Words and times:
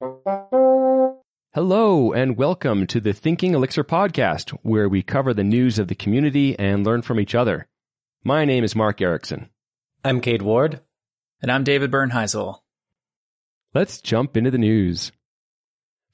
Hello, 0.00 2.12
and 2.12 2.36
welcome 2.36 2.86
to 2.86 3.00
the 3.00 3.12
Thinking 3.12 3.54
Elixir 3.54 3.82
podcast, 3.82 4.50
where 4.62 4.88
we 4.88 5.02
cover 5.02 5.34
the 5.34 5.42
news 5.42 5.80
of 5.80 5.88
the 5.88 5.96
community 5.96 6.56
and 6.56 6.86
learn 6.86 7.02
from 7.02 7.18
each 7.18 7.34
other. 7.34 7.66
My 8.22 8.44
name 8.44 8.62
is 8.62 8.76
Mark 8.76 8.98
Ericksen. 8.98 9.48
I'm 10.04 10.20
Cade 10.20 10.42
Ward. 10.42 10.80
And 11.42 11.50
I'm 11.50 11.64
David 11.64 11.90
Bernheisel. 11.90 12.60
Let's 13.74 14.00
jump 14.00 14.36
into 14.36 14.52
the 14.52 14.58
news. 14.58 15.10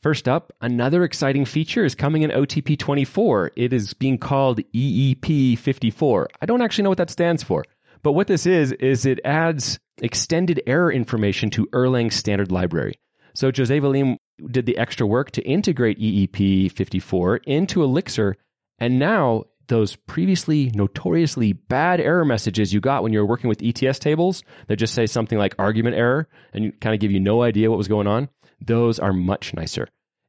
First 0.03 0.29
up, 0.29 0.55
another 0.62 1.05
exciting 1.05 1.45
feature 1.45 1.85
is 1.85 1.95
coming 1.95 2.23
in 2.23 2.30
OTP 2.30 2.79
24. 2.79 3.53
It 3.55 3.75
is 3.75 3.93
being 3.93 4.16
called 4.16 4.61
EEP 4.73 5.59
54. 5.59 6.29
I 6.41 6.46
don't 6.46 6.62
actually 6.62 6.85
know 6.85 6.91
what 6.91 6.98
that 6.98 7.11
stands 7.11 7.43
for, 7.43 7.66
but 8.03 8.12
what 8.12 8.29
this 8.29 8.46
is, 8.46 8.73
is 8.73 9.05
it 9.05 9.21
adds 9.27 9.79
extended 10.01 10.62
error 10.66 10.91
information 10.91 11.51
to 11.51 11.66
Erlang's 11.66 12.14
standard 12.14 12.51
library. 12.51 12.95
So 13.35 13.51
Jose 13.55 13.80
Valim 13.80 14.17
did 14.50 14.67
the 14.67 14.79
extra 14.79 15.07
work 15.07 15.31
to 15.32 15.43
integrate 15.43 15.99
EEP 15.99 16.72
54 16.72 17.39
into 17.39 17.82
Elixir, 17.82 18.36
and 18.79 18.99
now 18.99 19.45
those 19.68 19.96
previously 19.96 20.71
notoriously 20.75 21.53
bad 21.53 22.00
error 22.00 22.25
messages 22.25 22.73
you 22.73 22.81
got 22.81 23.03
when 23.03 23.12
you 23.12 23.18
were 23.18 23.26
working 23.26 23.49
with 23.49 23.62
ETS 23.62 23.99
tables 23.99 24.43
that 24.68 24.76
just 24.76 24.95
say 24.95 25.07
something 25.07 25.39
like 25.39 25.54
argument 25.59 25.96
error 25.96 26.29
and 26.53 26.79
kind 26.81 26.95
of 26.95 27.00
give 27.00 27.11
you 27.11 27.21
no 27.21 27.43
idea 27.43 27.71
what 27.71 27.79
was 27.79 27.89
going 27.89 28.07
on, 28.07 28.29
those 28.61 28.99
are 28.99 29.12
much 29.12 29.54
nicer. 29.54 29.89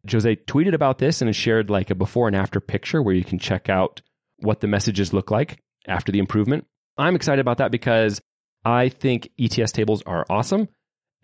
Jose 0.10 0.36
tweeted 0.48 0.74
about 0.74 1.00
this 1.00 1.22
and 1.22 1.36
shared 1.36 1.70
like 1.70 1.90
a 1.90 1.96
before 1.96 2.28
and 2.28 2.36
after 2.36 2.60
picture 2.60 3.02
where 3.02 3.16
you 3.16 3.24
can 3.24 3.40
check 3.40 3.70
out 3.70 4.02
what 4.38 4.62
the 4.62 4.68
messages 4.68 5.14
look 5.14 5.32
like 5.32 5.60
after 5.88 6.12
the 6.12 6.20
improvement. 6.20 6.66
I'm 6.98 7.16
excited 7.16 7.42
about 7.42 7.58
that 7.58 7.72
because 7.72 8.22
I 8.64 8.90
think 8.90 9.30
ETS 9.40 9.72
tables 9.72 10.02
are 10.06 10.26
awesome 10.30 10.70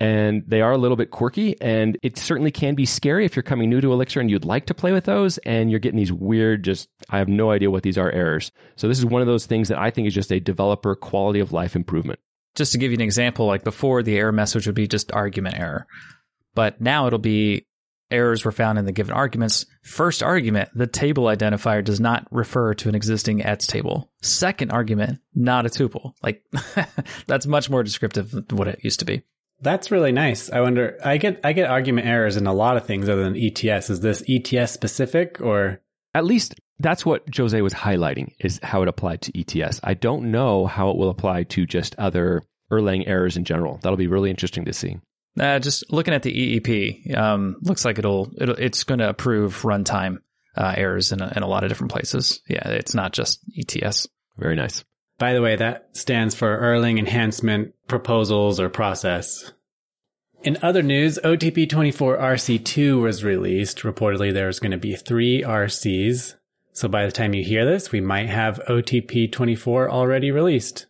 and 0.02 0.44
they 0.48 0.62
are 0.62 0.72
a 0.72 0.80
little 0.80 0.98
bit 0.98 1.12
quirky 1.12 1.62
and 1.62 1.96
it 2.02 2.18
certainly 2.18 2.50
can 2.50 2.74
be 2.74 2.88
scary 2.88 3.24
if 3.24 3.36
you're 3.36 3.44
coming 3.44 3.70
new 3.70 3.80
to 3.80 3.94
Elixir 3.94 4.20
and 4.20 4.32
you'd 4.32 4.44
like 4.44 4.66
to 4.66 4.74
play 4.74 4.92
with 4.92 5.04
those 5.04 5.38
and 5.40 5.70
you're 5.70 5.80
getting 5.80 6.00
these 6.00 6.12
weird 6.12 6.64
just 6.64 6.90
I 7.12 7.20
have 7.20 7.28
no 7.28 7.52
idea 7.52 7.70
what 7.70 7.84
these 7.84 8.00
are 8.00 8.10
errors. 8.10 8.52
So 8.78 8.88
this 8.88 8.98
is 8.98 9.06
one 9.06 9.22
of 9.22 9.28
those 9.28 9.46
things 9.46 9.68
that 9.68 9.78
I 9.78 9.92
think 9.92 10.08
is 10.08 10.16
just 10.16 10.32
a 10.32 10.40
developer 10.40 10.96
quality 10.96 11.40
of 11.40 11.52
life 11.52 11.76
improvement. 11.76 12.20
Just 12.56 12.72
to 12.72 12.80
give 12.80 12.90
you 12.90 12.98
an 12.98 13.02
example, 13.02 13.46
like 13.46 13.64
before 13.64 14.02
the 14.02 14.18
error 14.18 14.32
message 14.32 14.66
would 14.66 14.74
be 14.74 14.88
just 14.88 15.12
argument 15.12 15.60
error. 15.60 15.86
But 16.56 16.82
now 16.82 17.06
it'll 17.06 17.20
be 17.20 17.68
errors 18.10 18.44
were 18.44 18.52
found 18.52 18.80
in 18.80 18.86
the 18.86 18.92
given 18.92 19.14
arguments. 19.14 19.68
First 19.84 20.24
argument, 20.24 20.70
the 20.74 20.88
table 20.88 21.26
identifier 21.26 21.84
does 21.84 22.00
not 22.00 22.26
refer 22.32 22.74
to 22.74 22.90
an 22.90 22.96
existing 22.96 23.44
ets 23.44 23.68
table. 23.68 24.12
Second 24.24 24.72
argument, 24.72 25.20
not 25.36 25.68
a 25.68 25.70
tuple. 25.70 26.14
Like 26.24 26.44
that's 27.28 27.46
much 27.46 27.70
more 27.70 27.84
descriptive 27.84 28.32
than 28.32 28.58
what 28.58 28.68
it 28.68 28.84
used 28.84 28.98
to 29.02 29.06
be. 29.06 29.22
That's 29.62 29.92
really 29.92 30.12
nice. 30.12 30.52
I 30.52 30.62
wonder 30.62 30.98
I 31.04 31.18
get 31.18 31.40
I 31.44 31.54
get 31.54 31.70
argument 31.70 32.08
errors 32.08 32.38
in 32.38 32.48
a 32.48 32.54
lot 32.54 32.78
of 32.78 32.86
things 32.86 33.08
other 33.08 33.24
than 33.24 33.38
ETS. 33.38 33.90
Is 33.90 34.02
this 34.02 34.24
ETS 34.28 34.72
specific 34.72 35.40
or 35.40 35.82
at 36.14 36.26
least 36.26 36.56
that's 36.80 37.06
what 37.06 37.24
Jose 37.36 37.62
was 37.62 37.74
highlighting 37.74 38.34
is 38.40 38.60
how 38.64 38.82
it 38.82 38.88
applied 38.88 39.22
to 39.22 39.40
ETS. 39.40 39.80
I 39.84 39.94
don't 39.94 40.32
know 40.32 40.66
how 40.66 40.90
it 40.90 40.98
will 40.98 41.10
apply 41.10 41.44
to 41.44 41.66
just 41.66 41.96
other 41.98 42.44
Erlang 42.72 43.04
errors 43.08 43.38
in 43.38 43.44
general. 43.44 43.80
That'll 43.82 43.98
be 43.98 44.08
really 44.08 44.30
interesting 44.30 44.66
to 44.66 44.74
see. 44.74 44.98
Uh, 45.40 45.60
just 45.60 45.92
looking 45.92 46.14
at 46.14 46.24
the 46.24 46.60
EEP, 46.60 47.16
um, 47.16 47.58
looks 47.62 47.86
like 47.86 48.00
it'll, 48.00 48.32
it'll 48.38 48.56
it's 48.56 48.84
going 48.84 49.00
to 49.00 49.10
approve 49.10 49.62
runtime 49.62 50.18
uh, 50.58 50.74
errors 50.76 51.12
in 51.12 51.22
a, 51.22 51.32
in 51.36 51.44
a 51.44 51.48
lot 51.48 51.64
of 51.64 51.70
different 51.70 51.92
places. 51.92 52.42
Yeah, 52.50 52.68
it's 52.70 52.96
not 52.96 53.14
just 53.14 53.40
ETS. 53.58 54.08
Very 54.38 54.56
nice. 54.56 54.84
By 55.22 55.34
the 55.34 55.42
way, 55.44 55.56
that 55.56 55.96
stands 55.96 56.34
for 56.34 56.60
Erlang 56.60 56.98
Enhancement 56.98 57.74
Proposals 57.88 58.60
or 58.60 58.70
Process. 58.70 59.52
In 60.42 60.58
other 60.64 60.82
news, 60.82 61.20
OTP 61.24 61.70
24 61.70 62.18
RC2 62.18 63.00
was 63.00 63.24
released. 63.24 63.84
Reportedly, 63.84 64.34
there's 64.34 64.60
going 64.60 64.72
to 64.72 64.80
be 64.80 64.96
three 64.96 65.44
RCs. 65.44 66.38
So 66.74 66.88
by 66.88 67.06
the 67.06 67.12
time 67.12 67.36
you 67.36 67.44
hear 67.44 67.66
this, 67.66 67.92
we 67.92 68.02
might 68.02 68.30
have 68.30 68.60
OTP 68.68 69.32
24 69.32 69.92
already 69.92 70.32
released 70.32 70.88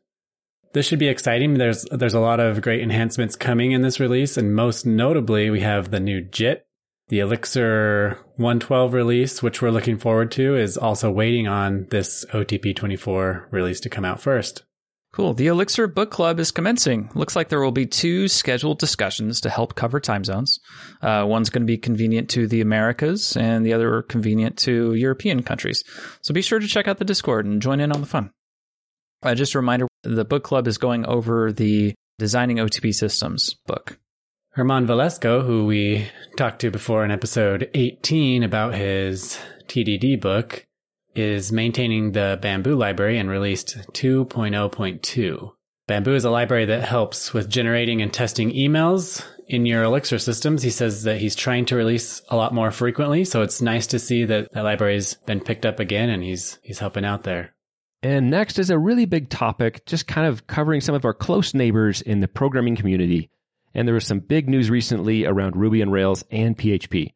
this 0.73 0.85
should 0.85 0.99
be 0.99 1.07
exciting. 1.07 1.55
There's 1.55 1.83
there's 1.91 2.13
a 2.13 2.19
lot 2.19 2.39
of 2.39 2.61
great 2.61 2.81
enhancements 2.81 3.35
coming 3.35 3.71
in 3.71 3.81
this 3.81 3.99
release, 3.99 4.37
and 4.37 4.55
most 4.55 4.85
notably, 4.85 5.49
we 5.49 5.59
have 5.61 5.91
the 5.91 5.99
new 5.99 6.21
JIT. 6.21 6.65
The 7.11 7.19
Elixir 7.19 8.19
112 8.37 8.93
release, 8.93 9.43
which 9.43 9.61
we're 9.61 9.69
looking 9.69 9.97
forward 9.97 10.31
to, 10.31 10.55
is 10.55 10.77
also 10.77 11.11
waiting 11.11 11.45
on 11.45 11.87
this 11.89 12.23
OTP 12.31 12.73
24 12.73 13.49
release 13.51 13.81
to 13.81 13.89
come 13.89 14.05
out 14.05 14.21
first. 14.21 14.63
Cool. 15.11 15.33
The 15.33 15.47
Elixir 15.47 15.87
Book 15.87 16.09
Club 16.09 16.39
is 16.39 16.51
commencing. 16.51 17.09
Looks 17.13 17.35
like 17.35 17.49
there 17.49 17.59
will 17.59 17.73
be 17.73 17.85
two 17.85 18.29
scheduled 18.29 18.79
discussions 18.79 19.41
to 19.41 19.49
help 19.49 19.75
cover 19.75 19.99
time 19.99 20.23
zones. 20.23 20.61
Uh, 21.01 21.25
one's 21.27 21.49
going 21.49 21.63
to 21.63 21.67
be 21.67 21.77
convenient 21.77 22.29
to 22.29 22.47
the 22.47 22.61
Americas, 22.61 23.35
and 23.35 23.65
the 23.65 23.73
other 23.73 24.03
convenient 24.03 24.55
to 24.59 24.93
European 24.93 25.43
countries. 25.43 25.83
So 26.21 26.33
be 26.33 26.41
sure 26.41 26.59
to 26.59 26.67
check 26.67 26.87
out 26.87 26.97
the 26.97 27.03
Discord 27.03 27.45
and 27.45 27.61
join 27.61 27.81
in 27.81 27.91
on 27.91 27.99
the 27.99 28.07
fun. 28.07 28.31
Uh, 29.21 29.35
just 29.35 29.53
a 29.53 29.59
reminder 29.59 29.85
the 30.03 30.23
book 30.23 30.45
club 30.45 30.65
is 30.65 30.77
going 30.77 31.05
over 31.05 31.51
the 31.51 31.93
Designing 32.19 32.55
OTP 32.55 32.93
Systems 32.93 33.55
book. 33.67 33.97
German 34.53 34.85
Velasco, 34.85 35.43
who 35.43 35.65
we 35.65 36.09
talked 36.35 36.59
to 36.59 36.69
before 36.69 37.05
in 37.05 37.11
episode 37.11 37.69
18 37.73 38.43
about 38.43 38.75
his 38.75 39.39
TDD 39.67 40.19
book, 40.19 40.65
is 41.15 41.53
maintaining 41.53 42.11
the 42.11 42.37
Bamboo 42.41 42.75
library 42.75 43.17
and 43.17 43.29
released 43.29 43.77
2.0.2. 43.93 45.51
Bamboo 45.87 46.15
is 46.15 46.25
a 46.25 46.29
library 46.29 46.65
that 46.65 46.83
helps 46.83 47.33
with 47.33 47.49
generating 47.49 48.01
and 48.01 48.13
testing 48.13 48.51
emails 48.51 49.25
in 49.47 49.65
your 49.65 49.83
Elixir 49.83 50.19
systems. 50.19 50.63
He 50.63 50.69
says 50.69 51.03
that 51.03 51.21
he's 51.21 51.35
trying 51.35 51.63
to 51.67 51.77
release 51.77 52.21
a 52.27 52.35
lot 52.35 52.53
more 52.53 52.71
frequently, 52.71 53.23
so 53.23 53.43
it's 53.43 53.61
nice 53.61 53.87
to 53.87 53.99
see 53.99 54.25
that 54.25 54.51
that 54.51 54.65
library's 54.65 55.13
been 55.25 55.39
picked 55.39 55.65
up 55.65 55.79
again 55.79 56.09
and 56.09 56.23
he's 56.23 56.59
he's 56.61 56.79
helping 56.79 57.05
out 57.05 57.23
there. 57.23 57.55
And 58.03 58.29
next 58.29 58.59
is 58.59 58.69
a 58.69 58.77
really 58.77 59.05
big 59.05 59.29
topic, 59.29 59.85
just 59.85 60.07
kind 60.07 60.27
of 60.27 60.45
covering 60.47 60.81
some 60.81 60.95
of 60.95 61.05
our 61.05 61.13
close 61.13 61.53
neighbors 61.53 62.01
in 62.01 62.19
the 62.19 62.27
programming 62.27 62.75
community. 62.75 63.29
And 63.73 63.87
there 63.87 63.95
was 63.95 64.05
some 64.05 64.19
big 64.19 64.49
news 64.49 64.69
recently 64.69 65.25
around 65.25 65.55
Ruby 65.55 65.81
on 65.81 65.89
Rails 65.89 66.23
and 66.29 66.57
PHP. 66.57 67.13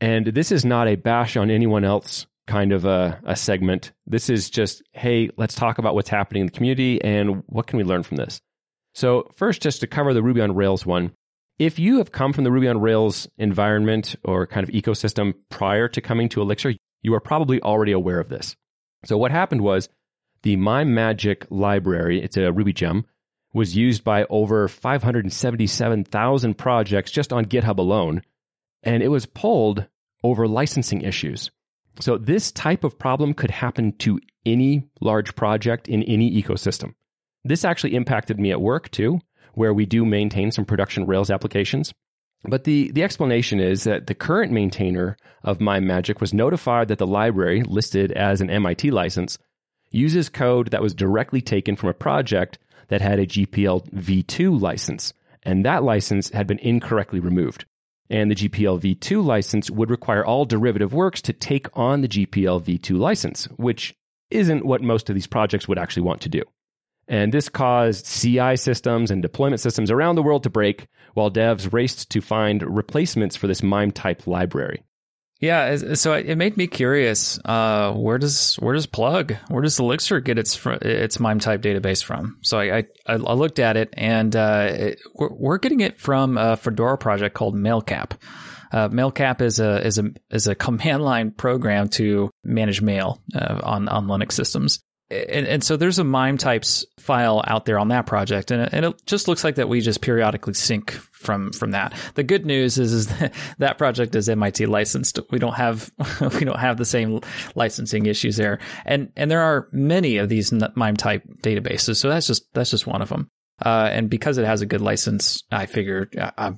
And 0.00 0.26
this 0.26 0.50
is 0.50 0.64
not 0.64 0.88
a 0.88 0.96
bash 0.96 1.36
on 1.36 1.50
anyone 1.50 1.84
else 1.84 2.26
kind 2.46 2.72
of 2.72 2.84
a, 2.84 3.20
a 3.24 3.36
segment. 3.36 3.92
This 4.06 4.28
is 4.28 4.50
just, 4.50 4.82
hey, 4.92 5.30
let's 5.36 5.54
talk 5.54 5.78
about 5.78 5.94
what's 5.94 6.08
happening 6.08 6.42
in 6.42 6.46
the 6.46 6.52
community 6.52 7.02
and 7.02 7.42
what 7.46 7.66
can 7.66 7.78
we 7.78 7.84
learn 7.84 8.02
from 8.02 8.16
this. 8.16 8.40
So, 8.94 9.28
first, 9.34 9.62
just 9.62 9.80
to 9.80 9.86
cover 9.86 10.14
the 10.14 10.22
Ruby 10.22 10.40
on 10.40 10.54
Rails 10.54 10.86
one, 10.86 11.12
if 11.58 11.78
you 11.78 11.98
have 11.98 12.12
come 12.12 12.32
from 12.32 12.44
the 12.44 12.52
Ruby 12.52 12.68
on 12.68 12.80
Rails 12.80 13.28
environment 13.38 14.14
or 14.24 14.46
kind 14.46 14.66
of 14.66 14.74
ecosystem 14.74 15.34
prior 15.48 15.88
to 15.88 16.00
coming 16.00 16.28
to 16.30 16.42
Elixir, 16.42 16.74
you 17.02 17.14
are 17.14 17.20
probably 17.20 17.60
already 17.60 17.92
aware 17.92 18.20
of 18.20 18.28
this. 18.28 18.56
So, 19.04 19.16
what 19.18 19.30
happened 19.30 19.62
was 19.62 19.88
the 20.42 20.56
mimemagic 20.56 21.46
library, 21.50 22.22
it's 22.22 22.36
a 22.36 22.52
Ruby 22.52 22.72
gem, 22.72 23.06
was 23.54 23.74
used 23.74 24.04
by 24.04 24.26
over 24.28 24.68
577,000 24.68 26.58
projects 26.58 27.10
just 27.10 27.32
on 27.32 27.46
GitHub 27.46 27.78
alone, 27.78 28.20
and 28.82 29.02
it 29.02 29.08
was 29.08 29.24
pulled 29.24 29.86
over 30.22 30.46
licensing 30.46 31.00
issues. 31.00 31.50
So, 32.00 32.18
this 32.18 32.50
type 32.50 32.82
of 32.82 32.98
problem 32.98 33.32
could 33.32 33.52
happen 33.52 33.92
to 33.98 34.18
any 34.44 34.82
large 35.00 35.36
project 35.36 35.88
in 35.88 36.02
any 36.02 36.42
ecosystem. 36.42 36.94
This 37.44 37.64
actually 37.64 37.94
impacted 37.94 38.40
me 38.40 38.50
at 38.50 38.60
work 38.60 38.90
too, 38.90 39.20
where 39.54 39.72
we 39.72 39.86
do 39.86 40.04
maintain 40.04 40.50
some 40.50 40.64
production 40.64 41.06
Rails 41.06 41.30
applications. 41.30 41.94
But 42.46 42.64
the, 42.64 42.90
the 42.90 43.04
explanation 43.04 43.60
is 43.60 43.84
that 43.84 44.06
the 44.06 44.14
current 44.14 44.52
maintainer 44.52 45.16
of 45.44 45.58
mimemagic 45.58 46.20
was 46.20 46.34
notified 46.34 46.88
that 46.88 46.98
the 46.98 47.06
library, 47.06 47.62
listed 47.62 48.12
as 48.12 48.40
an 48.40 48.50
MIT 48.50 48.90
license, 48.90 49.38
uses 49.90 50.28
code 50.28 50.72
that 50.72 50.82
was 50.82 50.94
directly 50.94 51.40
taken 51.40 51.76
from 51.76 51.88
a 51.88 51.94
project 51.94 52.58
that 52.88 53.00
had 53.00 53.18
a 53.18 53.26
GPL 53.26 53.90
v2 53.90 54.60
license, 54.60 55.12
and 55.42 55.64
that 55.64 55.82
license 55.82 56.30
had 56.30 56.46
been 56.46 56.58
incorrectly 56.58 57.20
removed. 57.20 57.64
And 58.10 58.30
the 58.30 58.34
GPL 58.34 58.80
v2 58.80 59.24
license 59.24 59.70
would 59.70 59.90
require 59.90 60.24
all 60.24 60.44
derivative 60.44 60.92
works 60.92 61.22
to 61.22 61.32
take 61.32 61.66
on 61.74 62.00
the 62.00 62.08
GPL 62.08 62.62
v2 62.62 62.98
license, 62.98 63.46
which 63.56 63.94
isn't 64.30 64.66
what 64.66 64.82
most 64.82 65.08
of 65.08 65.14
these 65.14 65.26
projects 65.26 65.68
would 65.68 65.78
actually 65.78 66.02
want 66.02 66.20
to 66.22 66.28
do. 66.28 66.42
And 67.08 67.32
this 67.32 67.48
caused 67.48 68.06
CI 68.06 68.56
systems 68.56 69.10
and 69.10 69.20
deployment 69.22 69.60
systems 69.60 69.90
around 69.90 70.16
the 70.16 70.22
world 70.22 70.42
to 70.44 70.50
break 70.50 70.86
while 71.14 71.30
devs 71.30 71.72
raced 71.72 72.10
to 72.10 72.20
find 72.20 72.62
replacements 72.62 73.36
for 73.36 73.46
this 73.46 73.62
MIME 73.62 73.92
type 73.92 74.26
library. 74.26 74.82
Yeah, 75.40 75.94
so 75.94 76.14
it 76.14 76.36
made 76.36 76.56
me 76.56 76.66
curious. 76.66 77.38
Uh, 77.44 77.92
where 77.92 78.18
does 78.18 78.54
where 78.56 78.74
does 78.74 78.86
Plug, 78.86 79.34
where 79.48 79.62
does 79.62 79.78
Elixir 79.78 80.20
get 80.20 80.38
its 80.38 80.58
its 80.64 81.18
MIME 81.18 81.40
type 81.40 81.60
database 81.60 82.02
from? 82.02 82.38
So 82.42 82.58
I 82.58 82.78
I, 82.78 82.84
I 83.06 83.16
looked 83.16 83.58
at 83.58 83.76
it, 83.76 83.92
and 83.94 84.34
uh, 84.34 84.68
it, 84.70 85.00
we're, 85.14 85.32
we're, 85.32 85.58
getting 85.58 85.80
it 85.80 85.98
from 85.98 86.38
a 86.38 86.56
Fedora 86.56 86.96
project 86.98 87.34
called 87.34 87.56
Mailcap. 87.56 88.12
Uh, 88.72 88.88
Mailcap 88.88 89.40
is 89.40 89.58
a 89.58 89.84
is 89.84 89.98
a 89.98 90.12
is 90.30 90.46
a 90.46 90.54
command 90.54 91.02
line 91.04 91.32
program 91.32 91.88
to 91.90 92.30
manage 92.44 92.80
mail 92.80 93.20
uh, 93.34 93.60
on 93.62 93.88
on 93.88 94.06
Linux 94.06 94.32
systems. 94.32 94.82
And, 95.14 95.46
and, 95.46 95.64
so 95.64 95.76
there's 95.76 95.98
a 95.98 96.04
MIME 96.04 96.38
types 96.38 96.84
file 96.98 97.42
out 97.46 97.64
there 97.64 97.78
on 97.78 97.88
that 97.88 98.06
project, 98.06 98.50
and, 98.50 98.72
and 98.72 98.84
it 98.84 99.06
just 99.06 99.28
looks 99.28 99.44
like 99.44 99.56
that 99.56 99.68
we 99.68 99.80
just 99.80 100.00
periodically 100.00 100.54
sync 100.54 100.92
from 101.12 101.52
from 101.52 101.70
that. 101.72 101.94
The 102.14 102.22
good 102.22 102.44
news 102.46 102.78
is 102.78 102.92
is 102.92 103.06
that, 103.18 103.34
that 103.58 103.78
project 103.78 104.14
is 104.14 104.28
MIT 104.28 104.66
licensed. 104.66 105.20
We 105.30 105.38
don't 105.38 105.54
have 105.54 105.90
we 106.38 106.44
don't 106.44 106.58
have 106.58 106.76
the 106.76 106.84
same 106.84 107.20
licensing 107.54 108.06
issues 108.06 108.36
there, 108.36 108.58
and 108.84 109.12
and 109.16 109.30
there 109.30 109.42
are 109.42 109.68
many 109.72 110.18
of 110.18 110.28
these 110.28 110.52
MIME 110.52 110.96
type 110.96 111.22
databases. 111.42 111.96
So 111.96 112.08
that's 112.08 112.26
just 112.26 112.52
that's 112.54 112.70
just 112.70 112.86
one 112.86 113.02
of 113.02 113.08
them. 113.08 113.30
Uh, 113.64 113.88
and 113.90 114.10
because 114.10 114.38
it 114.38 114.44
has 114.44 114.62
a 114.62 114.66
good 114.66 114.80
license, 114.80 115.44
I 115.50 115.66
figured 115.66 116.18
uh, 116.18 116.32
I, 116.36 116.54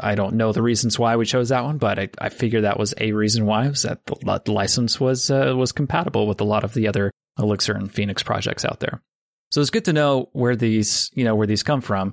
I 0.00 0.14
don't 0.14 0.34
know 0.34 0.52
the 0.52 0.62
reasons 0.62 0.98
why 0.98 1.16
we 1.16 1.26
chose 1.26 1.50
that 1.50 1.64
one, 1.64 1.78
but 1.78 1.98
I, 1.98 2.08
I 2.18 2.28
figure 2.30 2.62
that 2.62 2.78
was 2.78 2.94
a 2.98 3.12
reason 3.12 3.46
why 3.46 3.68
was 3.68 3.82
that 3.82 4.04
the, 4.06 4.40
the 4.44 4.52
license 4.52 4.98
was 4.98 5.30
uh, 5.30 5.54
was 5.56 5.72
compatible 5.72 6.26
with 6.26 6.40
a 6.40 6.44
lot 6.44 6.64
of 6.64 6.74
the 6.74 6.88
other 6.88 7.12
Elixir 7.38 7.74
and 7.74 7.92
Phoenix 7.92 8.22
projects 8.22 8.64
out 8.64 8.80
there. 8.80 9.02
So 9.50 9.60
it's 9.60 9.70
good 9.70 9.86
to 9.86 9.92
know 9.92 10.28
where 10.32 10.56
these 10.56 11.10
you 11.14 11.24
know 11.24 11.34
where 11.34 11.46
these 11.46 11.62
come 11.62 11.80
from. 11.80 12.12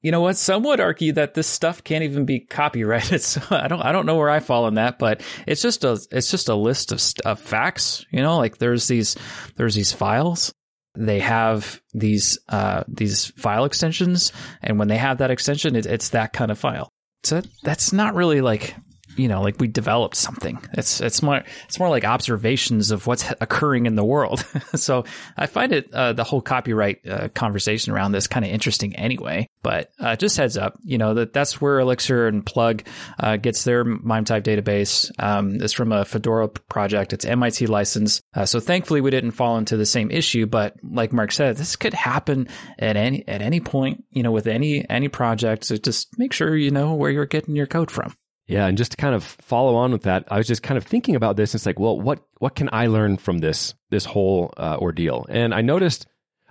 You 0.00 0.12
know 0.12 0.20
what? 0.20 0.36
Some 0.36 0.62
would 0.62 0.78
argue 0.78 1.12
that 1.14 1.34
this 1.34 1.48
stuff 1.48 1.82
can't 1.82 2.04
even 2.04 2.24
be 2.24 2.40
copyrighted. 2.40 3.20
So 3.22 3.40
I 3.50 3.66
don't 3.66 3.82
I 3.82 3.92
don't 3.92 4.06
know 4.06 4.16
where 4.16 4.30
I 4.30 4.40
fall 4.40 4.68
in 4.68 4.74
that, 4.74 4.98
but 4.98 5.22
it's 5.46 5.62
just 5.62 5.84
a 5.84 5.98
it's 6.12 6.30
just 6.30 6.48
a 6.48 6.54
list 6.54 6.92
of, 6.92 7.02
of 7.24 7.40
facts. 7.40 8.06
You 8.10 8.22
know, 8.22 8.38
like 8.38 8.58
there's 8.58 8.86
these 8.86 9.16
there's 9.56 9.74
these 9.74 9.92
files 9.92 10.52
they 10.98 11.20
have 11.20 11.80
these 11.94 12.38
uh, 12.48 12.82
these 12.88 13.26
file 13.26 13.64
extensions, 13.64 14.32
and 14.62 14.78
when 14.78 14.88
they 14.88 14.96
have 14.96 15.18
that 15.18 15.30
extension, 15.30 15.76
it, 15.76 15.86
it's 15.86 16.10
that 16.10 16.32
kind 16.32 16.50
of 16.50 16.58
file. 16.58 16.88
So 17.22 17.40
that's 17.62 17.92
not 17.92 18.14
really 18.14 18.40
like 18.40 18.74
you 19.18 19.28
know, 19.28 19.42
like 19.42 19.56
we 19.58 19.66
developed 19.66 20.14
something. 20.14 20.58
It's 20.72 21.00
it's 21.00 21.22
more 21.22 21.42
it's 21.64 21.78
more 21.78 21.88
like 21.90 22.04
observations 22.04 22.90
of 22.90 23.06
what's 23.06 23.24
occurring 23.40 23.86
in 23.86 23.96
the 23.96 24.04
world. 24.04 24.44
so 24.74 25.04
I 25.36 25.46
find 25.46 25.72
it 25.72 25.92
uh, 25.92 26.12
the 26.12 26.24
whole 26.24 26.40
copyright 26.40 27.06
uh, 27.06 27.28
conversation 27.28 27.92
around 27.92 28.12
this 28.12 28.26
kind 28.26 28.44
of 28.44 28.50
interesting 28.50 28.94
anyway. 28.96 29.48
But 29.62 29.90
uh, 29.98 30.16
just 30.16 30.36
heads 30.36 30.56
up, 30.56 30.78
you 30.84 30.98
know 30.98 31.14
that 31.14 31.32
that's 31.32 31.60
where 31.60 31.80
Elixir 31.80 32.28
and 32.28 32.46
Plug 32.46 32.84
uh, 33.18 33.36
gets 33.36 33.64
their 33.64 33.84
MIME 33.84 34.24
type 34.24 34.44
database. 34.44 35.10
Um, 35.18 35.60
it's 35.60 35.72
from 35.72 35.92
a 35.92 36.04
Fedora 36.04 36.48
project. 36.48 37.12
It's 37.12 37.24
MIT 37.24 37.66
licensed. 37.66 38.22
Uh, 38.34 38.46
so 38.46 38.60
thankfully 38.60 39.00
we 39.00 39.10
didn't 39.10 39.32
fall 39.32 39.58
into 39.58 39.76
the 39.76 39.86
same 39.86 40.10
issue. 40.10 40.46
But 40.46 40.76
like 40.82 41.12
Mark 41.12 41.32
said, 41.32 41.56
this 41.56 41.76
could 41.76 41.94
happen 41.94 42.48
at 42.78 42.96
any 42.96 43.26
at 43.26 43.42
any 43.42 43.60
point. 43.60 44.04
You 44.10 44.22
know, 44.22 44.32
with 44.32 44.46
any 44.46 44.88
any 44.88 45.08
project. 45.08 45.64
So 45.64 45.76
just 45.76 46.18
make 46.18 46.32
sure 46.32 46.56
you 46.56 46.70
know 46.70 46.94
where 46.94 47.10
you're 47.10 47.26
getting 47.26 47.56
your 47.56 47.66
code 47.66 47.90
from. 47.90 48.14
Yeah, 48.48 48.66
and 48.66 48.78
just 48.78 48.92
to 48.92 48.96
kind 48.96 49.14
of 49.14 49.22
follow 49.22 49.76
on 49.76 49.92
with 49.92 50.04
that, 50.04 50.24
I 50.28 50.38
was 50.38 50.46
just 50.46 50.62
kind 50.62 50.78
of 50.78 50.84
thinking 50.84 51.14
about 51.14 51.36
this. 51.36 51.52
And 51.52 51.58
It's 51.58 51.66
like, 51.66 51.78
well, 51.78 52.00
what 52.00 52.20
what 52.38 52.54
can 52.54 52.70
I 52.72 52.86
learn 52.86 53.18
from 53.18 53.38
this 53.38 53.74
this 53.90 54.06
whole 54.06 54.54
uh, 54.56 54.78
ordeal? 54.80 55.26
And 55.28 55.54
I 55.54 55.60
noticed 55.60 56.06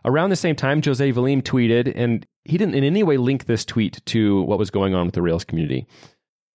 around 0.05 0.29
the 0.29 0.35
same 0.35 0.55
time, 0.55 0.81
Jose 0.83 1.11
Valim 1.11 1.41
tweeted, 1.41 1.91
and 1.95 2.25
he 2.45 2.59
didn't 2.59 2.75
in 2.75 2.83
any 2.83 3.01
way 3.01 3.17
link 3.17 3.45
this 3.45 3.65
tweet 3.65 3.99
to 4.05 4.43
what 4.43 4.59
was 4.59 4.69
going 4.69 4.93
on 4.93 5.07
with 5.07 5.15
the 5.15 5.23
Rails 5.23 5.43
community. 5.43 5.87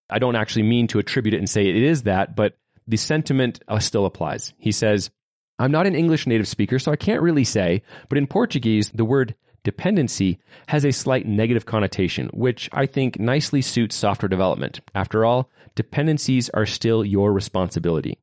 I 0.09 0.17
don't 0.17 0.37
actually 0.37 0.63
mean 0.63 0.87
to 0.87 0.99
attribute 0.99 1.33
it 1.33 1.39
and 1.39 1.49
say 1.49 1.67
it 1.67 1.75
is 1.75 2.03
that, 2.03 2.37
but 2.37 2.57
the 2.87 2.97
sentiment 2.97 3.61
uh, 3.67 3.79
still 3.79 4.05
applies. 4.05 4.53
He 4.57 4.71
says, 4.71 5.11
"I'm 5.59 5.71
not 5.71 5.87
an 5.87 5.95
English 5.95 6.25
native 6.25 6.47
speaker, 6.47 6.79
so 6.79 6.89
I 6.89 6.95
can't 6.95 7.21
really 7.21 7.43
say, 7.43 7.83
but 8.07 8.17
in 8.17 8.27
Portuguese, 8.27 8.91
the 8.91 9.05
word 9.05 9.35
dependency 9.63 10.39
has 10.67 10.85
a 10.85 10.91
slight 10.91 11.25
negative 11.25 11.65
connotation, 11.65 12.29
which 12.33 12.69
I 12.73 12.85
think 12.85 13.19
nicely 13.19 13.61
suits 13.61 13.95
software 13.95 14.29
development. 14.29 14.81
After 14.93 15.25
all, 15.25 15.49
dependencies 15.75 16.49
are 16.49 16.65
still 16.65 17.03
your 17.03 17.31
responsibility. 17.33 18.19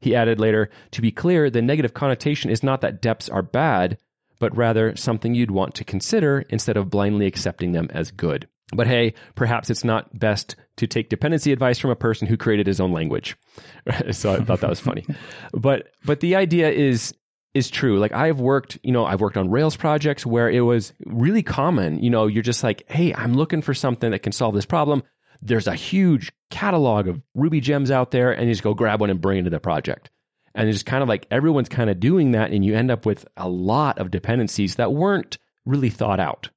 He 0.00 0.14
added 0.14 0.38
later, 0.38 0.70
to 0.92 1.02
be 1.02 1.10
clear, 1.10 1.50
the 1.50 1.62
negative 1.62 1.94
connotation 1.94 2.50
is 2.50 2.62
not 2.62 2.80
that 2.82 3.02
deps 3.02 3.32
are 3.32 3.42
bad, 3.42 3.98
but 4.38 4.56
rather 4.56 4.94
something 4.96 5.34
you'd 5.34 5.50
want 5.50 5.74
to 5.74 5.84
consider 5.84 6.44
instead 6.48 6.76
of 6.76 6.90
blindly 6.90 7.26
accepting 7.26 7.72
them 7.72 7.88
as 7.92 8.10
good. 8.12 8.46
But 8.72 8.86
hey, 8.86 9.14
perhaps 9.34 9.70
it's 9.70 9.82
not 9.82 10.16
best 10.16 10.54
to 10.76 10.86
take 10.86 11.08
dependency 11.08 11.52
advice 11.52 11.78
from 11.78 11.90
a 11.90 11.96
person 11.96 12.28
who 12.28 12.36
created 12.36 12.66
his 12.66 12.80
own 12.80 12.92
language. 12.92 13.36
so 14.10 14.34
I 14.34 14.44
thought 14.44 14.60
that 14.60 14.70
was 14.70 14.80
funny. 14.80 15.06
but 15.52 15.88
but 16.04 16.20
the 16.20 16.36
idea 16.36 16.70
is 16.70 17.14
is 17.54 17.70
true. 17.70 17.98
Like 17.98 18.12
I've 18.12 18.40
worked, 18.40 18.78
you 18.82 18.92
know, 18.92 19.04
I've 19.04 19.20
worked 19.20 19.36
on 19.36 19.50
Rails 19.50 19.76
projects 19.76 20.24
where 20.24 20.50
it 20.50 20.60
was 20.60 20.92
really 21.04 21.42
common. 21.42 22.02
You 22.02 22.10
know, 22.10 22.26
you're 22.26 22.42
just 22.42 22.62
like, 22.62 22.84
hey, 22.90 23.14
I'm 23.14 23.34
looking 23.34 23.62
for 23.62 23.74
something 23.74 24.10
that 24.10 24.22
can 24.22 24.32
solve 24.32 24.54
this 24.54 24.66
problem. 24.66 25.02
There's 25.40 25.66
a 25.66 25.74
huge 25.74 26.32
catalog 26.50 27.08
of 27.08 27.22
Ruby 27.34 27.60
gems 27.60 27.90
out 27.90 28.10
there, 28.10 28.32
and 28.32 28.48
you 28.48 28.52
just 28.52 28.62
go 28.64 28.74
grab 28.74 29.00
one 29.00 29.10
and 29.10 29.20
bring 29.20 29.36
it 29.36 29.40
into 29.40 29.50
the 29.50 29.60
project. 29.60 30.10
And 30.54 30.68
it's 30.68 30.82
kind 30.82 31.02
of 31.02 31.08
like 31.08 31.26
everyone's 31.30 31.68
kind 31.68 31.90
of 31.90 32.00
doing 32.00 32.32
that, 32.32 32.50
and 32.50 32.64
you 32.64 32.74
end 32.74 32.90
up 32.90 33.06
with 33.06 33.24
a 33.36 33.48
lot 33.48 33.98
of 33.98 34.10
dependencies 34.10 34.76
that 34.76 34.92
weren't 34.92 35.38
really 35.64 35.90
thought 35.90 36.18
out. 36.18 36.50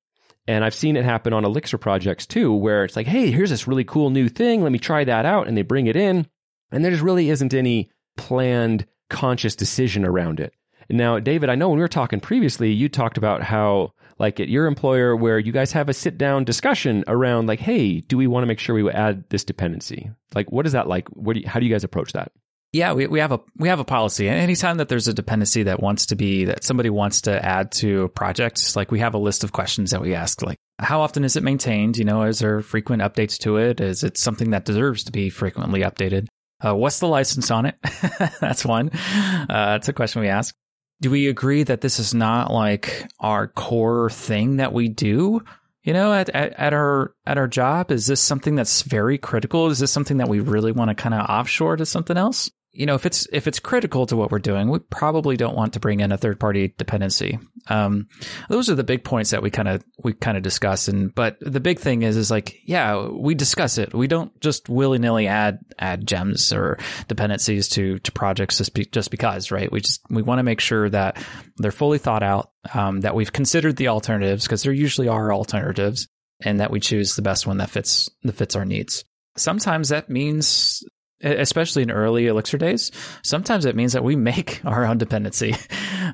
And 0.47 0.65
I've 0.65 0.73
seen 0.73 0.97
it 0.97 1.05
happen 1.05 1.33
on 1.33 1.45
Elixir 1.45 1.77
projects 1.77 2.25
too, 2.25 2.51
where 2.53 2.83
it's 2.83 2.95
like, 2.95 3.05
hey, 3.05 3.29
here's 3.29 3.51
this 3.51 3.67
really 3.67 3.83
cool 3.83 4.09
new 4.09 4.27
thing. 4.27 4.63
Let 4.63 4.71
me 4.71 4.79
try 4.79 5.03
that 5.03 5.25
out. 5.25 5.47
And 5.47 5.55
they 5.55 5.61
bring 5.61 5.85
it 5.85 5.95
in, 5.95 6.27
and 6.71 6.83
there 6.83 6.91
just 6.91 7.03
really 7.03 7.29
isn't 7.29 7.53
any 7.53 7.91
planned, 8.17 8.87
conscious 9.09 9.55
decision 9.55 10.05
around 10.05 10.39
it. 10.39 10.53
Now, 10.91 11.19
David, 11.19 11.49
I 11.49 11.55
know 11.55 11.69
when 11.69 11.77
we 11.77 11.83
were 11.83 11.87
talking 11.87 12.19
previously, 12.19 12.71
you 12.71 12.89
talked 12.89 13.17
about 13.17 13.43
how, 13.43 13.93
like 14.19 14.39
at 14.39 14.49
your 14.49 14.67
employer, 14.67 15.15
where 15.15 15.39
you 15.39 15.51
guys 15.51 15.71
have 15.71 15.89
a 15.89 15.93
sit 15.93 16.17
down 16.17 16.43
discussion 16.43 17.03
around, 17.07 17.47
like, 17.47 17.59
hey, 17.59 18.01
do 18.01 18.17
we 18.17 18.27
want 18.27 18.43
to 18.43 18.47
make 18.47 18.59
sure 18.59 18.75
we 18.75 18.89
add 18.91 19.23
this 19.29 19.43
dependency? 19.43 20.11
Like, 20.35 20.51
what 20.51 20.65
is 20.65 20.73
that 20.73 20.87
like? 20.87 21.07
What 21.09 21.33
do 21.33 21.41
you, 21.41 21.47
how 21.47 21.59
do 21.59 21.65
you 21.65 21.71
guys 21.71 21.83
approach 21.83 22.13
that? 22.13 22.31
Yeah, 22.73 22.93
we, 22.93 23.05
we 23.07 23.19
have 23.19 23.33
a 23.33 23.41
we 23.57 23.67
have 23.67 23.81
a 23.81 23.85
policy. 23.85 24.29
Anytime 24.29 24.77
that 24.77 24.87
there's 24.87 25.09
a 25.09 25.13
dependency 25.13 25.63
that 25.63 25.81
wants 25.81 26.05
to 26.07 26.15
be 26.15 26.45
that 26.45 26.63
somebody 26.63 26.89
wants 26.89 27.21
to 27.21 27.45
add 27.45 27.73
to 27.73 28.03
a 28.03 28.09
project, 28.09 28.77
like 28.77 28.91
we 28.91 28.99
have 28.99 29.13
a 29.13 29.17
list 29.17 29.43
of 29.43 29.51
questions 29.51 29.91
that 29.91 30.01
we 30.01 30.15
ask, 30.15 30.41
like 30.41 30.57
how 30.79 31.01
often 31.01 31.25
is 31.25 31.35
it 31.35 31.43
maintained? 31.43 31.97
You 31.97 32.05
know, 32.05 32.23
is 32.23 32.39
there 32.39 32.61
frequent 32.61 33.01
updates 33.01 33.37
to 33.39 33.57
it? 33.57 33.81
Is 33.81 34.05
it 34.05 34.17
something 34.17 34.51
that 34.51 34.63
deserves 34.63 35.03
to 35.03 35.11
be 35.11 35.29
frequently 35.29 35.81
updated? 35.81 36.27
Uh, 36.65 36.73
what's 36.73 36.99
the 36.99 37.07
license 37.07 37.51
on 37.51 37.65
it? 37.65 37.75
that's 38.39 38.63
one. 38.63 38.89
Uh, 38.89 39.47
that's 39.49 39.89
a 39.89 39.93
question 39.93 40.21
we 40.21 40.29
ask 40.29 40.55
do 41.01 41.09
we 41.09 41.27
agree 41.27 41.63
that 41.63 41.81
this 41.81 41.99
is 41.99 42.13
not 42.13 42.51
like 42.51 43.07
our 43.19 43.47
core 43.47 44.09
thing 44.09 44.57
that 44.57 44.71
we 44.71 44.87
do? 44.87 45.43
You 45.83 45.93
know, 45.93 46.13
at, 46.13 46.29
at, 46.29 46.53
at 46.53 46.73
our 46.73 47.15
at 47.25 47.39
our 47.39 47.47
job, 47.47 47.91
is 47.91 48.05
this 48.05 48.21
something 48.21 48.55
that's 48.55 48.83
very 48.83 49.17
critical? 49.17 49.67
Is 49.67 49.79
this 49.79 49.91
something 49.91 50.17
that 50.17 50.29
we 50.29 50.39
really 50.39 50.71
want 50.71 50.89
to 50.89 50.95
kind 50.95 51.15
of 51.15 51.27
offshore 51.27 51.75
to 51.77 51.85
something 51.87 52.17
else? 52.17 52.51
You 52.73 52.85
know, 52.85 52.95
if 52.95 53.05
it's 53.05 53.27
if 53.33 53.47
it's 53.47 53.59
critical 53.59 54.05
to 54.05 54.15
what 54.15 54.31
we're 54.31 54.39
doing, 54.39 54.69
we 54.69 54.79
probably 54.79 55.35
don't 55.35 55.57
want 55.57 55.73
to 55.73 55.79
bring 55.79 55.99
in 55.99 56.11
a 56.11 56.17
third 56.17 56.39
party 56.39 56.73
dependency. 56.77 57.37
Um, 57.67 58.07
those 58.47 58.69
are 58.69 58.75
the 58.75 58.83
big 58.83 59.03
points 59.03 59.31
that 59.31 59.43
we 59.43 59.49
kind 59.49 59.67
of 59.67 59.83
we 60.01 60.13
kind 60.13 60.37
of 60.37 60.43
discuss. 60.43 60.87
And 60.87 61.13
but 61.13 61.37
the 61.41 61.59
big 61.59 61.79
thing 61.79 62.03
is 62.03 62.15
is 62.15 62.31
like, 62.31 62.59
yeah, 62.63 63.07
we 63.07 63.35
discuss 63.35 63.77
it. 63.77 63.93
We 63.93 64.07
don't 64.07 64.39
just 64.39 64.69
willy 64.69 64.99
nilly 64.99 65.27
add 65.27 65.59
add 65.79 66.07
gems 66.07 66.53
or 66.53 66.77
dependencies 67.09 67.67
to 67.69 67.99
to 67.99 68.11
projects 68.13 68.57
just 68.59 68.73
be, 68.73 68.85
just 68.85 69.11
because, 69.11 69.51
right? 69.51 69.71
We 69.71 69.81
just 69.81 70.01
we 70.09 70.21
want 70.21 70.39
to 70.39 70.43
make 70.43 70.61
sure 70.61 70.89
that 70.89 71.21
they're 71.57 71.71
fully 71.71 71.97
thought 71.97 72.23
out, 72.23 72.51
um, 72.73 73.01
that 73.01 73.15
we've 73.15 73.33
considered 73.33 73.75
the 73.75 73.89
alternatives 73.89 74.45
because 74.45 74.63
there 74.63 74.71
usually 74.71 75.09
are 75.09 75.33
alternatives, 75.33 76.07
and 76.39 76.61
that 76.61 76.71
we 76.71 76.79
choose 76.79 77.15
the 77.15 77.21
best 77.21 77.45
one 77.45 77.57
that 77.57 77.69
fits 77.69 78.09
that 78.23 78.33
fits 78.33 78.55
our 78.55 78.65
needs. 78.65 79.03
Sometimes 79.35 79.89
that 79.89 80.09
means 80.09 80.83
especially 81.23 81.83
in 81.83 81.91
early 81.91 82.27
Elixir 82.27 82.57
days, 82.57 82.91
sometimes 83.23 83.65
it 83.65 83.75
means 83.75 83.93
that 83.93 84.03
we 84.03 84.15
make 84.31 84.63
our 84.65 84.85
own 84.85 84.97
dependency. 84.97 85.55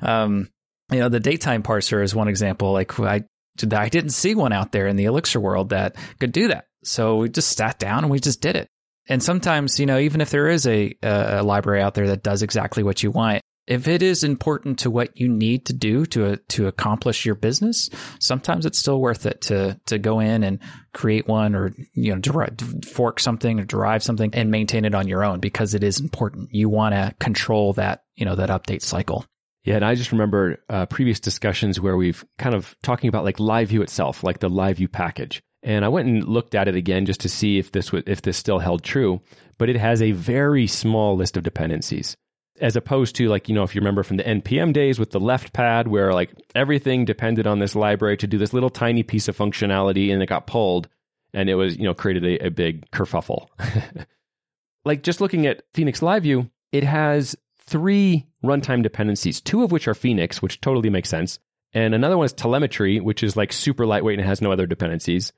Um, 0.02 0.48
you 0.90 1.00
know, 1.00 1.08
the 1.08 1.20
datetime 1.20 1.62
parser 1.62 2.02
is 2.02 2.14
one 2.14 2.28
example. 2.28 2.72
Like 2.72 2.98
I, 3.00 3.24
I 3.72 3.88
didn't 3.88 4.10
see 4.10 4.34
one 4.34 4.52
out 4.52 4.72
there 4.72 4.86
in 4.86 4.96
the 4.96 5.04
Elixir 5.04 5.40
world 5.40 5.70
that 5.70 5.96
could 6.18 6.32
do 6.32 6.48
that. 6.48 6.66
So 6.84 7.16
we 7.16 7.28
just 7.28 7.56
sat 7.56 7.78
down 7.78 8.04
and 8.04 8.10
we 8.10 8.20
just 8.20 8.40
did 8.40 8.56
it. 8.56 8.68
And 9.08 9.22
sometimes, 9.22 9.80
you 9.80 9.86
know, 9.86 9.98
even 9.98 10.20
if 10.20 10.30
there 10.30 10.48
is 10.48 10.66
a, 10.66 10.94
a 11.02 11.42
library 11.42 11.82
out 11.82 11.94
there 11.94 12.08
that 12.08 12.22
does 12.22 12.42
exactly 12.42 12.82
what 12.82 13.02
you 13.02 13.10
want, 13.10 13.42
if 13.68 13.86
it 13.86 14.02
is 14.02 14.24
important 14.24 14.78
to 14.80 14.90
what 14.90 15.20
you 15.20 15.28
need 15.28 15.66
to 15.66 15.74
do 15.74 16.06
to 16.06 16.38
to 16.48 16.66
accomplish 16.66 17.26
your 17.26 17.34
business, 17.34 17.90
sometimes 18.18 18.64
it's 18.64 18.78
still 18.78 18.98
worth 19.00 19.26
it 19.26 19.42
to 19.42 19.78
to 19.86 19.98
go 19.98 20.20
in 20.20 20.42
and 20.42 20.58
create 20.94 21.28
one 21.28 21.54
or 21.54 21.72
you 21.92 22.14
know 22.14 22.18
derive, 22.18 22.54
fork 22.86 23.20
something 23.20 23.60
or 23.60 23.64
derive 23.64 24.02
something 24.02 24.34
and 24.34 24.50
maintain 24.50 24.86
it 24.86 24.94
on 24.94 25.06
your 25.06 25.22
own 25.22 25.38
because 25.38 25.74
it 25.74 25.84
is 25.84 26.00
important. 26.00 26.48
You 26.50 26.70
want 26.70 26.94
to 26.94 27.14
control 27.20 27.74
that 27.74 28.04
you 28.16 28.24
know 28.24 28.36
that 28.36 28.48
update 28.48 28.82
cycle. 28.82 29.26
Yeah, 29.64 29.76
and 29.76 29.84
I 29.84 29.94
just 29.94 30.12
remember 30.12 30.64
uh, 30.70 30.86
previous 30.86 31.20
discussions 31.20 31.78
where 31.78 31.96
we've 31.96 32.24
kind 32.38 32.54
of 32.54 32.74
talking 32.82 33.08
about 33.08 33.24
like 33.24 33.36
LiveView 33.36 33.82
itself, 33.82 34.24
like 34.24 34.38
the 34.38 34.48
LiveView 34.48 34.90
package. 34.90 35.42
And 35.62 35.84
I 35.84 35.88
went 35.88 36.08
and 36.08 36.24
looked 36.24 36.54
at 36.54 36.68
it 36.68 36.76
again 36.76 37.04
just 37.04 37.20
to 37.20 37.28
see 37.28 37.58
if 37.58 37.72
this 37.72 37.92
if 37.92 38.22
this 38.22 38.38
still 38.38 38.60
held 38.60 38.82
true. 38.82 39.20
But 39.58 39.68
it 39.68 39.76
has 39.76 40.00
a 40.00 40.12
very 40.12 40.66
small 40.66 41.16
list 41.16 41.36
of 41.36 41.42
dependencies 41.42 42.16
as 42.60 42.76
opposed 42.76 43.16
to 43.16 43.28
like 43.28 43.48
you 43.48 43.54
know 43.54 43.62
if 43.62 43.74
you 43.74 43.80
remember 43.80 44.02
from 44.02 44.16
the 44.16 44.24
npm 44.24 44.72
days 44.72 44.98
with 44.98 45.10
the 45.10 45.20
left 45.20 45.52
pad 45.52 45.88
where 45.88 46.12
like 46.12 46.30
everything 46.54 47.04
depended 47.04 47.46
on 47.46 47.58
this 47.58 47.74
library 47.74 48.16
to 48.16 48.26
do 48.26 48.38
this 48.38 48.52
little 48.52 48.70
tiny 48.70 49.02
piece 49.02 49.28
of 49.28 49.36
functionality 49.36 50.12
and 50.12 50.22
it 50.22 50.26
got 50.26 50.46
pulled 50.46 50.88
and 51.32 51.48
it 51.48 51.54
was 51.54 51.76
you 51.76 51.84
know 51.84 51.94
created 51.94 52.24
a, 52.24 52.46
a 52.46 52.50
big 52.50 52.90
kerfuffle 52.90 53.48
like 54.84 55.02
just 55.02 55.20
looking 55.20 55.46
at 55.46 55.62
phoenix 55.74 56.00
liveview 56.00 56.48
it 56.72 56.84
has 56.84 57.36
three 57.60 58.26
runtime 58.44 58.82
dependencies 58.82 59.40
two 59.40 59.62
of 59.62 59.72
which 59.72 59.88
are 59.88 59.94
phoenix 59.94 60.42
which 60.42 60.60
totally 60.60 60.90
makes 60.90 61.08
sense 61.08 61.38
and 61.72 61.94
another 61.94 62.16
one 62.16 62.24
is 62.24 62.32
telemetry 62.32 63.00
which 63.00 63.22
is 63.22 63.36
like 63.36 63.52
super 63.52 63.86
lightweight 63.86 64.18
and 64.18 64.26
has 64.26 64.40
no 64.40 64.52
other 64.52 64.66
dependencies 64.66 65.32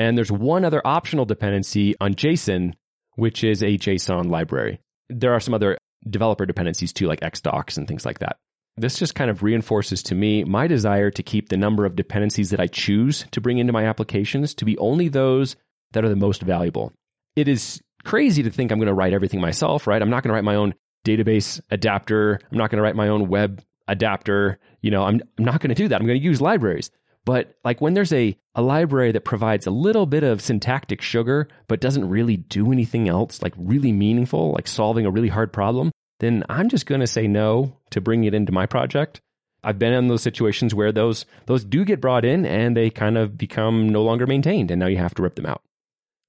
And 0.00 0.16
there's 0.16 0.32
one 0.32 0.64
other 0.64 0.80
optional 0.82 1.26
dependency 1.26 1.94
on 2.00 2.14
Jason, 2.14 2.74
which 3.16 3.44
is 3.44 3.62
a 3.62 3.76
JSON 3.76 4.30
library. 4.30 4.80
There 5.10 5.34
are 5.34 5.40
some 5.40 5.52
other 5.52 5.76
developer 6.08 6.46
dependencies 6.46 6.92
too, 6.92 7.06
like 7.06 7.20
Xdocs 7.20 7.76
and 7.76 7.86
things 7.86 8.04
like 8.04 8.20
that. 8.20 8.36
This 8.76 8.98
just 8.98 9.14
kind 9.14 9.30
of 9.30 9.42
reinforces 9.42 10.02
to 10.04 10.14
me 10.14 10.44
my 10.44 10.66
desire 10.66 11.10
to 11.10 11.22
keep 11.22 11.48
the 11.48 11.56
number 11.56 11.84
of 11.84 11.96
dependencies 11.96 12.50
that 12.50 12.60
I 12.60 12.66
choose 12.66 13.26
to 13.32 13.40
bring 13.40 13.58
into 13.58 13.72
my 13.72 13.84
applications 13.84 14.54
to 14.54 14.64
be 14.64 14.78
only 14.78 15.08
those 15.08 15.56
that 15.92 16.04
are 16.04 16.08
the 16.08 16.16
most 16.16 16.42
valuable. 16.42 16.92
It 17.36 17.48
is 17.48 17.80
crazy 18.04 18.42
to 18.42 18.50
think 18.50 18.70
I'm 18.70 18.78
going 18.78 18.86
to 18.86 18.94
write 18.94 19.12
everything 19.12 19.40
myself, 19.40 19.86
right? 19.86 20.00
I'm 20.00 20.10
not 20.10 20.22
going 20.22 20.30
to 20.30 20.34
write 20.34 20.44
my 20.44 20.54
own 20.54 20.74
database 21.04 21.60
adapter. 21.70 22.38
I'm 22.50 22.58
not 22.58 22.70
going 22.70 22.78
to 22.78 22.82
write 22.82 22.96
my 22.96 23.08
own 23.08 23.28
web 23.28 23.62
adapter. 23.88 24.58
You 24.82 24.90
know, 24.90 25.02
I'm, 25.02 25.20
I'm 25.38 25.44
not 25.44 25.60
going 25.60 25.68
to 25.68 25.74
do 25.74 25.88
that. 25.88 26.00
I'm 26.00 26.06
going 26.06 26.18
to 26.18 26.24
use 26.24 26.40
libraries. 26.40 26.90
But 27.24 27.54
like 27.64 27.80
when 27.80 27.94
there's 27.94 28.12
a, 28.12 28.36
a 28.54 28.62
library 28.62 29.12
that 29.12 29.24
provides 29.24 29.66
a 29.66 29.70
little 29.70 30.06
bit 30.06 30.22
of 30.22 30.40
syntactic 30.40 31.02
sugar, 31.02 31.48
but 31.68 31.80
doesn't 31.80 32.08
really 32.08 32.36
do 32.36 32.72
anything 32.72 33.08
else, 33.08 33.42
like 33.42 33.54
really 33.56 33.92
meaningful, 33.92 34.52
like 34.52 34.66
solving 34.66 35.06
a 35.06 35.10
really 35.10 35.28
hard 35.28 35.52
problem, 35.52 35.92
then 36.20 36.44
I'm 36.48 36.68
just 36.68 36.86
going 36.86 37.00
to 37.00 37.06
say 37.06 37.26
no 37.26 37.76
to 37.90 38.00
bring 38.00 38.24
it 38.24 38.34
into 38.34 38.52
my 38.52 38.66
project. 38.66 39.20
I've 39.62 39.78
been 39.78 39.92
in 39.92 40.08
those 40.08 40.22
situations 40.22 40.74
where 40.74 40.92
those 40.92 41.26
those 41.46 41.64
do 41.64 41.84
get 41.84 42.00
brought 42.00 42.24
in 42.24 42.46
and 42.46 42.74
they 42.74 42.88
kind 42.88 43.18
of 43.18 43.36
become 43.36 43.90
no 43.90 44.02
longer 44.02 44.26
maintained 44.26 44.70
and 44.70 44.80
now 44.80 44.86
you 44.86 44.96
have 44.96 45.14
to 45.16 45.22
rip 45.22 45.34
them 45.34 45.46
out. 45.46 45.62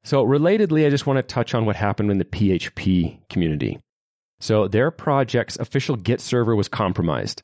So 0.03 0.25
relatedly, 0.25 0.85
I 0.85 0.89
just 0.89 1.05
want 1.05 1.17
to 1.17 1.23
touch 1.23 1.53
on 1.53 1.65
what 1.65 1.75
happened 1.75 2.11
in 2.11 2.17
the 2.17 2.25
PHP 2.25 3.19
community. 3.29 3.79
So 4.39 4.67
their 4.67 4.89
project's 4.91 5.57
official 5.57 5.95
Git 5.95 6.19
server 6.19 6.55
was 6.55 6.67
compromised. 6.67 7.43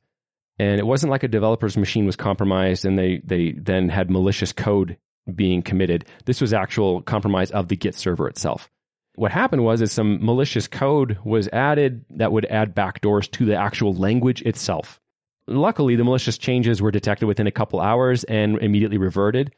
And 0.60 0.80
it 0.80 0.88
wasn't 0.88 1.12
like 1.12 1.24
a 1.24 1.28
developer's 1.28 1.78
machine 1.78 2.06
was 2.06 2.16
compromised 2.16 2.86
and 2.86 2.98
they, 2.98 3.22
they 3.24 3.52
then 3.52 3.90
had 3.90 4.10
malicious 4.10 4.52
code 4.52 4.98
being 5.34 5.62
committed. 5.62 6.06
This 6.26 6.42
was 6.42 6.54
actual 6.54 7.02
compromise 7.02 7.52
of 7.52 7.68
the 7.68 7.76
Git 7.76 7.96
server 7.96 8.28
itself. 8.28 8.70
What 9.16 9.32
happened 9.32 9.64
was 9.64 9.82
is 9.82 9.92
some 9.92 10.24
malicious 10.24 10.68
code 10.68 11.18
was 11.24 11.48
added 11.50 12.06
that 12.12 12.32
would 12.32 12.46
add 12.46 12.76
backdoors 12.76 13.30
to 13.32 13.46
the 13.46 13.56
actual 13.56 13.94
language 13.94 14.42
itself. 14.44 15.00
Luckily, 15.48 15.96
the 15.96 16.04
malicious 16.04 16.38
changes 16.38 16.82
were 16.82 16.92
detected 16.92 17.26
within 17.26 17.48
a 17.48 17.52
couple 17.52 17.80
hours 17.80 18.24
and 18.26 18.62
immediately 18.62 18.98
reverted. 18.98 19.54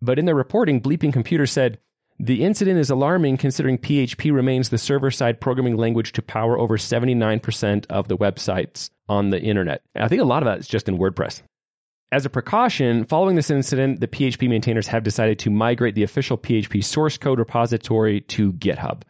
But 0.00 0.18
in 0.18 0.24
their 0.24 0.34
reporting, 0.34 0.80
Bleeping 0.80 1.12
Computer 1.12 1.46
said 1.46 1.78
the 2.18 2.44
incident 2.44 2.78
is 2.78 2.90
alarming 2.90 3.36
considering 3.36 3.78
PHP 3.78 4.32
remains 4.32 4.68
the 4.68 4.78
server 4.78 5.10
side 5.10 5.40
programming 5.40 5.76
language 5.76 6.12
to 6.12 6.22
power 6.22 6.58
over 6.58 6.76
79% 6.76 7.86
of 7.90 8.08
the 8.08 8.16
websites 8.16 8.90
on 9.12 9.30
the 9.30 9.40
internet. 9.40 9.82
I 9.94 10.08
think 10.08 10.22
a 10.22 10.24
lot 10.24 10.42
of 10.42 10.46
that 10.46 10.58
is 10.58 10.66
just 10.66 10.88
in 10.88 10.98
WordPress. 10.98 11.42
As 12.10 12.26
a 12.26 12.30
precaution, 12.30 13.04
following 13.04 13.36
this 13.36 13.50
incident, 13.50 14.00
the 14.00 14.08
PHP 14.08 14.48
maintainers 14.48 14.86
have 14.88 15.02
decided 15.02 15.38
to 15.40 15.50
migrate 15.50 15.94
the 15.94 16.02
official 16.02 16.36
PHP 16.36 16.82
source 16.84 17.16
code 17.16 17.38
repository 17.38 18.20
to 18.22 18.52
GitHub. 18.54 19.02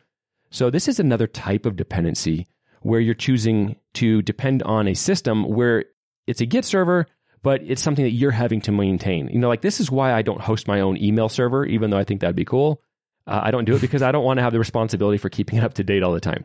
So, 0.50 0.70
this 0.70 0.86
is 0.86 1.00
another 1.00 1.26
type 1.26 1.66
of 1.66 1.76
dependency 1.76 2.46
where 2.82 3.00
you're 3.00 3.14
choosing 3.14 3.76
to 3.94 4.22
depend 4.22 4.62
on 4.64 4.88
a 4.88 4.94
system 4.94 5.44
where 5.44 5.84
it's 6.26 6.40
a 6.40 6.46
Git 6.46 6.64
server, 6.64 7.06
but 7.42 7.60
it's 7.64 7.82
something 7.82 8.04
that 8.04 8.12
you're 8.12 8.30
having 8.30 8.60
to 8.62 8.72
maintain. 8.72 9.28
You 9.28 9.38
know, 9.38 9.48
like 9.48 9.62
this 9.62 9.80
is 9.80 9.90
why 9.90 10.12
I 10.12 10.22
don't 10.22 10.40
host 10.40 10.68
my 10.68 10.80
own 10.80 10.96
email 10.96 11.28
server, 11.28 11.64
even 11.64 11.90
though 11.90 11.98
I 11.98 12.04
think 12.04 12.20
that'd 12.20 12.36
be 12.36 12.44
cool. 12.44 12.82
Uh, 13.26 13.40
I 13.42 13.50
don't 13.50 13.64
do 13.64 13.74
it 13.74 13.80
because 13.80 14.02
I 14.02 14.12
don't 14.12 14.24
want 14.24 14.38
to 14.38 14.42
have 14.42 14.52
the 14.52 14.58
responsibility 14.58 15.18
for 15.18 15.28
keeping 15.28 15.58
it 15.58 15.64
up 15.64 15.74
to 15.74 15.84
date 15.84 16.02
all 16.02 16.12
the 16.12 16.20
time. 16.20 16.44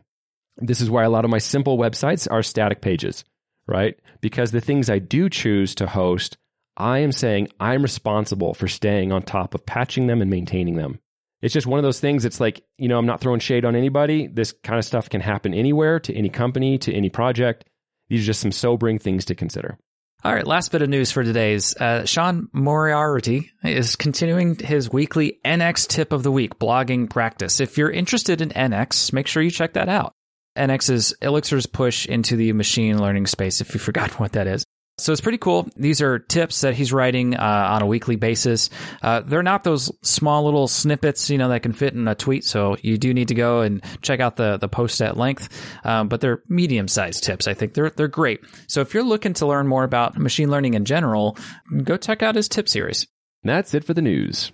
This 0.58 0.82
is 0.82 0.90
why 0.90 1.04
a 1.04 1.10
lot 1.10 1.26
of 1.26 1.32
my 1.32 1.38
simple 1.38 1.78
websites 1.78 2.28
are 2.30 2.42
static 2.42 2.82
pages, 2.82 3.24
right? 3.68 4.00
Because 4.22 4.52
the 4.52 4.62
things 4.62 4.90
I 4.90 5.00
do 5.00 5.30
choose 5.30 5.76
to 5.76 5.88
host, 5.88 6.38
I 6.76 7.00
am 7.00 7.12
saying 7.12 7.50
I'm 7.60 7.82
responsible 7.82 8.54
for 8.54 8.68
staying 8.68 9.12
on 9.12 9.22
top 9.22 9.54
of 9.54 9.66
patching 9.66 10.08
them 10.08 10.22
and 10.22 10.30
maintaining 10.30 10.76
them. 10.76 11.00
It's 11.42 11.54
just 11.54 11.68
one 11.68 11.78
of 11.78 11.84
those 11.84 12.00
things. 12.00 12.26
It's 12.26 12.40
like, 12.40 12.64
you 12.78 12.88
know, 12.88 12.98
I'm 12.98 13.06
not 13.06 13.22
throwing 13.22 13.40
shade 13.40 13.66
on 13.66 13.76
anybody. 13.76 14.28
This 14.28 14.54
kind 14.64 14.80
of 14.80 14.86
stuff 14.86 15.10
can 15.10 15.22
happen 15.22 15.54
anywhere, 15.54 16.00
to 16.00 16.16
any 16.16 16.30
company, 16.30 16.78
to 16.80 16.94
any 16.94 17.10
project. 17.10 17.66
These 18.10 18.24
are 18.24 18.28
just 18.28 18.42
some 18.42 18.52
sobering 18.52 19.00
things 19.00 19.26
to 19.26 19.36
consider. 19.36 19.78
All 20.24 20.34
right, 20.34 20.48
last 20.48 20.72
bit 20.72 20.82
of 20.82 20.90
news 20.90 21.12
for 21.12 21.24
today's. 21.24 21.76
Uh, 21.76 22.06
Sean 22.06 22.48
Moriarty 22.52 23.52
is 23.64 23.96
continuing 23.96 24.56
his 24.56 24.92
weekly 24.92 25.40
NX 25.46 25.88
tip 25.88 26.12
of 26.12 26.24
the 26.24 26.32
week 26.32 26.58
blogging 26.58 27.08
practice. 27.08 27.60
If 27.60 27.78
you're 27.78 27.92
interested 27.92 28.42
in 28.42 28.50
NX, 28.50 29.14
make 29.14 29.28
sure 29.28 29.44
you 29.44 29.52
check 29.52 29.74
that 29.74 29.90
out. 29.90 30.14
NX 30.58 30.90
is 30.90 31.16
Elixir's 31.22 31.66
push 31.66 32.06
into 32.06 32.36
the 32.36 32.52
machine 32.54 33.00
learning 33.00 33.28
space, 33.28 33.62
if 33.62 33.74
you 33.74 33.80
forgot 33.80 34.20
what 34.20 34.34
that 34.34 34.48
is. 34.48 34.66
So 35.00 35.12
it's 35.12 35.22
pretty 35.22 35.38
cool. 35.38 35.70
These 35.76 36.02
are 36.02 36.18
tips 36.18 36.62
that 36.62 36.74
he's 36.74 36.92
writing 36.92 37.36
uh, 37.36 37.68
on 37.70 37.84
a 37.84 37.86
weekly 37.86 38.16
basis. 38.16 38.72
Uh, 39.04 39.20
they're 39.20 39.44
not 39.44 39.64
those 39.64 39.92
small 40.02 40.44
little 40.46 40.68
snippets, 40.68 41.30
you 41.30 41.38
know, 41.38 41.50
that 41.50 41.62
can 41.62 41.72
fit 41.74 41.94
in 41.94 42.08
a 42.08 42.16
tweet. 42.16 42.44
So 42.44 42.78
you 42.82 42.98
do 42.98 43.14
need 43.14 43.28
to 43.28 43.36
go 43.36 43.62
and 43.62 43.84
check 44.02 44.20
out 44.20 44.38
the 44.38 44.58
the 44.58 44.68
post 44.68 45.00
at 45.04 45.16
length. 45.16 45.50
Um, 45.86 46.08
but 46.08 46.20
they're 46.20 46.42
medium 46.48 46.88
sized 46.88 47.24
tips. 47.24 47.48
I 47.48 47.54
think 47.54 47.76
they're 47.76 47.92
they're 47.92 48.08
great. 48.08 48.42
So 48.68 48.82
if 48.82 48.96
you're 48.96 49.04
looking 49.04 49.34
to 49.36 49.46
learn 49.46 49.68
more 49.68 49.84
about 49.84 50.18
machine 50.18 50.50
learning 50.50 50.74
in 50.74 50.84
general, 50.84 51.38
go 51.84 51.96
check 51.96 52.24
out 52.24 52.34
his 52.34 52.50
tip 52.50 52.68
series. 52.68 53.06
That's 53.44 53.76
it 53.76 53.84
for 53.84 53.94
the 53.94 54.02
news. 54.02 54.52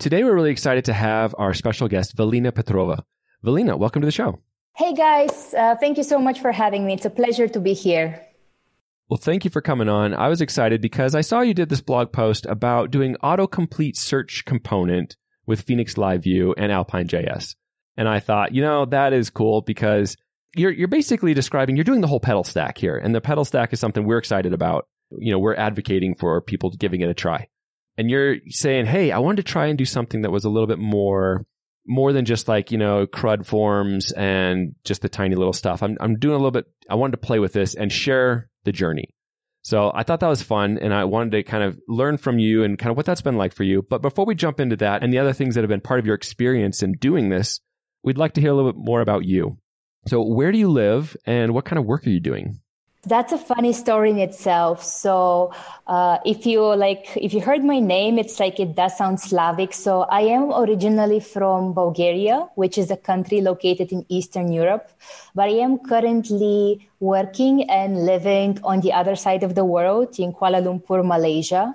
Today 0.00 0.24
we're 0.24 0.34
really 0.34 0.50
excited 0.50 0.86
to 0.86 0.92
have 0.92 1.32
our 1.38 1.54
special 1.54 1.86
guest 1.86 2.16
Velina 2.16 2.50
Petrova. 2.50 3.04
Velina, 3.44 3.78
welcome 3.78 4.02
to 4.02 4.06
the 4.06 4.10
show. 4.10 4.40
Hey 4.74 4.94
guys, 4.94 5.52
uh, 5.52 5.76
thank 5.76 5.98
you 5.98 6.02
so 6.02 6.18
much 6.18 6.40
for 6.40 6.50
having 6.50 6.86
me. 6.86 6.94
It's 6.94 7.04
a 7.04 7.10
pleasure 7.10 7.46
to 7.46 7.60
be 7.60 7.74
here. 7.74 8.26
Well, 9.10 9.18
thank 9.18 9.44
you 9.44 9.50
for 9.50 9.60
coming 9.60 9.90
on. 9.90 10.14
I 10.14 10.28
was 10.28 10.40
excited 10.40 10.80
because 10.80 11.14
I 11.14 11.20
saw 11.20 11.42
you 11.42 11.52
did 11.52 11.68
this 11.68 11.82
blog 11.82 12.10
post 12.10 12.46
about 12.46 12.90
doing 12.90 13.16
autocomplete 13.22 13.96
search 13.96 14.46
component 14.46 15.16
with 15.46 15.60
Phoenix 15.60 15.98
Live 15.98 16.22
View 16.22 16.54
and 16.56 16.72
Alpine 16.72 17.06
JS. 17.06 17.54
And 17.98 18.08
I 18.08 18.18
thought, 18.18 18.54
you 18.54 18.62
know, 18.62 18.86
that 18.86 19.12
is 19.12 19.28
cool 19.28 19.60
because 19.60 20.16
you're 20.56 20.70
you're 20.70 20.88
basically 20.88 21.34
describing 21.34 21.76
you're 21.76 21.84
doing 21.84 22.00
the 22.00 22.06
whole 22.06 22.20
petal 22.20 22.42
stack 22.44 22.78
here. 22.78 22.96
And 22.96 23.14
the 23.14 23.20
petal 23.20 23.44
stack 23.44 23.74
is 23.74 23.80
something 23.80 24.04
we're 24.04 24.16
excited 24.16 24.54
about. 24.54 24.86
You 25.10 25.32
know, 25.32 25.38
we're 25.38 25.54
advocating 25.54 26.14
for 26.14 26.40
people 26.40 26.70
giving 26.70 27.02
it 27.02 27.10
a 27.10 27.14
try. 27.14 27.48
And 27.98 28.08
you're 28.10 28.36
saying, 28.48 28.86
"Hey, 28.86 29.12
I 29.12 29.18
wanted 29.18 29.44
to 29.44 29.52
try 29.52 29.66
and 29.66 29.76
do 29.76 29.84
something 29.84 30.22
that 30.22 30.30
was 30.30 30.46
a 30.46 30.50
little 30.50 30.66
bit 30.66 30.78
more 30.78 31.44
more 31.86 32.12
than 32.12 32.24
just 32.24 32.48
like, 32.48 32.70
you 32.70 32.78
know, 32.78 33.06
CRUD 33.06 33.46
forms 33.46 34.12
and 34.12 34.74
just 34.84 35.02
the 35.02 35.08
tiny 35.08 35.34
little 35.34 35.52
stuff. 35.52 35.82
I'm 35.82 35.96
I'm 36.00 36.18
doing 36.18 36.34
a 36.34 36.38
little 36.38 36.50
bit 36.50 36.66
I 36.88 36.94
wanted 36.94 37.12
to 37.12 37.26
play 37.26 37.38
with 37.38 37.52
this 37.52 37.74
and 37.74 37.92
share 37.92 38.50
the 38.64 38.72
journey. 38.72 39.14
So 39.62 39.92
I 39.94 40.02
thought 40.02 40.20
that 40.20 40.28
was 40.28 40.42
fun 40.42 40.78
and 40.78 40.92
I 40.92 41.04
wanted 41.04 41.32
to 41.32 41.42
kind 41.44 41.62
of 41.62 41.78
learn 41.88 42.16
from 42.16 42.38
you 42.38 42.64
and 42.64 42.78
kind 42.78 42.90
of 42.90 42.96
what 42.96 43.06
that's 43.06 43.22
been 43.22 43.36
like 43.36 43.52
for 43.52 43.62
you. 43.62 43.82
But 43.88 44.02
before 44.02 44.26
we 44.26 44.34
jump 44.34 44.58
into 44.58 44.76
that 44.76 45.04
and 45.04 45.12
the 45.12 45.18
other 45.18 45.32
things 45.32 45.54
that 45.54 45.62
have 45.62 45.68
been 45.68 45.80
part 45.80 46.00
of 46.00 46.06
your 46.06 46.16
experience 46.16 46.82
in 46.82 46.94
doing 46.94 47.28
this, 47.28 47.60
we'd 48.02 48.18
like 48.18 48.34
to 48.34 48.40
hear 48.40 48.50
a 48.50 48.54
little 48.54 48.72
bit 48.72 48.80
more 48.80 49.00
about 49.00 49.24
you. 49.24 49.58
So 50.08 50.20
where 50.22 50.50
do 50.50 50.58
you 50.58 50.68
live 50.68 51.16
and 51.26 51.54
what 51.54 51.64
kind 51.64 51.78
of 51.78 51.84
work 51.84 52.06
are 52.06 52.10
you 52.10 52.18
doing? 52.18 52.60
That's 53.04 53.32
a 53.32 53.38
funny 53.38 53.72
story 53.72 54.10
in 54.10 54.20
itself. 54.20 54.84
So, 54.84 55.52
uh, 55.88 56.18
if 56.24 56.46
you 56.46 56.62
like, 56.62 57.16
if 57.16 57.34
you 57.34 57.40
heard 57.40 57.64
my 57.64 57.80
name, 57.80 58.16
it's 58.16 58.38
like 58.38 58.60
it 58.60 58.76
does 58.76 58.96
sound 58.96 59.18
Slavic. 59.18 59.74
So, 59.74 60.02
I 60.02 60.20
am 60.20 60.52
originally 60.52 61.18
from 61.18 61.72
Bulgaria, 61.72 62.46
which 62.54 62.78
is 62.78 62.92
a 62.92 62.96
country 62.96 63.40
located 63.40 63.90
in 63.90 64.06
Eastern 64.08 64.52
Europe, 64.52 64.88
but 65.34 65.48
I 65.48 65.58
am 65.66 65.78
currently 65.78 66.88
working 67.00 67.68
and 67.68 68.06
living 68.06 68.60
on 68.62 68.82
the 68.82 68.92
other 68.92 69.16
side 69.16 69.42
of 69.42 69.56
the 69.56 69.64
world 69.64 70.20
in 70.20 70.32
Kuala 70.32 70.62
Lumpur, 70.62 71.04
Malaysia. 71.04 71.74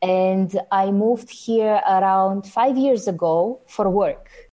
And 0.00 0.58
I 0.72 0.90
moved 0.90 1.28
here 1.28 1.82
around 1.86 2.46
five 2.46 2.78
years 2.78 3.06
ago 3.06 3.60
for 3.66 3.90
work. 3.90 4.51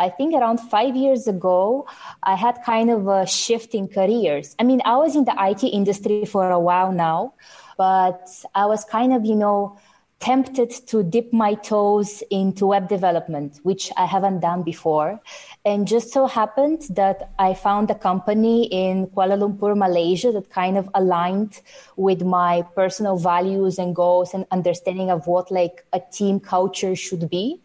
I 0.00 0.08
think 0.08 0.34
around 0.34 0.58
five 0.58 0.96
years 0.96 1.28
ago, 1.28 1.86
I 2.22 2.34
had 2.34 2.58
kind 2.64 2.88
of 2.90 3.06
a 3.06 3.26
shift 3.26 3.74
in 3.74 3.86
careers. 3.86 4.56
I 4.58 4.64
mean, 4.64 4.80
I 4.86 4.96
was 4.96 5.14
in 5.14 5.26
the 5.26 5.36
IT 5.38 5.62
industry 5.62 6.24
for 6.24 6.50
a 6.50 6.58
while 6.58 6.90
now, 6.90 7.34
but 7.76 8.26
I 8.54 8.64
was 8.64 8.82
kind 8.86 9.12
of, 9.12 9.26
you 9.26 9.36
know, 9.36 9.78
tempted 10.20 10.70
to 10.86 11.02
dip 11.02 11.32
my 11.32 11.54
toes 11.54 12.22
into 12.30 12.66
web 12.66 12.88
development, 12.88 13.58
which 13.62 13.90
I 13.96 14.04
haven't 14.06 14.40
done 14.40 14.62
before. 14.62 15.20
And 15.64 15.88
just 15.88 16.12
so 16.12 16.26
happened 16.26 16.82
that 16.90 17.30
I 17.38 17.54
found 17.54 17.90
a 17.90 17.94
company 17.94 18.66
in 18.66 19.06
Kuala 19.08 19.36
Lumpur, 19.40 19.76
Malaysia 19.76 20.32
that 20.32 20.50
kind 20.50 20.76
of 20.76 20.88
aligned 20.94 21.60
with 21.96 22.22
my 22.22 22.62
personal 22.74 23.16
values 23.16 23.78
and 23.78 23.96
goals 23.96 24.32
and 24.32 24.46
understanding 24.50 25.10
of 25.10 25.26
what 25.26 25.50
like 25.50 25.84
a 25.92 26.00
team 26.12 26.38
culture 26.40 26.94
should 26.94 27.28
be 27.30 27.60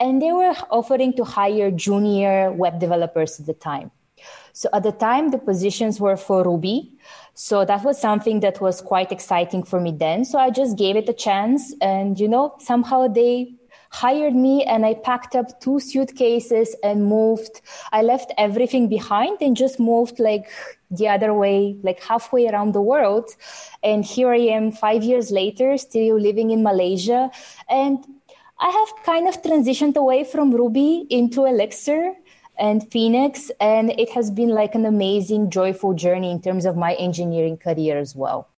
and 0.00 0.20
they 0.20 0.32
were 0.32 0.54
offering 0.70 1.12
to 1.14 1.24
hire 1.24 1.70
junior 1.70 2.52
web 2.52 2.80
developers 2.80 3.40
at 3.40 3.46
the 3.46 3.54
time. 3.54 3.90
So 4.52 4.68
at 4.72 4.84
the 4.84 4.92
time, 4.92 5.30
the 5.30 5.38
positions 5.38 6.00
were 6.00 6.16
for 6.16 6.44
Ruby. 6.44 6.92
So 7.34 7.64
that 7.64 7.84
was 7.84 8.00
something 8.00 8.40
that 8.40 8.60
was 8.60 8.80
quite 8.80 9.10
exciting 9.10 9.64
for 9.64 9.80
me 9.80 9.92
then. 9.92 10.24
So 10.24 10.38
I 10.38 10.50
just 10.50 10.78
gave 10.78 10.96
it 10.96 11.08
a 11.08 11.12
chance 11.12 11.74
and, 11.80 12.18
you 12.18 12.28
know, 12.28 12.54
somehow 12.60 13.08
they 13.08 13.54
hired 13.90 14.34
me 14.34 14.64
and 14.64 14.84
I 14.84 14.94
packed 14.94 15.36
up 15.36 15.60
two 15.60 15.78
suitcases 15.78 16.74
and 16.82 17.06
moved. 17.06 17.60
I 17.92 18.02
left 18.02 18.32
everything 18.38 18.88
behind 18.88 19.38
and 19.40 19.56
just 19.56 19.78
moved 19.78 20.18
like 20.18 20.48
the 20.90 21.08
other 21.08 21.32
way, 21.34 21.76
like 21.82 22.00
halfway 22.02 22.48
around 22.48 22.72
the 22.72 22.80
world. 22.80 23.30
And 23.82 24.04
here 24.04 24.30
I 24.32 24.38
am 24.56 24.72
five 24.72 25.02
years 25.02 25.30
later, 25.30 25.76
still 25.78 26.18
living 26.18 26.50
in 26.50 26.62
Malaysia. 26.62 27.30
And 27.68 28.04
I 28.60 28.68
have 28.70 29.04
kind 29.04 29.28
of 29.28 29.42
transitioned 29.42 29.96
away 29.96 30.24
from 30.24 30.52
Ruby 30.52 31.06
into 31.10 31.44
Elixir 31.44 32.14
and 32.58 32.88
Phoenix, 32.90 33.50
and 33.60 33.90
it 33.90 34.10
has 34.10 34.30
been 34.30 34.50
like 34.50 34.74
an 34.74 34.86
amazing, 34.86 35.50
joyful 35.50 35.94
journey 35.94 36.30
in 36.30 36.40
terms 36.40 36.64
of 36.64 36.76
my 36.76 36.94
engineering 36.94 37.56
career 37.56 37.98
as 37.98 38.14
well. 38.14 38.48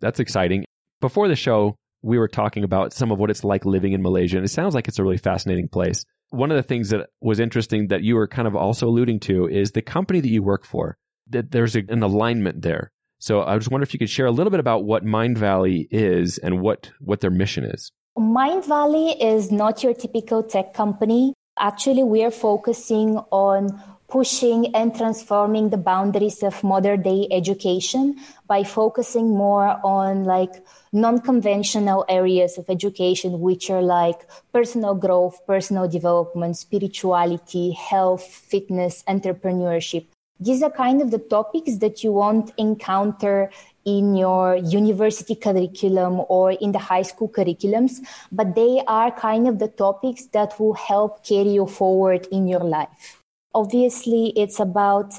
That's 0.00 0.20
exciting. 0.20 0.64
Before 1.00 1.28
the 1.28 1.36
show, 1.36 1.76
we 2.02 2.18
were 2.18 2.28
talking 2.28 2.62
about 2.62 2.92
some 2.92 3.10
of 3.10 3.18
what 3.18 3.30
it's 3.30 3.44
like 3.44 3.64
living 3.64 3.92
in 3.92 4.02
Malaysia, 4.02 4.36
and 4.36 4.44
it 4.44 4.50
sounds 4.50 4.74
like 4.74 4.86
it's 4.86 4.98
a 4.98 5.02
really 5.02 5.16
fascinating 5.16 5.68
place. 5.68 6.04
One 6.30 6.50
of 6.50 6.56
the 6.56 6.62
things 6.62 6.90
that 6.90 7.08
was 7.20 7.40
interesting 7.40 7.88
that 7.88 8.02
you 8.02 8.16
were 8.16 8.28
kind 8.28 8.48
of 8.48 8.54
also 8.54 8.88
alluding 8.88 9.20
to 9.20 9.48
is 9.48 9.72
the 9.72 9.82
company 9.82 10.20
that 10.20 10.28
you 10.28 10.42
work 10.42 10.64
for, 10.64 10.96
that 11.30 11.52
there's 11.52 11.76
a, 11.76 11.82
an 11.88 12.02
alignment 12.02 12.62
there. 12.62 12.90
So 13.18 13.42
I 13.42 13.56
just 13.56 13.70
wonder 13.70 13.84
if 13.84 13.92
you 13.92 13.98
could 13.98 14.10
share 14.10 14.26
a 14.26 14.32
little 14.32 14.50
bit 14.50 14.60
about 14.60 14.84
what 14.84 15.04
Mindvalley 15.04 15.86
is 15.90 16.38
and 16.38 16.60
what, 16.60 16.90
what 17.00 17.20
their 17.20 17.30
mission 17.30 17.64
is. 17.64 17.92
Mindvalley 18.18 19.16
is 19.18 19.50
not 19.50 19.82
your 19.82 19.94
typical 19.94 20.42
tech 20.42 20.74
company. 20.74 21.32
Actually, 21.58 22.02
we 22.02 22.22
are 22.22 22.30
focusing 22.30 23.16
on 23.30 23.82
pushing 24.06 24.74
and 24.74 24.94
transforming 24.94 25.70
the 25.70 25.78
boundaries 25.78 26.42
of 26.42 26.62
modern 26.62 27.00
day 27.00 27.26
education 27.30 28.14
by 28.46 28.62
focusing 28.62 29.30
more 29.30 29.80
on 29.82 30.24
like 30.24 30.62
non-conventional 30.92 32.04
areas 32.06 32.58
of 32.58 32.68
education 32.68 33.40
which 33.40 33.70
are 33.70 33.80
like 33.80 34.28
personal 34.52 34.94
growth 34.94 35.40
personal 35.46 35.88
development 35.88 36.58
spirituality 36.58 37.72
health 37.72 38.22
fitness 38.22 39.02
entrepreneurship 39.08 40.04
these 40.38 40.62
are 40.62 40.70
kind 40.70 41.00
of 41.00 41.10
the 41.10 41.18
topics 41.18 41.78
that 41.78 42.02
you 42.04 42.12
won't 42.12 42.52
encounter 42.58 43.48
in 43.84 44.14
your 44.14 44.56
university 44.56 45.34
curriculum 45.34 46.22
or 46.28 46.52
in 46.52 46.72
the 46.72 46.78
high 46.78 47.02
school 47.02 47.28
curriculums, 47.28 48.00
but 48.30 48.54
they 48.54 48.82
are 48.86 49.10
kind 49.10 49.48
of 49.48 49.58
the 49.58 49.68
topics 49.68 50.26
that 50.26 50.58
will 50.58 50.74
help 50.74 51.24
carry 51.24 51.50
you 51.50 51.66
forward 51.66 52.26
in 52.30 52.46
your 52.46 52.64
life. 52.64 53.20
Obviously, 53.54 54.32
it's 54.36 54.60
about 54.60 55.14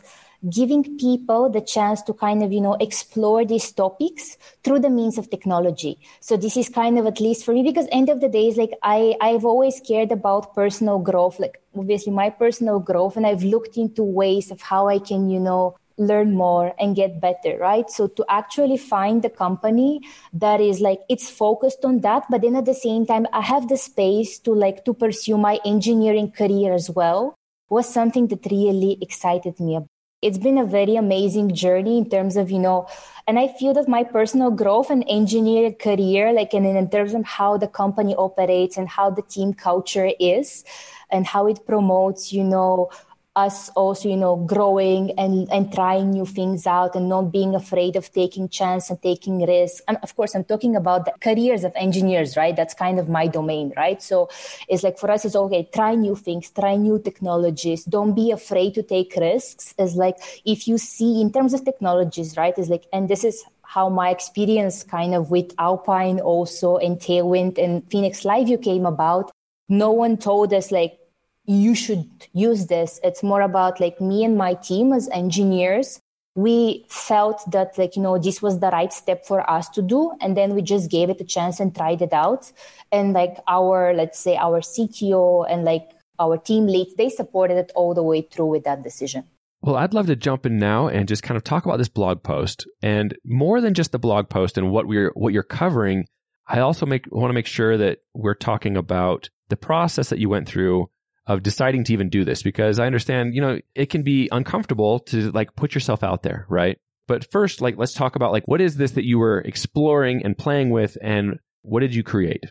giving 0.49 0.97
people 0.97 1.49
the 1.49 1.61
chance 1.61 2.01
to 2.01 2.13
kind 2.13 2.43
of 2.43 2.51
you 2.51 2.59
know 2.59 2.73
explore 2.75 3.45
these 3.45 3.71
topics 3.71 4.37
through 4.63 4.79
the 4.79 4.89
means 4.89 5.17
of 5.17 5.29
technology 5.29 5.97
so 6.19 6.35
this 6.35 6.57
is 6.57 6.67
kind 6.67 6.99
of 6.99 7.05
at 7.05 7.21
least 7.21 7.45
for 7.45 7.53
me 7.53 7.63
because 7.63 7.87
end 7.91 8.09
of 8.09 8.19
the 8.19 8.27
day 8.27 8.47
is 8.47 8.57
like 8.57 8.71
i 8.83 9.15
i've 9.21 9.45
always 9.45 9.79
cared 9.87 10.11
about 10.11 10.53
personal 10.53 10.99
growth 10.99 11.39
like 11.39 11.61
obviously 11.77 12.11
my 12.11 12.29
personal 12.29 12.79
growth 12.79 13.15
and 13.15 13.25
i've 13.25 13.43
looked 13.43 13.77
into 13.77 14.03
ways 14.03 14.51
of 14.51 14.59
how 14.59 14.89
i 14.89 14.99
can 14.99 15.29
you 15.29 15.39
know 15.39 15.77
learn 15.97 16.35
more 16.35 16.73
and 16.79 16.95
get 16.95 17.21
better 17.21 17.57
right? 17.59 17.89
So 17.89 18.07
to 18.07 18.25
actually 18.29 18.77
find 18.77 19.21
the 19.21 19.29
company 19.29 20.01
that 20.33 20.61
is 20.61 20.79
like 20.81 21.01
it's 21.09 21.29
focused 21.29 21.85
on 21.85 22.01
that 22.01 22.23
but 22.29 22.41
then 22.41 22.55
at 22.55 22.65
the 22.65 22.73
same 22.73 23.05
time 23.05 23.27
i 23.33 23.41
have 23.41 23.67
the 23.67 23.77
space 23.77 24.39
to 24.39 24.53
like 24.53 24.83
to 24.85 24.93
pursue 24.93 25.37
my 25.37 25.59
engineering 25.65 26.31
career 26.31 26.73
as 26.73 26.89
well 26.89 27.35
was 27.69 27.91
something 27.91 28.27
that 28.27 28.45
really 28.51 28.97
excited 29.01 29.59
me. 29.59 29.79
It's 30.21 30.37
been 30.37 30.57
a 30.57 30.65
very 30.65 30.95
amazing 30.95 31.53
journey 31.53 31.97
in 31.97 32.09
terms 32.09 32.37
of 32.37 32.49
you 32.49 32.59
know 32.59 32.87
and 33.27 33.37
i 33.37 33.47
feel 33.59 33.73
that 33.73 33.89
my 33.89 34.03
personal 34.03 34.51
growth 34.51 34.89
and 34.89 35.03
engineering 35.09 35.75
career 35.75 36.31
like 36.31 36.53
and 36.53 36.65
in 36.65 36.89
terms 36.89 37.13
of 37.13 37.25
how 37.25 37.57
the 37.57 37.67
company 37.67 38.15
operates 38.15 38.77
and 38.77 38.87
how 38.87 39.09
the 39.09 39.21
team 39.23 39.53
culture 39.53 40.11
is 40.19 40.63
and 41.09 41.27
how 41.27 41.45
it 41.47 41.65
promotes 41.65 42.31
you 42.31 42.43
know 42.43 42.89
us 43.35 43.69
also 43.69 44.09
you 44.09 44.17
know 44.17 44.35
growing 44.35 45.11
and 45.17 45.51
and 45.51 45.73
trying 45.73 46.11
new 46.11 46.25
things 46.25 46.67
out 46.67 46.95
and 46.95 47.09
not 47.09 47.31
being 47.31 47.55
afraid 47.55 47.95
of 47.95 48.11
taking 48.11 48.47
chance 48.47 48.89
and 48.89 49.01
taking 49.01 49.45
risks 49.45 49.81
and 49.87 49.97
of 50.03 50.15
course 50.15 50.35
i'm 50.35 50.43
talking 50.43 50.75
about 50.75 51.05
the 51.05 51.13
careers 51.19 51.63
of 51.63 51.71
engineers 51.75 52.33
right? 52.37 52.55
That's 52.55 52.73
kind 52.73 52.99
of 52.99 53.09
my 53.09 53.27
domain 53.27 53.73
right? 53.75 54.01
So 54.01 54.29
it's 54.67 54.83
like 54.83 54.97
for 54.97 55.09
us 55.11 55.25
it's 55.25 55.35
okay 55.35 55.67
try 55.73 55.95
new 55.95 56.15
things 56.15 56.49
try 56.51 56.75
new 56.75 56.99
technologies. 56.99 57.85
Don't 57.85 58.13
be 58.13 58.31
afraid 58.31 58.73
to 58.75 58.83
take 58.83 59.15
risks. 59.15 59.73
Is 59.77 59.95
like 59.95 60.17
if 60.45 60.67
you 60.67 60.77
see 60.77 61.21
in 61.21 61.31
terms 61.31 61.53
of 61.53 61.65
technologies 61.65 62.37
right? 62.37 62.57
Is 62.57 62.69
like 62.69 62.85
and 62.93 63.09
this 63.09 63.23
is 63.23 63.43
how 63.63 63.89
my 63.89 64.09
experience 64.09 64.83
kind 64.83 65.15
of 65.15 65.31
with 65.31 65.53
alpine 65.57 66.19
also 66.19 66.77
and 66.77 66.99
tailwind 66.99 67.57
and 67.57 67.89
phoenix 67.89 68.23
live 68.25 68.47
view 68.47 68.57
came 68.57 68.85
about. 68.85 69.31
No 69.69 69.91
one 69.91 70.17
told 70.17 70.53
us 70.53 70.71
like 70.71 70.99
you 71.45 71.75
should 71.75 72.09
use 72.33 72.67
this. 72.67 72.99
It's 73.03 73.23
more 73.23 73.41
about 73.41 73.79
like 73.79 73.99
me 73.99 74.23
and 74.23 74.37
my 74.37 74.53
team 74.53 74.93
as 74.93 75.09
engineers. 75.09 75.99
We 76.35 76.85
felt 76.89 77.43
that 77.51 77.77
like, 77.77 77.95
you 77.95 78.01
know, 78.01 78.17
this 78.17 78.41
was 78.41 78.59
the 78.59 78.69
right 78.69 78.91
step 78.91 79.25
for 79.25 79.47
us 79.49 79.69
to 79.69 79.81
do. 79.81 80.13
And 80.19 80.35
then 80.35 80.55
we 80.55 80.61
just 80.61 80.89
gave 80.89 81.09
it 81.09 81.21
a 81.21 81.25
chance 81.25 81.59
and 81.59 81.75
tried 81.75 82.01
it 82.01 82.13
out. 82.13 82.51
And 82.91 83.13
like 83.13 83.37
our, 83.47 83.93
let's 83.93 84.19
say 84.19 84.35
our 84.35 84.61
CTO 84.61 85.45
and 85.49 85.63
like 85.63 85.91
our 86.19 86.37
team 86.37 86.65
leads, 86.65 86.95
they 86.95 87.09
supported 87.09 87.57
it 87.57 87.71
all 87.75 87.93
the 87.93 88.03
way 88.03 88.21
through 88.21 88.47
with 88.47 88.63
that 88.63 88.83
decision. 88.83 89.25
Well, 89.61 89.75
I'd 89.75 89.93
love 89.93 90.07
to 90.07 90.15
jump 90.15 90.45
in 90.45 90.57
now 90.57 90.87
and 90.87 91.07
just 91.07 91.23
kind 91.23 91.37
of 91.37 91.43
talk 91.43 91.65
about 91.65 91.77
this 91.77 91.87
blog 91.87 92.23
post 92.23 92.67
and 92.81 93.15
more 93.23 93.61
than 93.61 93.73
just 93.73 93.91
the 93.91 93.99
blog 93.99 94.27
post 94.29 94.57
and 94.57 94.71
what 94.71 94.87
we're 94.87 95.11
what 95.13 95.33
you're 95.33 95.43
covering. 95.43 96.05
I 96.47 96.59
also 96.59 96.85
make 96.85 97.05
want 97.11 97.29
to 97.29 97.33
make 97.33 97.45
sure 97.45 97.77
that 97.77 97.99
we're 98.13 98.33
talking 98.33 98.75
about 98.75 99.29
the 99.47 99.55
process 99.55 100.09
that 100.09 100.19
you 100.19 100.27
went 100.27 100.49
through 100.49 100.89
of 101.25 101.43
deciding 101.43 101.83
to 101.85 101.93
even 101.93 102.09
do 102.09 102.25
this 102.25 102.43
because 102.43 102.79
I 102.79 102.85
understand, 102.85 103.33
you 103.33 103.41
know, 103.41 103.59
it 103.75 103.89
can 103.89 104.03
be 104.03 104.29
uncomfortable 104.31 104.99
to 104.99 105.31
like 105.31 105.55
put 105.55 105.73
yourself 105.73 106.03
out 106.03 106.23
there, 106.23 106.45
right? 106.49 106.77
But 107.07 107.29
first, 107.31 107.61
like, 107.61 107.77
let's 107.77 107.93
talk 107.93 108.15
about 108.15 108.31
like, 108.31 108.47
what 108.47 108.61
is 108.61 108.77
this 108.77 108.91
that 108.91 109.05
you 109.05 109.19
were 109.19 109.39
exploring 109.39 110.23
and 110.23 110.37
playing 110.37 110.69
with 110.69 110.97
and 111.01 111.39
what 111.61 111.79
did 111.79 111.95
you 111.95 112.03
create? 112.03 112.45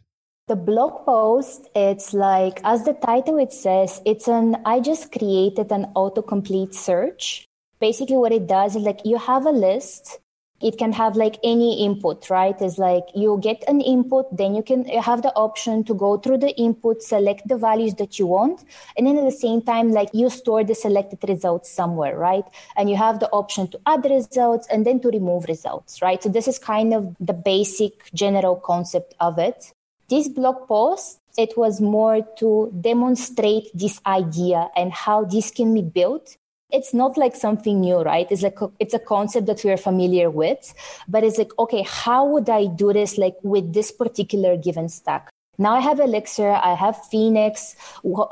The 0.48 0.56
blog 0.56 1.04
post, 1.06 1.68
it's 1.74 2.12
like, 2.12 2.60
as 2.64 2.84
the 2.84 2.94
title 2.94 3.38
it 3.38 3.52
says, 3.52 4.00
it's 4.04 4.28
an, 4.28 4.56
I 4.64 4.80
just 4.80 5.12
created 5.12 5.70
an 5.70 5.92
autocomplete 5.94 6.74
search. 6.74 7.46
Basically, 7.80 8.16
what 8.16 8.32
it 8.32 8.46
does 8.46 8.76
is 8.76 8.82
like 8.82 9.00
you 9.04 9.18
have 9.18 9.46
a 9.46 9.50
list 9.50 10.20
it 10.62 10.78
can 10.78 10.92
have 10.92 11.16
like 11.16 11.38
any 11.42 11.84
input, 11.84 12.30
right? 12.30 12.54
It's 12.60 12.78
like 12.78 13.04
you 13.14 13.38
get 13.42 13.62
an 13.68 13.80
input, 13.80 14.34
then 14.36 14.54
you 14.54 14.62
can 14.62 14.84
have 14.86 15.22
the 15.22 15.34
option 15.34 15.84
to 15.84 15.94
go 15.94 16.16
through 16.16 16.38
the 16.38 16.56
input, 16.56 17.02
select 17.02 17.48
the 17.48 17.56
values 17.56 17.94
that 17.94 18.18
you 18.18 18.26
want. 18.26 18.64
And 18.96 19.06
then 19.06 19.18
at 19.18 19.24
the 19.24 19.30
same 19.32 19.62
time, 19.62 19.90
like 19.90 20.10
you 20.12 20.30
store 20.30 20.64
the 20.64 20.74
selected 20.74 21.28
results 21.28 21.70
somewhere, 21.70 22.16
right? 22.16 22.44
And 22.76 22.88
you 22.88 22.96
have 22.96 23.20
the 23.20 23.30
option 23.30 23.68
to 23.68 23.80
add 23.86 24.04
results 24.04 24.66
and 24.70 24.86
then 24.86 25.00
to 25.00 25.08
remove 25.08 25.46
results, 25.48 26.00
right? 26.00 26.22
So 26.22 26.28
this 26.28 26.46
is 26.46 26.58
kind 26.58 26.94
of 26.94 27.16
the 27.20 27.34
basic 27.34 28.12
general 28.14 28.56
concept 28.56 29.14
of 29.20 29.38
it. 29.38 29.72
This 30.08 30.28
blog 30.28 30.68
post, 30.68 31.18
it 31.38 31.56
was 31.56 31.80
more 31.80 32.20
to 32.38 32.72
demonstrate 32.80 33.70
this 33.72 34.00
idea 34.06 34.68
and 34.76 34.92
how 34.92 35.24
this 35.24 35.50
can 35.50 35.72
be 35.72 35.82
built 35.82 36.36
it's 36.72 36.94
not 36.94 37.16
like 37.16 37.36
something 37.36 37.80
new, 37.80 38.00
right? 38.00 38.26
It's 38.30 38.42
like, 38.42 38.58
it's 38.80 38.94
a 38.94 38.98
concept 38.98 39.46
that 39.46 39.62
we're 39.64 39.76
familiar 39.76 40.30
with, 40.30 40.74
but 41.06 41.22
it's 41.22 41.38
like, 41.38 41.52
okay, 41.58 41.84
how 41.86 42.24
would 42.26 42.48
I 42.48 42.66
do 42.66 42.92
this 42.92 43.18
like 43.18 43.36
with 43.42 43.72
this 43.72 43.92
particular 43.92 44.56
given 44.56 44.88
stack? 44.88 45.28
Now 45.58 45.74
I 45.74 45.80
have 45.80 46.00
Elixir, 46.00 46.50
I 46.50 46.74
have 46.74 46.96
Phoenix. 47.06 47.76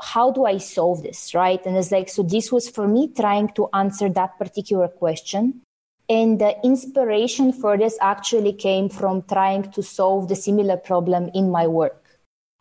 How 0.01 0.31
do 0.31 0.45
I 0.45 0.57
solve 0.57 1.03
this, 1.03 1.33
right? 1.35 1.63
And 1.65 1.77
it's 1.77 1.91
like, 1.91 2.09
so 2.09 2.23
this 2.23 2.51
was 2.51 2.67
for 2.67 2.87
me 2.87 3.09
trying 3.15 3.49
to 3.49 3.69
answer 3.73 4.09
that 4.09 4.37
particular 4.39 4.87
question. 4.87 5.61
And 6.09 6.41
the 6.41 6.57
inspiration 6.65 7.53
for 7.53 7.77
this 7.77 7.97
actually 8.01 8.53
came 8.53 8.89
from 8.89 9.21
trying 9.21 9.71
to 9.71 9.83
solve 9.83 10.27
the 10.27 10.35
similar 10.35 10.77
problem 10.77 11.29
in 11.33 11.51
my 11.51 11.67
work. 11.67 12.00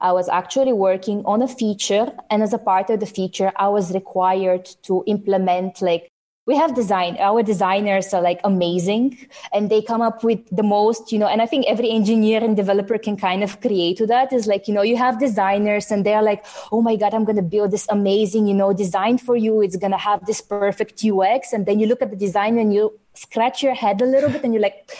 I 0.01 0.13
was 0.13 0.29
actually 0.29 0.73
working 0.73 1.23
on 1.25 1.43
a 1.43 1.49
feature. 1.49 2.13
And 2.31 2.43
as 2.43 2.53
a 2.53 2.59
part 2.59 2.91
of 2.91 3.01
the 3.01 3.07
feature, 3.07 3.53
I 3.57 3.69
was 3.69 3.93
required 3.93 4.67
to 4.85 5.05
implement 5.07 5.83
like 5.83 6.11
we 6.47 6.57
have 6.57 6.75
design 6.75 7.17
our 7.21 7.43
designers 7.43 8.13
are 8.13 8.23
like 8.23 8.41
amazing 8.45 9.17
and 9.53 9.71
they 9.71 9.81
come 9.81 10.01
up 10.01 10.25
with 10.25 10.41
the 10.51 10.63
most 10.63 11.13
you 11.13 11.19
know 11.19 11.29
and 11.33 11.43
i 11.43 11.47
think 11.47 11.67
every 11.69 11.91
engineer 11.91 12.43
and 12.43 12.57
developer 12.57 12.99
can 12.99 13.17
kind 13.17 13.45
of 13.45 13.61
create 13.61 13.99
to 13.99 14.07
that 14.07 14.33
is 14.33 14.49
like 14.53 14.67
you 14.67 14.75
know 14.75 14.83
you 14.83 14.97
have 14.97 15.21
designers 15.21 15.91
and 15.91 16.05
they're 16.05 16.23
like 16.23 16.45
oh 16.73 16.81
my 16.81 16.97
god 16.97 17.15
i'm 17.15 17.25
going 17.25 17.37
to 17.37 17.49
build 17.55 17.71
this 17.71 17.87
amazing 17.91 18.47
you 18.47 18.55
know 18.55 18.73
design 18.73 19.19
for 19.19 19.37
you 19.37 19.61
it's 19.61 19.77
going 19.77 19.93
to 19.93 20.03
have 20.09 20.25
this 20.27 20.41
perfect 20.41 21.05
ux 21.05 21.53
and 21.53 21.67
then 21.67 21.79
you 21.79 21.87
look 21.87 22.03
at 22.03 22.11
the 22.11 22.17
design 22.17 22.59
and 22.59 22.75
you 22.75 22.91
scratch 23.15 23.63
your 23.63 23.75
head 23.75 24.01
a 24.01 24.07
little 24.07 24.31
bit 24.31 24.43
and 24.43 24.55
you're 24.55 24.63
like 24.63 24.91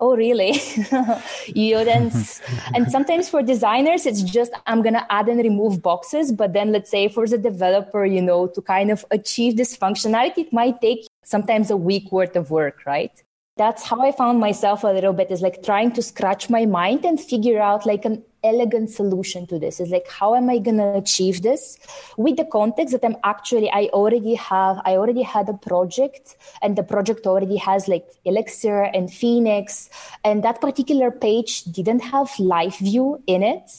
oh 0.00 0.16
really? 0.16 0.60
You 1.46 1.84
then 1.84 2.12
and 2.74 2.90
sometimes 2.90 3.28
for 3.28 3.42
designers 3.42 4.06
it's 4.06 4.22
just 4.22 4.52
i'm 4.66 4.82
gonna 4.82 5.06
add 5.10 5.28
and 5.28 5.40
remove 5.40 5.82
boxes 5.82 6.32
but 6.32 6.52
then 6.52 6.72
let's 6.72 6.90
say 6.90 7.08
for 7.08 7.26
the 7.26 7.38
developer 7.38 8.04
you 8.04 8.22
know 8.22 8.46
to 8.48 8.60
kind 8.60 8.90
of 8.90 9.04
achieve 9.10 9.56
this 9.56 9.76
functionality 9.76 10.38
it 10.38 10.52
might 10.52 10.80
take 10.80 11.06
sometimes 11.24 11.70
a 11.70 11.76
week 11.76 12.10
worth 12.12 12.36
of 12.36 12.50
work 12.50 12.84
right? 12.86 13.22
That's 13.56 13.82
how 13.82 14.00
i 14.02 14.12
found 14.12 14.38
myself 14.38 14.84
a 14.84 14.88
little 14.88 15.12
bit 15.12 15.32
is 15.32 15.42
like 15.42 15.62
trying 15.64 15.92
to 15.92 16.02
scratch 16.02 16.48
my 16.48 16.64
mind 16.64 17.04
and 17.04 17.20
figure 17.20 17.60
out 17.60 17.86
like 17.86 18.04
an 18.04 18.22
elegant 18.44 18.90
solution 18.90 19.46
to 19.46 19.58
this. 19.58 19.80
Is 19.80 19.90
like, 19.90 20.08
how 20.08 20.34
am 20.34 20.48
I 20.50 20.58
going 20.58 20.78
to 20.78 20.94
achieve 20.94 21.42
this 21.42 21.78
with 22.16 22.36
the 22.36 22.44
context 22.44 22.92
that 22.92 23.04
I'm 23.04 23.16
actually, 23.24 23.70
I 23.70 23.86
already 23.92 24.34
have, 24.34 24.80
I 24.84 24.96
already 24.96 25.22
had 25.22 25.48
a 25.48 25.54
project 25.54 26.36
and 26.62 26.76
the 26.76 26.82
project 26.82 27.26
already 27.26 27.56
has 27.56 27.88
like 27.88 28.06
Elixir 28.24 28.82
and 28.82 29.12
Phoenix. 29.12 29.90
And 30.24 30.42
that 30.44 30.60
particular 30.60 31.10
page 31.10 31.64
didn't 31.64 32.00
have 32.00 32.30
live 32.38 32.76
view 32.78 33.22
in 33.26 33.42
it. 33.42 33.70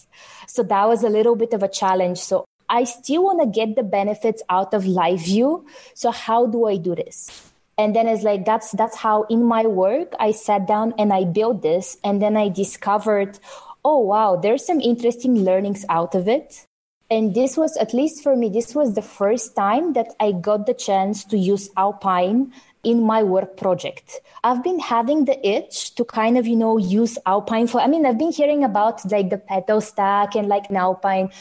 So 0.47 0.63
that 0.63 0.87
was 0.87 1.03
a 1.03 1.09
little 1.09 1.35
bit 1.35 1.53
of 1.53 1.63
a 1.63 1.67
challenge. 1.67 2.19
So 2.19 2.45
I 2.69 2.83
still 2.83 3.23
want 3.23 3.41
to 3.41 3.47
get 3.47 3.75
the 3.75 3.83
benefits 3.83 4.43
out 4.49 4.73
of 4.73 4.85
live 4.85 5.21
view. 5.21 5.65
So 5.93 6.11
how 6.11 6.45
do 6.45 6.65
I 6.65 6.77
do 6.77 6.95
this? 6.95 7.49
and 7.79 7.95
then 7.95 8.09
it's 8.09 8.23
like 8.23 8.43
that's 8.43 8.71
that's 8.73 8.97
how 8.97 9.23
in 9.29 9.43
my 9.43 9.63
work 9.65 10.13
i 10.19 10.31
sat 10.31 10.67
down 10.67 10.93
and 10.99 11.13
i 11.13 11.23
built 11.23 11.61
this 11.61 11.97
and 12.03 12.21
then 12.21 12.35
i 12.35 12.49
discovered 12.49 13.39
oh 13.83 13.99
wow 13.99 14.35
there's 14.35 14.65
some 14.65 14.81
interesting 14.81 15.43
learnings 15.43 15.85
out 15.89 16.15
of 16.15 16.27
it. 16.27 16.65
And 17.11 17.33
this 17.33 17.57
was 17.57 17.75
at 17.77 17.93
least 17.93 18.21
for 18.21 18.35
me 18.35 18.49
this 18.49 18.75
was 18.75 18.93
the 18.93 19.01
first 19.01 19.55
time 19.55 19.93
that 19.93 20.13
i 20.19 20.31
got 20.31 20.67
the 20.67 20.75
chance 20.75 21.25
to 21.25 21.37
use 21.37 21.69
alpine 21.75 22.53
in 22.83 23.03
my 23.03 23.23
work 23.23 23.57
project. 23.57 24.21
I've 24.43 24.63
been 24.63 24.79
having 24.79 25.25
the 25.25 25.37
itch 25.45 25.95
to 25.95 26.05
kind 26.05 26.37
of 26.37 26.45
you 26.45 26.55
know 26.55 26.77
use 26.77 27.17
alpine 27.25 27.67
for 27.67 27.81
i 27.81 27.87
mean 27.87 28.05
i've 28.05 28.19
been 28.19 28.31
hearing 28.31 28.63
about 28.63 29.09
like 29.11 29.29
the 29.29 29.37
petal 29.37 29.81
stack 29.81 30.35
and 30.35 30.47
like 30.47 30.71
alpine. 30.71 31.31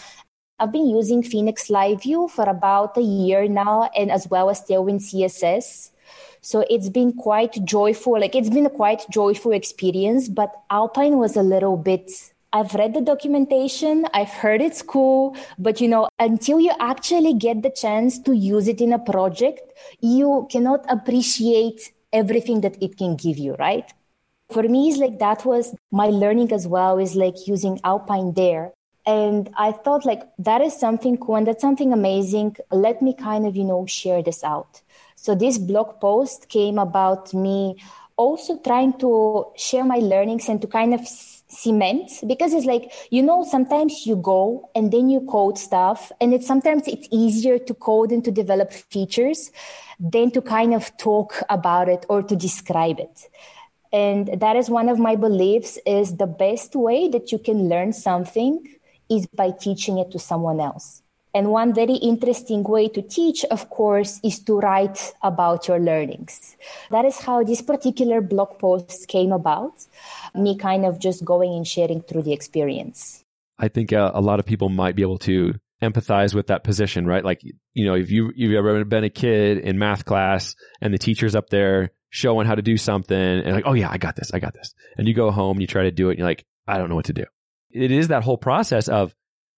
I've 0.60 0.72
been 0.72 0.88
using 0.88 1.22
Phoenix 1.22 1.70
Live 1.70 2.02
View 2.02 2.26
for 2.26 2.42
about 2.42 2.96
a 2.96 3.00
year 3.00 3.46
now, 3.46 3.88
and 3.94 4.10
as 4.10 4.28
well 4.28 4.50
as 4.50 4.60
Tailwind 4.62 4.98
CSS. 5.06 5.90
So 6.40 6.64
it's 6.70 6.88
been 6.88 7.12
quite 7.12 7.64
joyful. 7.64 8.20
Like 8.20 8.34
it's 8.34 8.50
been 8.50 8.66
a 8.66 8.70
quite 8.70 9.04
joyful 9.10 9.52
experience, 9.52 10.28
but 10.28 10.52
Alpine 10.70 11.18
was 11.18 11.36
a 11.36 11.42
little 11.42 11.76
bit 11.76 12.10
I've 12.50 12.72
read 12.74 12.94
the 12.94 13.02
documentation, 13.02 14.06
I've 14.14 14.30
heard 14.30 14.62
it's 14.62 14.80
cool, 14.80 15.36
but 15.58 15.82
you 15.82 15.88
know, 15.88 16.08
until 16.18 16.58
you 16.58 16.72
actually 16.80 17.34
get 17.34 17.62
the 17.62 17.68
chance 17.68 18.18
to 18.20 18.34
use 18.34 18.68
it 18.68 18.80
in 18.80 18.94
a 18.94 18.98
project, 18.98 19.60
you 20.00 20.48
cannot 20.50 20.86
appreciate 20.88 21.92
everything 22.10 22.62
that 22.62 22.82
it 22.82 22.96
can 22.96 23.16
give 23.16 23.36
you, 23.36 23.54
right? 23.58 23.92
For 24.50 24.62
me, 24.62 24.88
it's 24.88 24.98
like 24.98 25.18
that 25.18 25.44
was 25.44 25.74
my 25.90 26.06
learning 26.06 26.52
as 26.52 26.66
well, 26.66 26.98
is 26.98 27.14
like 27.14 27.46
using 27.46 27.80
Alpine 27.84 28.32
there. 28.32 28.72
And 29.04 29.50
I 29.58 29.72
thought 29.72 30.06
like 30.06 30.22
that 30.38 30.62
is 30.62 30.78
something 30.78 31.18
cool 31.18 31.36
and 31.36 31.46
that's 31.46 31.60
something 31.60 31.92
amazing. 31.92 32.56
Let 32.70 33.02
me 33.02 33.12
kind 33.12 33.46
of, 33.46 33.56
you 33.56 33.64
know, 33.64 33.84
share 33.84 34.22
this 34.22 34.42
out. 34.42 34.80
So 35.28 35.34
this 35.34 35.58
blog 35.58 36.00
post 36.00 36.48
came 36.48 36.78
about 36.78 37.34
me 37.34 37.76
also 38.16 38.58
trying 38.60 38.94
to 39.00 39.44
share 39.56 39.84
my 39.84 39.98
learnings 39.98 40.48
and 40.48 40.58
to 40.62 40.66
kind 40.66 40.94
of 40.94 41.06
cement 41.06 42.10
because 42.26 42.54
it's 42.54 42.64
like 42.64 42.90
you 43.10 43.22
know 43.22 43.44
sometimes 43.44 44.06
you 44.06 44.16
go 44.16 44.70
and 44.74 44.90
then 44.90 45.10
you 45.10 45.20
code 45.20 45.58
stuff 45.58 46.10
and 46.18 46.32
it's 46.32 46.46
sometimes 46.46 46.88
it's 46.88 47.06
easier 47.10 47.58
to 47.58 47.74
code 47.74 48.10
and 48.10 48.24
to 48.24 48.30
develop 48.30 48.72
features 48.72 49.52
than 50.00 50.30
to 50.30 50.40
kind 50.40 50.72
of 50.72 50.96
talk 50.96 51.42
about 51.50 51.90
it 51.90 52.06
or 52.08 52.22
to 52.22 52.34
describe 52.34 52.98
it. 52.98 53.28
And 53.92 54.40
that 54.40 54.56
is 54.56 54.70
one 54.70 54.88
of 54.88 54.98
my 54.98 55.14
beliefs 55.14 55.78
is 55.84 56.16
the 56.16 56.26
best 56.26 56.74
way 56.74 57.10
that 57.10 57.32
you 57.32 57.38
can 57.38 57.68
learn 57.68 57.92
something 57.92 58.66
is 59.10 59.26
by 59.26 59.50
teaching 59.50 59.98
it 59.98 60.10
to 60.12 60.18
someone 60.18 60.58
else 60.58 61.02
and 61.34 61.50
one 61.50 61.74
very 61.74 61.94
interesting 61.94 62.62
way 62.62 62.88
to 62.88 63.02
teach, 63.02 63.44
of 63.46 63.68
course, 63.70 64.20
is 64.24 64.38
to 64.40 64.58
write 64.58 65.12
about 65.22 65.68
your 65.68 65.78
learnings. 65.78 66.56
That 66.90 67.04
is 67.04 67.18
how 67.18 67.44
this 67.44 67.62
particular 67.62 68.20
blog 68.20 68.58
post 68.58 69.08
came 69.08 69.32
about, 69.32 69.86
me 70.34 70.56
kind 70.56 70.84
of 70.84 70.98
just 70.98 71.24
going 71.24 71.54
and 71.54 71.66
sharing 71.66 72.02
through 72.02 72.22
the 72.22 72.32
experience. 72.32 73.24
I 73.58 73.68
think 73.68 73.92
uh, 73.92 74.12
a 74.14 74.20
lot 74.20 74.40
of 74.40 74.46
people 74.46 74.68
might 74.68 74.96
be 74.96 75.02
able 75.02 75.18
to 75.18 75.54
empathize 75.82 76.34
with 76.34 76.48
that 76.48 76.64
position, 76.64 77.06
right? 77.06 77.24
Like, 77.24 77.40
you 77.74 77.84
know, 77.84 77.94
if 77.94 78.10
you, 78.10 78.32
you've 78.34 78.54
ever 78.54 78.84
been 78.84 79.04
a 79.04 79.10
kid 79.10 79.58
in 79.58 79.78
math 79.78 80.04
class 80.04 80.54
and 80.80 80.92
the 80.92 80.98
teacher's 80.98 81.36
up 81.36 81.50
there 81.50 81.90
showing 82.10 82.46
how 82.46 82.54
to 82.54 82.62
do 82.62 82.76
something 82.76 83.16
and 83.16 83.52
like, 83.52 83.66
oh 83.66 83.74
yeah, 83.74 83.90
I 83.90 83.98
got 83.98 84.16
this, 84.16 84.32
I 84.32 84.38
got 84.38 84.54
this. 84.54 84.74
And 84.96 85.06
you 85.06 85.14
go 85.14 85.30
home 85.30 85.56
and 85.56 85.60
you 85.60 85.66
try 85.66 85.84
to 85.84 85.90
do 85.90 86.08
it 86.08 86.12
and 86.12 86.18
you're 86.20 86.28
like, 86.28 86.44
I 86.66 86.78
don't 86.78 86.88
know 86.88 86.94
what 86.94 87.06
to 87.06 87.12
do. 87.12 87.24
It 87.70 87.92
is 87.92 88.08
that 88.08 88.24
whole 88.24 88.38
process 88.38 88.88
of 88.88 89.14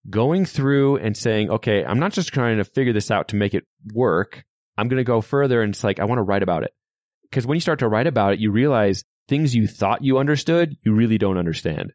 going 0.08 0.44
through 0.46 0.96
and 0.96 1.16
saying, 1.16 1.50
okay, 1.50 1.84
I'm 1.84 1.98
not 1.98 2.12
just 2.12 2.32
trying 2.32 2.58
to 2.58 2.64
figure 2.64 2.92
this 2.92 3.10
out 3.10 3.28
to 3.28 3.36
make 3.36 3.54
it 3.54 3.64
work. 3.92 4.44
I'm 4.76 4.88
going 4.88 4.98
to 4.98 5.04
go 5.04 5.20
further 5.20 5.62
and 5.62 5.74
it's 5.74 5.84
like, 5.84 6.00
I 6.00 6.04
want 6.04 6.18
to 6.18 6.22
write 6.22 6.42
about 6.42 6.62
it. 6.62 6.72
Because 7.22 7.46
when 7.46 7.56
you 7.56 7.60
start 7.60 7.80
to 7.80 7.88
write 7.88 8.06
about 8.06 8.32
it, 8.32 8.40
you 8.40 8.50
realize 8.50 9.04
things 9.28 9.54
you 9.54 9.66
thought 9.66 10.02
you 10.02 10.18
understood, 10.18 10.76
you 10.82 10.94
really 10.94 11.18
don't 11.18 11.38
understand. 11.38 11.92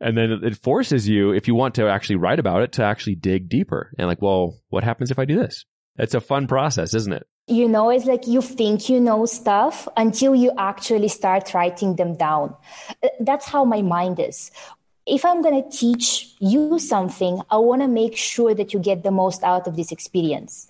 And 0.00 0.16
then 0.16 0.40
it 0.42 0.56
forces 0.56 1.08
you, 1.08 1.32
if 1.32 1.46
you 1.46 1.54
want 1.54 1.74
to 1.74 1.88
actually 1.88 2.16
write 2.16 2.38
about 2.38 2.62
it, 2.62 2.72
to 2.72 2.84
actually 2.84 3.16
dig 3.16 3.48
deeper 3.48 3.92
and 3.98 4.08
like, 4.08 4.22
well, 4.22 4.56
what 4.68 4.84
happens 4.84 5.10
if 5.10 5.18
I 5.18 5.26
do 5.26 5.36
this? 5.36 5.66
It's 5.98 6.14
a 6.14 6.20
fun 6.20 6.46
process, 6.46 6.94
isn't 6.94 7.12
it? 7.12 7.26
You 7.46 7.68
know, 7.68 7.90
it's 7.90 8.06
like 8.06 8.26
you 8.26 8.40
think 8.40 8.88
you 8.88 9.00
know 9.00 9.26
stuff 9.26 9.88
until 9.96 10.34
you 10.34 10.52
actually 10.56 11.08
start 11.08 11.52
writing 11.52 11.96
them 11.96 12.16
down. 12.16 12.54
That's 13.18 13.44
how 13.44 13.64
my 13.64 13.82
mind 13.82 14.20
is 14.20 14.50
if 15.10 15.24
I'm 15.24 15.42
going 15.42 15.62
to 15.62 15.76
teach 15.76 16.34
you 16.38 16.78
something, 16.78 17.42
I 17.50 17.56
want 17.56 17.82
to 17.82 17.88
make 17.88 18.16
sure 18.16 18.54
that 18.54 18.72
you 18.72 18.78
get 18.78 19.02
the 19.02 19.10
most 19.10 19.42
out 19.42 19.66
of 19.66 19.76
this 19.76 19.90
experience. 19.90 20.68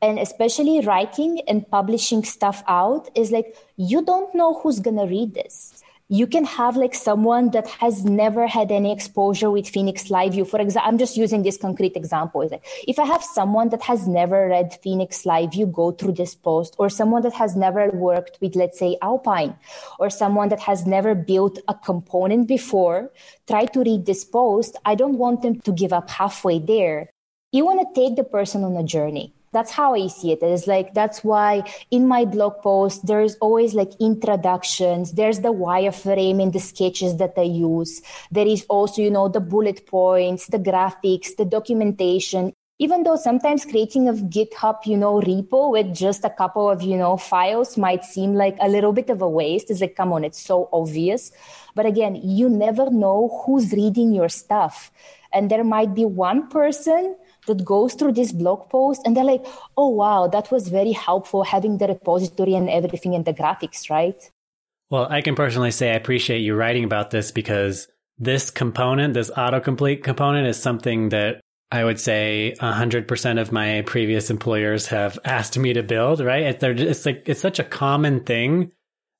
And 0.00 0.18
especially 0.18 0.80
writing 0.80 1.42
and 1.46 1.68
publishing 1.68 2.24
stuff 2.24 2.62
out 2.66 3.10
is 3.14 3.30
like, 3.32 3.56
you 3.76 4.02
don't 4.02 4.34
know 4.34 4.54
who's 4.54 4.80
going 4.80 4.96
to 4.96 5.04
read 5.04 5.34
this 5.34 5.82
you 6.12 6.26
can 6.26 6.44
have 6.44 6.76
like 6.76 6.92
someone 6.92 7.50
that 7.50 7.68
has 7.68 8.04
never 8.04 8.48
had 8.48 8.72
any 8.72 8.92
exposure 8.92 9.48
with 9.48 9.68
Phoenix 9.68 10.10
Live 10.10 10.32
View. 10.32 10.44
For 10.44 10.60
example, 10.60 10.88
I'm 10.88 10.98
just 10.98 11.16
using 11.16 11.44
this 11.44 11.56
concrete 11.56 11.94
example. 11.94 12.50
If 12.88 12.98
I 12.98 13.06
have 13.06 13.22
someone 13.22 13.68
that 13.68 13.82
has 13.82 14.08
never 14.08 14.48
read 14.48 14.76
Phoenix 14.82 15.24
Live 15.24 15.52
View 15.52 15.66
go 15.66 15.92
through 15.92 16.14
this 16.14 16.34
post, 16.34 16.74
or 16.78 16.88
someone 16.90 17.22
that 17.22 17.34
has 17.34 17.54
never 17.54 17.90
worked 17.90 18.38
with, 18.40 18.56
let's 18.56 18.76
say, 18.76 18.98
Alpine, 19.00 19.54
or 20.00 20.10
someone 20.10 20.48
that 20.48 20.58
has 20.58 20.84
never 20.84 21.14
built 21.14 21.60
a 21.68 21.74
component 21.74 22.48
before, 22.48 23.12
try 23.46 23.66
to 23.66 23.80
read 23.80 24.04
this 24.04 24.24
post, 24.24 24.76
I 24.84 24.96
don't 24.96 25.16
want 25.16 25.42
them 25.42 25.60
to 25.60 25.70
give 25.70 25.92
up 25.92 26.10
halfway 26.10 26.58
there. 26.58 27.08
You 27.52 27.64
want 27.64 27.80
to 27.82 28.00
take 28.00 28.16
the 28.16 28.24
person 28.24 28.64
on 28.64 28.76
a 28.76 28.82
journey 28.82 29.32
that's 29.52 29.70
how 29.70 29.94
I 29.94 30.06
see 30.06 30.32
it. 30.32 30.42
It's 30.42 30.66
like 30.66 30.94
that's 30.94 31.24
why 31.24 31.64
in 31.90 32.06
my 32.06 32.24
blog 32.24 32.62
post 32.62 33.06
there's 33.06 33.34
always 33.36 33.74
like 33.74 33.90
introductions. 34.00 35.12
There's 35.12 35.40
the 35.40 35.52
wireframe 35.52 36.40
in 36.40 36.52
the 36.52 36.60
sketches 36.60 37.16
that 37.16 37.34
I 37.36 37.42
use. 37.42 38.00
There 38.30 38.46
is 38.46 38.64
also, 38.68 39.02
you 39.02 39.10
know, 39.10 39.28
the 39.28 39.40
bullet 39.40 39.86
points, 39.86 40.46
the 40.46 40.58
graphics, 40.58 41.36
the 41.36 41.44
documentation. 41.44 42.52
Even 42.78 43.02
though 43.02 43.16
sometimes 43.16 43.66
creating 43.66 44.08
a 44.08 44.14
GitHub, 44.14 44.86
you 44.86 44.96
know, 44.96 45.20
repo 45.20 45.70
with 45.72 45.94
just 45.94 46.24
a 46.24 46.30
couple 46.30 46.70
of, 46.70 46.80
you 46.80 46.96
know, 46.96 47.18
files 47.18 47.76
might 47.76 48.04
seem 48.04 48.34
like 48.34 48.56
a 48.58 48.68
little 48.68 48.94
bit 48.94 49.10
of 49.10 49.20
a 49.20 49.28
waste. 49.28 49.70
It's 49.70 49.82
like, 49.82 49.96
come 49.96 50.14
on, 50.14 50.24
it's 50.24 50.40
so 50.40 50.70
obvious. 50.72 51.30
But 51.74 51.84
again, 51.84 52.14
you 52.24 52.48
never 52.48 52.88
know 52.90 53.42
who's 53.44 53.72
reading 53.72 54.14
your 54.14 54.30
stuff. 54.30 54.90
And 55.30 55.50
there 55.50 55.62
might 55.62 55.94
be 55.94 56.06
one 56.06 56.48
person 56.48 57.16
that 57.50 57.64
goes 57.64 57.94
through 57.94 58.12
this 58.12 58.32
blog 58.32 58.68
post 58.70 59.02
and 59.04 59.16
they're 59.16 59.24
like, 59.24 59.44
oh, 59.76 59.88
wow, 59.88 60.26
that 60.28 60.50
was 60.50 60.68
very 60.68 60.92
helpful 60.92 61.42
having 61.42 61.78
the 61.78 61.88
repository 61.88 62.54
and 62.54 62.70
everything 62.70 63.14
and 63.14 63.24
the 63.24 63.34
graphics, 63.34 63.90
right? 63.90 64.30
Well, 64.90 65.06
I 65.10 65.20
can 65.20 65.34
personally 65.34 65.70
say 65.70 65.92
I 65.92 65.94
appreciate 65.94 66.40
you 66.40 66.54
writing 66.54 66.84
about 66.84 67.10
this 67.10 67.30
because 67.30 67.88
this 68.18 68.50
component, 68.50 69.14
this 69.14 69.30
autocomplete 69.30 70.02
component, 70.02 70.46
is 70.46 70.60
something 70.60 71.10
that 71.10 71.40
I 71.72 71.84
would 71.84 72.00
say 72.00 72.54
100% 72.60 73.40
of 73.40 73.52
my 73.52 73.82
previous 73.86 74.30
employers 74.30 74.88
have 74.88 75.18
asked 75.24 75.56
me 75.56 75.72
to 75.72 75.82
build, 75.82 76.20
right? 76.20 76.62
It's 76.62 77.06
like, 77.06 77.22
it's 77.26 77.40
such 77.40 77.60
a 77.60 77.64
common 77.64 78.20
thing. 78.20 78.72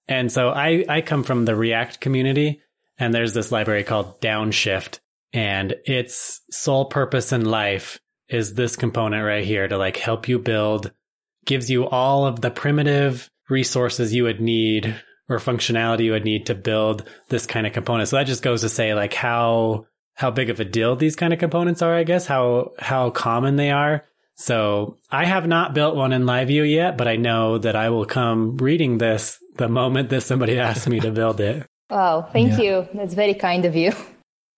And 0.09 0.33
so 0.33 0.51
I, 0.51 0.85
I 0.89 1.01
come 1.01 1.23
from 1.23 1.45
the 1.45 1.55
React 1.55 2.01
community 2.01 2.61
and 2.99 3.15
there's 3.15 3.35
this 3.35 3.53
library 3.53 3.85
called 3.85 4.21
Downshift 4.21 4.99
and 5.33 5.75
its 5.85 6.41
sole 6.51 6.87
purpose 6.87 7.33
in 7.33 7.45
life 7.45 8.01
is 8.31 8.55
this 8.55 8.77
component 8.77 9.25
right 9.25 9.45
here 9.45 9.69
to 9.69 9.77
like 9.77 9.97
help 9.97 10.29
you 10.29 10.39
build, 10.39 10.93
gives 11.45 11.71
you 11.71 11.87
all 11.87 12.27
of 12.27 12.41
the 12.41 12.51
primitive 12.51 13.29
resources 13.49 14.15
you 14.15 14.23
would 14.23 14.41
need 14.41 14.97
or 15.29 15.39
functionality 15.39 16.05
you 16.05 16.13
would 16.13 16.25
need 16.25 16.47
to 16.47 16.55
build 16.55 17.09
this 17.29 17.47
kind 17.47 17.67
of 17.67 17.73
component. 17.73 18.09
So 18.09 18.17
that 18.17 18.27
just 18.27 18.43
goes 18.43 18.63
to 18.63 18.69
say 18.69 18.95
like 18.95 19.15
how 19.15 19.87
how 20.15 20.31
big 20.31 20.51
of 20.51 20.61
a 20.61 20.65
deal 20.65 20.97
these 20.97 21.17
kind 21.17 21.33
of 21.33 21.39
components 21.39 21.83
are, 21.83 21.95
I 21.95 22.05
guess, 22.05 22.27
how 22.27 22.73
how 22.79 23.11
common 23.11 23.57
they 23.57 23.71
are. 23.71 24.05
So 24.37 24.97
I 25.11 25.27
have 25.27 25.47
not 25.47 25.75
built 25.75 25.97
one 25.97 26.13
in 26.13 26.23
LiveView 26.23 26.71
yet, 26.71 26.97
but 26.97 27.09
I 27.09 27.17
know 27.17 27.59
that 27.59 27.77
I 27.77 27.91
will 27.91 28.07
come 28.07 28.57
reading 28.57 28.99
this 28.99 29.39
the 29.57 29.69
moment 29.69 30.09
that 30.11 30.23
somebody 30.23 30.59
asks 30.59 30.87
me 30.87 31.01
to 31.01 31.11
build 31.11 31.41
it. 31.41 31.67
Wow, 31.91 32.29
thank 32.33 32.53
yeah. 32.53 32.61
you. 32.61 32.89
That's 32.95 33.15
very 33.15 33.35
kind 33.35 33.65
of 33.65 33.75
you. 33.75 33.93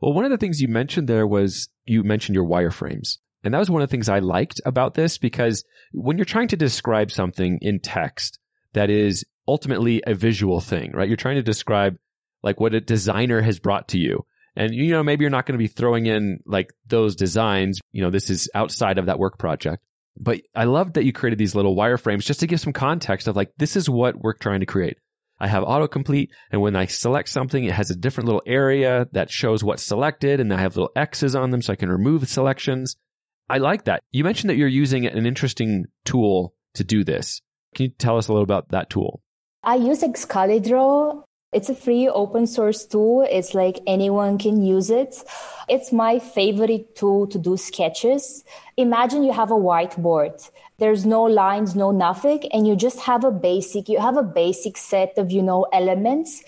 Well, 0.00 0.12
one 0.12 0.24
of 0.24 0.30
the 0.30 0.37
things 0.37 0.61
you 0.61 0.68
mentioned 0.68 1.08
there 1.08 1.26
was 1.26 1.68
you 1.85 2.02
mentioned 2.02 2.35
your 2.35 2.44
wireframes. 2.44 3.18
And 3.44 3.52
that 3.52 3.59
was 3.59 3.70
one 3.70 3.83
of 3.83 3.88
the 3.88 3.92
things 3.92 4.09
I 4.09 4.20
liked 4.20 4.61
about 4.64 4.94
this 4.94 5.18
because 5.18 5.64
when 5.92 6.16
you're 6.16 6.24
trying 6.24 6.48
to 6.48 6.57
describe 6.57 7.11
something 7.11 7.59
in 7.61 7.81
text 7.81 8.38
that 8.72 8.90
is 8.90 9.24
ultimately 9.46 10.02
a 10.07 10.14
visual 10.14 10.61
thing, 10.61 10.92
right? 10.92 11.09
You're 11.09 11.16
trying 11.16 11.37
to 11.37 11.42
describe 11.42 11.96
like 12.42 12.61
what 12.61 12.74
a 12.74 12.81
designer 12.81 13.40
has 13.40 13.59
brought 13.59 13.88
to 13.88 13.98
you. 13.98 14.24
And, 14.55 14.74
you 14.74 14.90
know, 14.90 15.02
maybe 15.02 15.22
you're 15.22 15.31
not 15.31 15.46
going 15.46 15.59
to 15.59 15.62
be 15.62 15.68
throwing 15.68 16.07
in 16.07 16.40
like 16.46 16.72
those 16.87 17.16
designs. 17.16 17.81
You 17.90 18.02
know, 18.02 18.11
this 18.11 18.31
is 18.31 18.50
outside 18.55 18.98
of 18.98 19.07
that 19.07 19.18
work 19.18 19.38
project. 19.38 19.83
But 20.16 20.42
I 20.55 20.64
love 20.64 20.92
that 20.92 21.05
you 21.05 21.12
created 21.12 21.38
these 21.38 21.55
little 21.55 21.74
wireframes 21.74 22.24
just 22.24 22.40
to 22.40 22.46
give 22.46 22.61
some 22.61 22.74
context 22.74 23.28
of 23.28 23.37
like, 23.37 23.52
this 23.57 23.76
is 23.76 23.88
what 23.88 24.18
we're 24.18 24.35
trying 24.35 24.61
to 24.61 24.66
create. 24.66 24.98
I 25.40 25.48
have 25.48 25.64
autocomplete. 25.64 26.28
And 26.50 26.61
when 26.61 26.76
I 26.76 26.87
select 26.87 27.31
something, 27.31 27.64
it 27.64 27.72
has 27.72 27.90
a 27.90 27.96
different 27.96 28.26
little 28.26 28.42
area 28.46 29.09
that 29.12 29.31
shows 29.31 29.64
what's 29.64 29.83
selected. 29.83 30.38
And 30.38 30.52
I 30.52 30.61
have 30.61 30.76
little 30.76 30.92
X's 30.94 31.35
on 31.35 31.50
them 31.50 31.62
so 31.62 31.72
I 31.72 31.76
can 31.76 31.90
remove 31.90 32.28
selections. 32.28 32.96
I 33.53 33.59
like 33.59 33.85
that. 33.85 34.03
You 34.12 34.25
mentioned 34.25 34.49
that 34.49 34.57
you're 34.57 34.67
using 34.67 35.05
an 35.05 35.27
interesting 35.27 35.85
tool 36.07 36.55
to 36.73 36.85
do 36.85 37.05
this. 37.05 37.43
Can 37.75 37.85
you 37.85 37.91
tell 37.91 38.17
us 38.17 38.29
a 38.29 38.33
little 38.33 38.45
about 38.45 38.71
that 38.71 38.88
tool? 38.88 39.21
I 39.62 39.75
use 39.75 40.01
Excalidraw 40.01 41.23
it's 41.53 41.69
a 41.69 41.75
free 41.75 42.09
open 42.09 42.47
source 42.47 42.87
tool. 42.87 43.27
It's 43.31 43.53
like 43.53 43.81
anyone 43.87 44.38
can 44.38 44.62
use 44.62 44.88
it. 44.88 45.23
It's 45.69 45.93
my 45.93 46.19
favorite 46.19 46.97
tool 46.97 47.27
to 47.27 47.38
do 47.38 47.59
sketches. 47.59 48.43
Imagine 48.79 49.23
you 49.23 49.33
have 49.33 49.51
a 49.51 49.55
whiteboard. 49.55 50.51
There's 50.79 51.05
no 51.05 51.23
lines, 51.25 51.77
no 51.77 51.91
nothing, 51.91 52.51
and 52.53 52.67
you 52.67 52.75
just 52.75 53.01
have 53.01 53.23
a 53.23 53.31
basic, 53.31 53.91
you 53.91 54.01
have 54.01 54.17
a 54.17 54.23
basic 54.23 54.79
set 54.79 55.19
of, 55.19 55.31
you 55.31 55.43
know, 55.43 55.67
elements. 55.75 56.43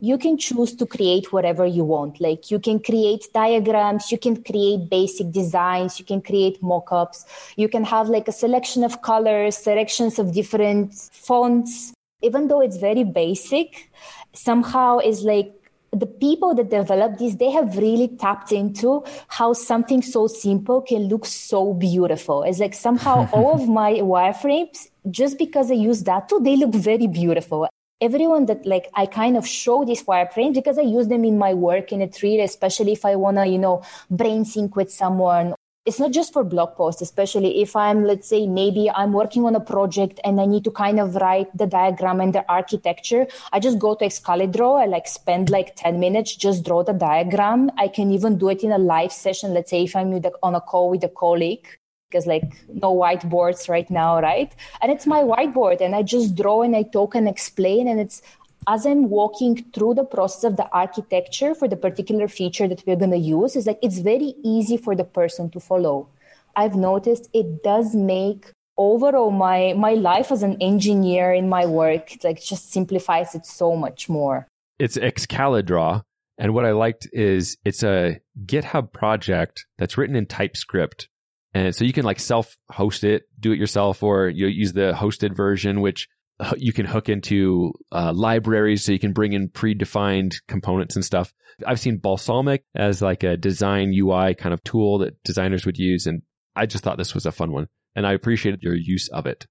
You 0.00 0.16
can 0.16 0.38
choose 0.38 0.74
to 0.76 0.86
create 0.86 1.32
whatever 1.32 1.66
you 1.66 1.84
want. 1.84 2.20
Like 2.20 2.50
you 2.50 2.58
can 2.60 2.78
create 2.78 3.26
diagrams, 3.34 4.12
you 4.12 4.18
can 4.18 4.42
create 4.42 4.88
basic 4.88 5.32
designs, 5.32 5.98
you 5.98 6.04
can 6.04 6.22
create 6.22 6.62
mock-ups, 6.62 7.24
you 7.56 7.68
can 7.68 7.84
have 7.84 8.08
like 8.08 8.28
a 8.28 8.32
selection 8.32 8.84
of 8.84 9.02
colors, 9.02 9.56
selections 9.56 10.18
of 10.18 10.32
different 10.32 10.94
fonts. 10.94 11.92
Even 12.22 12.48
though 12.48 12.60
it's 12.60 12.76
very 12.76 13.04
basic, 13.04 13.90
somehow 14.32 14.98
is 14.98 15.22
like 15.24 15.52
the 15.92 16.06
people 16.06 16.54
that 16.54 16.68
develop 16.68 17.16
this 17.18 17.36
they 17.36 17.50
have 17.50 17.76
really 17.78 18.08
tapped 18.08 18.52
into 18.52 19.02
how 19.28 19.52
something 19.54 20.02
so 20.02 20.26
simple 20.26 20.82
can 20.82 21.08
look 21.08 21.24
so 21.24 21.72
beautiful 21.72 22.42
it's 22.42 22.58
like 22.58 22.74
somehow 22.74 23.26
all 23.32 23.54
of 23.54 23.68
my 23.68 23.94
wireframes 23.94 24.88
just 25.10 25.38
because 25.38 25.70
i 25.70 25.74
use 25.74 26.02
that 26.02 26.28
tool 26.28 26.40
they 26.40 26.56
look 26.56 26.74
very 26.74 27.06
beautiful 27.06 27.66
everyone 28.00 28.46
that 28.46 28.64
like 28.64 28.88
i 28.94 29.04
kind 29.06 29.36
of 29.36 29.46
show 29.46 29.84
these 29.84 30.04
wireframes 30.04 30.54
because 30.54 30.78
i 30.78 30.82
use 30.82 31.08
them 31.08 31.24
in 31.24 31.36
my 31.36 31.52
work 31.52 31.92
in 31.92 32.02
a 32.02 32.08
tree 32.08 32.40
especially 32.40 32.92
if 32.92 33.04
i 33.04 33.16
want 33.16 33.36
to 33.36 33.46
you 33.46 33.58
know 33.58 33.82
brain 34.10 34.44
sync 34.44 34.76
with 34.76 34.92
someone 34.92 35.54
it's 35.88 35.98
not 35.98 36.12
just 36.12 36.34
for 36.34 36.44
blog 36.44 36.74
posts, 36.76 37.00
especially 37.00 37.62
if 37.62 37.74
I'm, 37.74 38.04
let's 38.04 38.28
say, 38.28 38.46
maybe 38.46 38.90
I'm 38.90 39.14
working 39.14 39.46
on 39.46 39.56
a 39.56 39.60
project 39.60 40.20
and 40.22 40.38
I 40.38 40.44
need 40.44 40.64
to 40.64 40.70
kind 40.70 41.00
of 41.00 41.14
write 41.14 41.48
the 41.56 41.66
diagram 41.66 42.20
and 42.20 42.34
the 42.34 42.44
architecture. 42.46 43.26
I 43.54 43.58
just 43.58 43.78
go 43.78 43.94
to 43.94 44.04
Excalidraw. 44.04 44.82
I 44.82 44.84
like 44.84 45.08
spend 45.08 45.48
like 45.48 45.76
10 45.76 45.98
minutes, 45.98 46.36
just 46.36 46.62
draw 46.66 46.84
the 46.84 46.92
diagram. 46.92 47.70
I 47.78 47.88
can 47.88 48.10
even 48.12 48.36
do 48.36 48.50
it 48.50 48.62
in 48.62 48.70
a 48.70 48.76
live 48.76 49.12
session. 49.12 49.54
Let's 49.54 49.70
say 49.70 49.84
if 49.84 49.96
I'm 49.96 50.12
on 50.42 50.54
a 50.54 50.60
call 50.60 50.90
with 50.90 51.04
a 51.04 51.08
colleague, 51.08 51.66
because 52.08 52.26
like 52.26 52.44
no 52.68 52.94
whiteboards 52.94 53.68
right 53.68 53.90
now, 53.90 54.20
right? 54.20 54.54
And 54.80 54.90
it's 54.90 55.06
my 55.06 55.20
whiteboard 55.20 55.80
and 55.80 55.94
I 55.94 56.02
just 56.02 56.34
draw 56.34 56.62
and 56.62 56.74
I 56.74 56.82
talk 56.82 57.14
and 57.14 57.28
explain 57.28 57.88
and 57.88 58.00
it's 58.00 58.22
as 58.66 58.84
I'm 58.84 59.08
walking 59.08 59.64
through 59.72 59.94
the 59.94 60.04
process 60.04 60.44
of 60.44 60.56
the 60.56 60.68
architecture 60.72 61.54
for 61.54 61.68
the 61.68 61.76
particular 61.76 62.28
feature 62.28 62.68
that 62.68 62.82
we're 62.86 62.96
going 62.96 63.12
to 63.12 63.16
use, 63.16 63.56
is 63.56 63.66
like 63.66 63.78
it's 63.82 63.98
very 63.98 64.34
easy 64.44 64.76
for 64.76 64.94
the 64.94 65.04
person 65.04 65.48
to 65.50 65.60
follow. 65.60 66.08
I've 66.56 66.74
noticed 66.74 67.30
it 67.32 67.62
does 67.62 67.94
make 67.94 68.50
overall 68.76 69.30
my 69.30 69.74
my 69.74 69.94
life 69.94 70.30
as 70.30 70.42
an 70.42 70.56
engineer 70.60 71.32
in 71.32 71.48
my 71.48 71.66
work 71.66 72.10
like 72.22 72.40
just 72.40 72.72
simplifies 72.72 73.34
it 73.34 73.46
so 73.46 73.74
much 73.74 74.08
more. 74.08 74.46
It's 74.78 74.96
Excalidraw, 74.96 76.02
and 76.36 76.52
what 76.52 76.64
I 76.64 76.72
liked 76.72 77.08
is 77.12 77.56
it's 77.64 77.82
a 77.82 78.20
GitHub 78.44 78.92
project 78.92 79.66
that's 79.78 79.96
written 79.96 80.16
in 80.16 80.26
TypeScript. 80.26 81.08
And 81.54 81.74
so 81.74 81.84
you 81.84 81.92
can 81.92 82.04
like 82.04 82.20
self 82.20 82.56
host 82.70 83.04
it, 83.04 83.24
do 83.38 83.52
it 83.52 83.58
yourself, 83.58 84.02
or 84.02 84.28
you 84.28 84.46
use 84.46 84.72
the 84.72 84.92
hosted 84.92 85.34
version, 85.34 85.80
which 85.80 86.08
you 86.56 86.72
can 86.72 86.86
hook 86.86 87.08
into 87.08 87.72
uh, 87.92 88.12
libraries 88.12 88.84
so 88.84 88.92
you 88.92 88.98
can 88.98 89.12
bring 89.12 89.32
in 89.32 89.48
predefined 89.48 90.36
components 90.46 90.96
and 90.96 91.04
stuff. 91.04 91.32
I've 91.66 91.80
seen 91.80 91.98
Balsamiq 91.98 92.60
as 92.76 93.02
like 93.02 93.24
a 93.24 93.36
design 93.36 93.92
UI 93.92 94.34
kind 94.34 94.52
of 94.52 94.62
tool 94.62 94.98
that 94.98 95.22
designers 95.24 95.66
would 95.66 95.78
use. 95.78 96.06
And 96.06 96.22
I 96.54 96.66
just 96.66 96.84
thought 96.84 96.98
this 96.98 97.14
was 97.14 97.26
a 97.26 97.32
fun 97.32 97.52
one. 97.52 97.68
And 97.96 98.06
I 98.06 98.12
appreciated 98.12 98.62
your 98.62 98.74
use 98.76 99.08
of 99.08 99.26
it. 99.26 99.46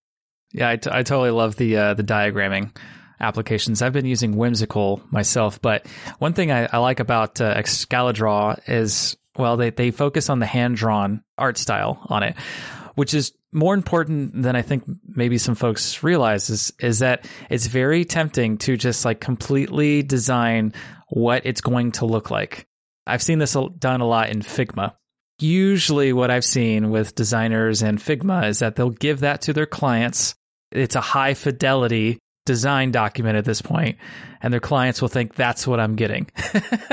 Yeah, 0.53 0.69
I, 0.69 0.75
t- 0.77 0.89
I 0.91 1.03
totally 1.03 1.31
love 1.31 1.57
the 1.57 1.75
uh, 1.75 1.93
the 1.93 2.03
diagramming 2.03 2.77
applications. 3.19 3.81
I've 3.81 3.91
been 3.91 4.05
using 4.05 4.37
Whimsical 4.37 5.01
myself, 5.11 5.61
but 5.61 5.85
one 6.19 6.31
thing 6.31 6.51
I, 6.51 6.69
I 6.71 6.77
like 6.77 7.01
about 7.01 7.41
uh, 7.41 7.53
Excalidraw 7.55 8.61
is 8.69 9.17
well, 9.37 9.57
they 9.57 9.69
they 9.69 9.91
focus 9.91 10.29
on 10.29 10.39
the 10.39 10.45
hand 10.45 10.77
drawn 10.77 11.23
art 11.37 11.57
style 11.57 11.99
on 12.09 12.23
it, 12.23 12.35
which 12.95 13.13
is 13.13 13.33
more 13.51 13.73
important 13.73 14.41
than 14.41 14.55
I 14.55 14.61
think 14.61 14.83
maybe 15.07 15.37
some 15.37 15.55
folks 15.55 16.03
realize 16.03 16.49
is 16.49 16.73
is 16.79 16.99
that 16.99 17.27
it's 17.49 17.67
very 17.67 18.05
tempting 18.05 18.57
to 18.59 18.77
just 18.77 19.05
like 19.05 19.19
completely 19.19 20.03
design 20.03 20.73
what 21.09 21.45
it's 21.45 21.61
going 21.61 21.93
to 21.93 22.05
look 22.05 22.29
like. 22.29 22.67
I've 23.05 23.23
seen 23.23 23.39
this 23.39 23.55
done 23.79 24.01
a 24.01 24.07
lot 24.07 24.29
in 24.29 24.41
Figma. 24.41 24.93
Usually 25.39 26.13
what 26.13 26.31
I've 26.31 26.43
seen 26.43 26.89
with 26.89 27.15
designers 27.15 27.81
and 27.83 27.99
Figma 27.99 28.49
is 28.49 28.59
that 28.59 28.75
they'll 28.75 28.89
give 28.89 29.21
that 29.21 29.41
to 29.43 29.53
their 29.53 29.65
clients. 29.65 30.35
It's 30.71 30.95
a 30.95 31.01
high 31.01 31.35
fidelity 31.35 32.19
design 32.47 32.91
document 32.91 33.37
at 33.37 33.45
this 33.45 33.61
point 33.61 33.97
and 34.41 34.53
their 34.53 34.59
clients 34.59 35.01
will 35.01 35.09
think 35.09 35.35
that's 35.35 35.67
what 35.67 35.79
I'm 35.79 35.95
getting. 35.95 36.27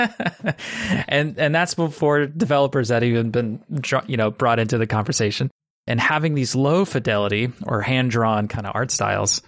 and 1.09 1.39
and 1.39 1.55
that's 1.55 1.75
before 1.75 2.27
developers 2.27 2.89
had 2.89 3.05
even 3.05 3.31
been 3.31 3.61
you 4.07 4.17
know 4.17 4.31
brought 4.31 4.59
into 4.59 4.79
the 4.79 4.87
conversation. 4.87 5.51
And 5.87 6.01
having 6.01 6.35
these 6.35 6.55
low 6.55 6.87
fidelity 6.87 7.53
or 7.67 7.83
hand 7.83 8.11
drawn 8.11 8.49
kind 8.49 8.67
of 8.67 8.75
art 8.75 8.91
styles 8.91 9.43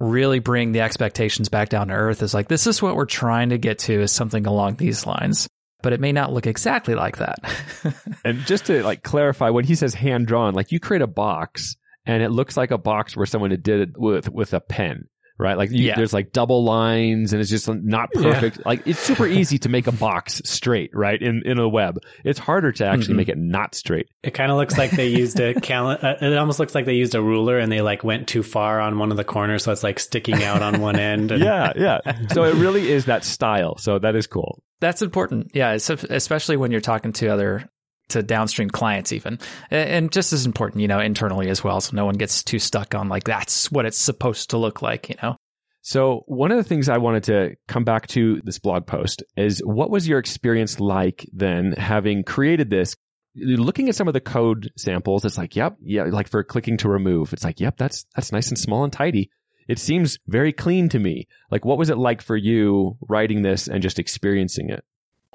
really 0.00 0.38
bring 0.38 0.72
the 0.72 0.80
expectations 0.80 1.50
back 1.50 1.68
down 1.68 1.88
to 1.88 1.94
earth. 1.94 2.22
Is 2.22 2.34
like 2.34 2.48
this 2.48 2.66
is 2.66 2.80
what 2.80 2.96
we're 2.96 3.04
trying 3.04 3.50
to 3.50 3.58
get 3.58 3.78
to 3.80 4.00
is 4.00 4.12
something 4.12 4.46
along 4.46 4.76
these 4.76 5.06
lines. 5.06 5.48
But 5.82 5.92
it 5.92 6.00
may 6.00 6.12
not 6.12 6.32
look 6.32 6.46
exactly 6.46 6.94
like 6.94 7.18
that. 7.18 7.38
And 8.24 8.38
just 8.46 8.66
to 8.66 8.84
like 8.84 9.02
clarify 9.02 9.50
when 9.50 9.64
he 9.64 9.74
says 9.74 9.94
hand 9.94 10.28
drawn 10.28 10.54
like 10.54 10.70
you 10.70 10.78
create 10.78 11.02
a 11.02 11.08
box 11.08 11.74
and 12.06 12.22
it 12.22 12.30
looks 12.30 12.56
like 12.56 12.70
a 12.70 12.78
box 12.78 13.16
where 13.16 13.26
someone 13.26 13.50
did 13.50 13.80
it 13.80 13.98
with 13.98 14.28
with 14.30 14.54
a 14.54 14.60
pen 14.60 15.08
right? 15.38 15.56
Like 15.56 15.70
you, 15.70 15.86
yeah. 15.86 15.96
there's 15.96 16.12
like 16.12 16.32
double 16.32 16.64
lines 16.64 17.32
and 17.32 17.40
it's 17.40 17.50
just 17.50 17.68
not 17.68 18.10
perfect. 18.12 18.58
Yeah. 18.58 18.62
Like 18.64 18.86
it's 18.86 18.98
super 18.98 19.26
easy 19.26 19.58
to 19.58 19.68
make 19.68 19.86
a 19.86 19.92
box 19.92 20.40
straight, 20.44 20.90
right? 20.94 21.20
In 21.20 21.42
in 21.44 21.58
a 21.58 21.68
web, 21.68 21.98
it's 22.24 22.38
harder 22.38 22.72
to 22.72 22.86
actually 22.86 23.08
mm-hmm. 23.08 23.16
make 23.16 23.28
it 23.28 23.38
not 23.38 23.74
straight. 23.74 24.08
It 24.22 24.32
kind 24.32 24.50
of 24.50 24.56
looks 24.56 24.78
like 24.78 24.90
they 24.90 25.08
used 25.08 25.38
a 25.40 25.54
calendar. 25.60 26.06
Uh, 26.06 26.26
it 26.26 26.36
almost 26.36 26.58
looks 26.58 26.74
like 26.74 26.84
they 26.84 26.94
used 26.94 27.14
a 27.14 27.22
ruler 27.22 27.58
and 27.58 27.70
they 27.70 27.80
like 27.80 28.04
went 28.04 28.28
too 28.28 28.42
far 28.42 28.80
on 28.80 28.98
one 28.98 29.10
of 29.10 29.16
the 29.16 29.24
corners, 29.24 29.64
so 29.64 29.72
it's 29.72 29.82
like 29.82 29.98
sticking 29.98 30.42
out 30.42 30.62
on 30.62 30.80
one 30.80 30.98
end. 30.98 31.30
And... 31.30 31.42
yeah, 31.42 31.72
yeah. 31.76 31.98
So 32.32 32.44
it 32.44 32.54
really 32.54 32.90
is 32.90 33.06
that 33.06 33.24
style. 33.24 33.76
So 33.78 33.98
that 33.98 34.16
is 34.16 34.26
cool. 34.26 34.62
That's 34.80 35.00
important. 35.00 35.52
Yeah, 35.54 35.72
especially 35.74 36.56
when 36.56 36.72
you're 36.72 36.80
talking 36.80 37.12
to 37.14 37.28
other 37.28 37.70
to 38.12 38.22
downstream 38.22 38.70
clients 38.70 39.12
even. 39.12 39.38
And 39.70 40.12
just 40.12 40.32
as 40.32 40.46
important 40.46 40.80
you 40.80 40.88
know 40.88 41.00
internally 41.00 41.48
as 41.48 41.62
well 41.62 41.80
so 41.80 41.96
no 41.96 42.04
one 42.04 42.14
gets 42.14 42.42
too 42.42 42.58
stuck 42.58 42.94
on 42.94 43.08
like 43.08 43.24
that's 43.24 43.70
what 43.70 43.86
it's 43.86 43.98
supposed 43.98 44.50
to 44.50 44.58
look 44.58 44.82
like 44.82 45.08
you 45.08 45.16
know? 45.22 45.36
So 45.82 46.22
one 46.26 46.52
of 46.52 46.56
the 46.58 46.64
things 46.64 46.88
i 46.88 46.98
wanted 46.98 47.24
to 47.24 47.56
come 47.68 47.84
back 47.84 48.06
to 48.08 48.40
this 48.44 48.58
blog 48.58 48.86
post 48.86 49.22
is 49.36 49.60
what 49.60 49.90
was 49.90 50.06
your 50.06 50.18
experience 50.18 50.80
like 50.80 51.28
then 51.32 51.72
having 51.72 52.24
created 52.24 52.70
this? 52.70 52.94
Looking 53.34 53.88
at 53.88 53.94
some 53.94 54.08
of 54.08 54.14
the 54.14 54.20
code 54.20 54.70
samples 54.76 55.24
it's 55.24 55.38
like 55.38 55.56
yep 55.56 55.76
yeah 55.80 56.04
like 56.04 56.28
for 56.28 56.44
clicking 56.44 56.76
to 56.78 56.88
remove 56.88 57.32
it's 57.32 57.44
like 57.44 57.60
yep 57.60 57.76
that's 57.76 58.04
that's 58.14 58.32
nice 58.32 58.48
and 58.48 58.58
small 58.58 58.84
and 58.84 58.92
tidy. 58.92 59.30
It 59.68 59.78
seems 59.78 60.18
very 60.26 60.52
clean 60.52 60.88
to 60.90 60.98
me. 60.98 61.28
Like 61.50 61.64
what 61.64 61.78
was 61.78 61.88
it 61.88 61.96
like 61.96 62.20
for 62.20 62.36
you 62.36 62.98
writing 63.08 63.42
this 63.42 63.68
and 63.68 63.82
just 63.82 63.98
experiencing 63.98 64.70
it 64.70 64.84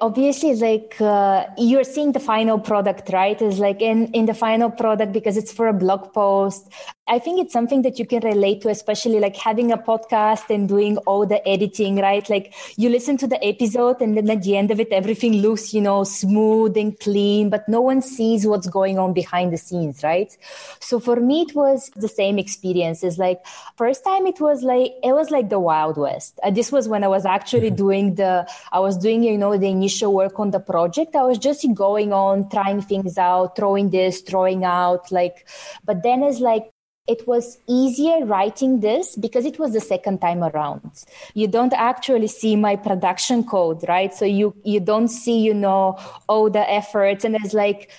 obviously 0.00 0.54
like 0.54 1.00
uh, 1.00 1.44
you're 1.56 1.84
seeing 1.84 2.12
the 2.12 2.20
final 2.20 2.58
product 2.58 3.10
right? 3.12 3.40
Is 3.42 3.58
like 3.58 3.82
in 3.82 4.06
in 4.12 4.26
the 4.26 4.34
final 4.34 4.70
product 4.70 5.12
because 5.12 5.36
it's 5.36 5.52
for 5.52 5.66
a 5.68 5.72
blog 5.72 6.12
post. 6.12 6.70
I 7.10 7.18
think 7.18 7.40
it's 7.40 7.54
something 7.54 7.82
that 7.82 7.98
you 7.98 8.06
can 8.06 8.20
relate 8.22 8.60
to 8.62 8.68
especially 8.68 9.18
like 9.18 9.34
having 9.34 9.72
a 9.72 9.78
podcast 9.78 10.50
and 10.54 10.68
doing 10.68 10.98
all 10.98 11.26
the 11.26 11.46
editing 11.48 11.96
right? 11.96 12.28
Like 12.28 12.54
you 12.76 12.90
listen 12.90 13.16
to 13.18 13.26
the 13.26 13.42
episode 13.44 14.00
and 14.00 14.16
then 14.16 14.28
at 14.30 14.42
the 14.42 14.56
end 14.56 14.70
of 14.70 14.78
it 14.78 14.92
everything 14.92 15.38
looks 15.38 15.72
you 15.72 15.80
know 15.80 16.04
smooth 16.04 16.76
and 16.76 16.98
clean 17.00 17.48
but 17.50 17.68
no 17.68 17.80
one 17.80 18.02
sees 18.02 18.46
what's 18.46 18.68
going 18.68 18.98
on 18.98 19.14
behind 19.14 19.52
the 19.52 19.56
scenes 19.56 20.02
right? 20.04 20.36
So 20.80 21.00
for 21.00 21.16
me 21.16 21.42
it 21.42 21.54
was 21.54 21.90
the 21.96 22.08
same 22.08 22.38
experience. 22.38 23.02
Is 23.02 23.18
like 23.18 23.44
first 23.76 24.04
time 24.04 24.26
it 24.26 24.40
was 24.40 24.62
like 24.62 24.92
it 25.02 25.12
was 25.12 25.30
like 25.30 25.48
the 25.48 25.58
wild 25.58 25.96
west. 25.96 26.38
Uh, 26.42 26.50
this 26.50 26.70
was 26.70 26.88
when 26.88 27.02
i 27.02 27.08
was 27.08 27.24
actually 27.26 27.70
doing 27.84 28.14
the 28.14 28.48
i 28.72 28.78
was 28.78 28.96
doing 28.96 29.22
you 29.22 29.38
know 29.38 29.56
the 29.56 29.66
initial 29.88 30.12
work 30.12 30.38
on 30.38 30.50
the 30.50 30.60
project. 30.60 31.16
I 31.16 31.24
was 31.24 31.38
just 31.38 31.64
going 31.74 32.12
on, 32.12 32.48
trying 32.50 32.82
things 32.82 33.16
out, 33.16 33.56
throwing 33.56 33.90
this, 33.90 34.20
throwing 34.20 34.64
out, 34.64 35.10
like, 35.10 35.48
but 35.84 36.02
then 36.02 36.22
it's 36.22 36.40
like, 36.40 36.70
it 37.06 37.26
was 37.26 37.56
easier 37.66 38.26
writing 38.26 38.80
this 38.80 39.16
because 39.16 39.46
it 39.46 39.58
was 39.58 39.72
the 39.72 39.80
second 39.80 40.20
time 40.20 40.44
around. 40.44 40.82
You 41.32 41.48
don't 41.48 41.72
actually 41.72 42.26
see 42.26 42.54
my 42.54 42.76
production 42.76 43.44
code, 43.44 43.82
right? 43.88 44.12
So 44.12 44.26
you 44.26 44.54
you 44.62 44.78
don't 44.78 45.08
see, 45.08 45.38
you 45.40 45.54
know, 45.54 45.96
all 46.28 46.50
the 46.50 46.70
efforts 46.70 47.24
and 47.24 47.34
it's 47.34 47.54
like 47.54 47.90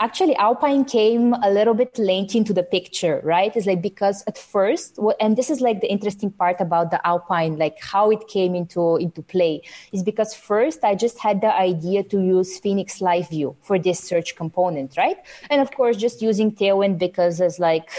actually 0.00 0.36
alpine 0.36 0.84
came 0.84 1.34
a 1.42 1.50
little 1.50 1.74
bit 1.74 1.98
late 1.98 2.34
into 2.34 2.52
the 2.52 2.62
picture 2.62 3.20
right? 3.24 3.54
It's 3.56 3.66
like 3.66 3.82
because 3.82 4.22
at 4.26 4.38
first 4.38 4.98
and 5.20 5.36
this 5.36 5.50
is 5.50 5.60
like 5.60 5.80
the 5.80 5.90
interesting 5.90 6.30
part 6.30 6.60
about 6.60 6.90
the 6.90 7.04
alpine 7.06 7.56
like 7.56 7.78
how 7.80 8.10
it 8.10 8.28
came 8.28 8.54
into 8.54 8.96
into 8.96 9.22
play 9.22 9.62
is 9.92 10.02
because 10.02 10.34
first 10.34 10.84
i 10.84 10.94
just 10.94 11.18
had 11.18 11.40
the 11.40 11.52
idea 11.54 12.02
to 12.04 12.20
use 12.20 12.58
phoenix 12.58 13.00
live 13.00 13.28
view 13.28 13.56
for 13.62 13.78
this 13.78 13.98
search 13.98 14.36
component 14.36 14.96
right? 14.96 15.18
And 15.50 15.60
of 15.60 15.70
course 15.72 15.96
just 15.96 16.22
using 16.22 16.52
tailwind 16.52 16.98
because 16.98 17.40
it's 17.40 17.58
like 17.58 17.90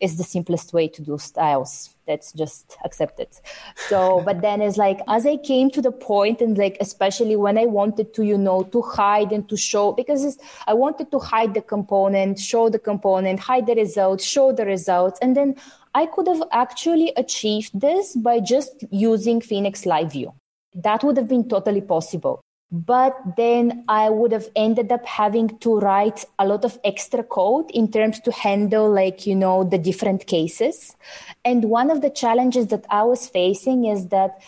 it's 0.00 0.16
the 0.16 0.24
simplest 0.24 0.72
way 0.72 0.88
to 0.88 1.02
do 1.02 1.18
styles 1.18 1.94
let's 2.10 2.32
just 2.32 2.76
accept 2.84 3.20
it 3.24 3.40
so 3.88 4.22
but 4.28 4.40
then 4.46 4.60
it's 4.60 4.76
like 4.76 5.00
as 5.16 5.26
i 5.32 5.36
came 5.50 5.70
to 5.70 5.82
the 5.88 5.92
point 5.92 6.40
and 6.46 6.58
like 6.64 6.76
especially 6.80 7.36
when 7.46 7.56
i 7.64 7.66
wanted 7.78 8.12
to 8.18 8.24
you 8.30 8.38
know 8.46 8.62
to 8.76 8.82
hide 8.82 9.32
and 9.38 9.48
to 9.48 9.56
show 9.56 9.92
because 10.00 10.38
i 10.66 10.74
wanted 10.74 11.10
to 11.10 11.18
hide 11.18 11.54
the 11.54 11.64
component 11.74 12.38
show 12.38 12.68
the 12.68 12.84
component 12.90 13.40
hide 13.40 13.66
the 13.66 13.74
results 13.74 14.24
show 14.24 14.52
the 14.52 14.66
results. 14.66 15.18
And 15.22 15.36
then 15.36 15.54
i 15.94 16.06
could 16.06 16.28
have 16.28 16.42
actually 16.52 17.12
achieved 17.16 17.78
this 17.80 18.14
by 18.16 18.40
just 18.40 18.84
using 18.90 19.40
phoenix 19.40 19.86
live 19.86 20.12
view. 20.12 20.32
That 20.74 21.02
would 21.02 21.16
have 21.16 21.28
been 21.28 21.48
totally 21.48 21.80
possible 21.80 22.40
but 22.72 23.16
then 23.36 23.84
I 23.88 24.10
would 24.10 24.32
have 24.32 24.48
ended 24.54 24.92
up 24.92 25.04
having 25.04 25.58
to 25.58 25.78
write 25.78 26.24
a 26.38 26.46
lot 26.46 26.64
of 26.64 26.78
extra 26.84 27.22
code 27.22 27.70
in 27.72 27.90
terms 27.90 28.20
to 28.20 28.32
handle 28.32 28.90
like, 28.90 29.26
you 29.26 29.34
know, 29.34 29.64
the 29.64 29.78
different 29.78 30.26
cases. 30.26 30.96
And 31.44 31.64
one 31.64 31.90
of 31.90 32.00
the 32.00 32.10
challenges 32.10 32.68
that 32.68 32.86
I 32.90 33.02
was 33.02 33.28
facing 33.28 33.86
is 33.86 34.08
that 34.08 34.40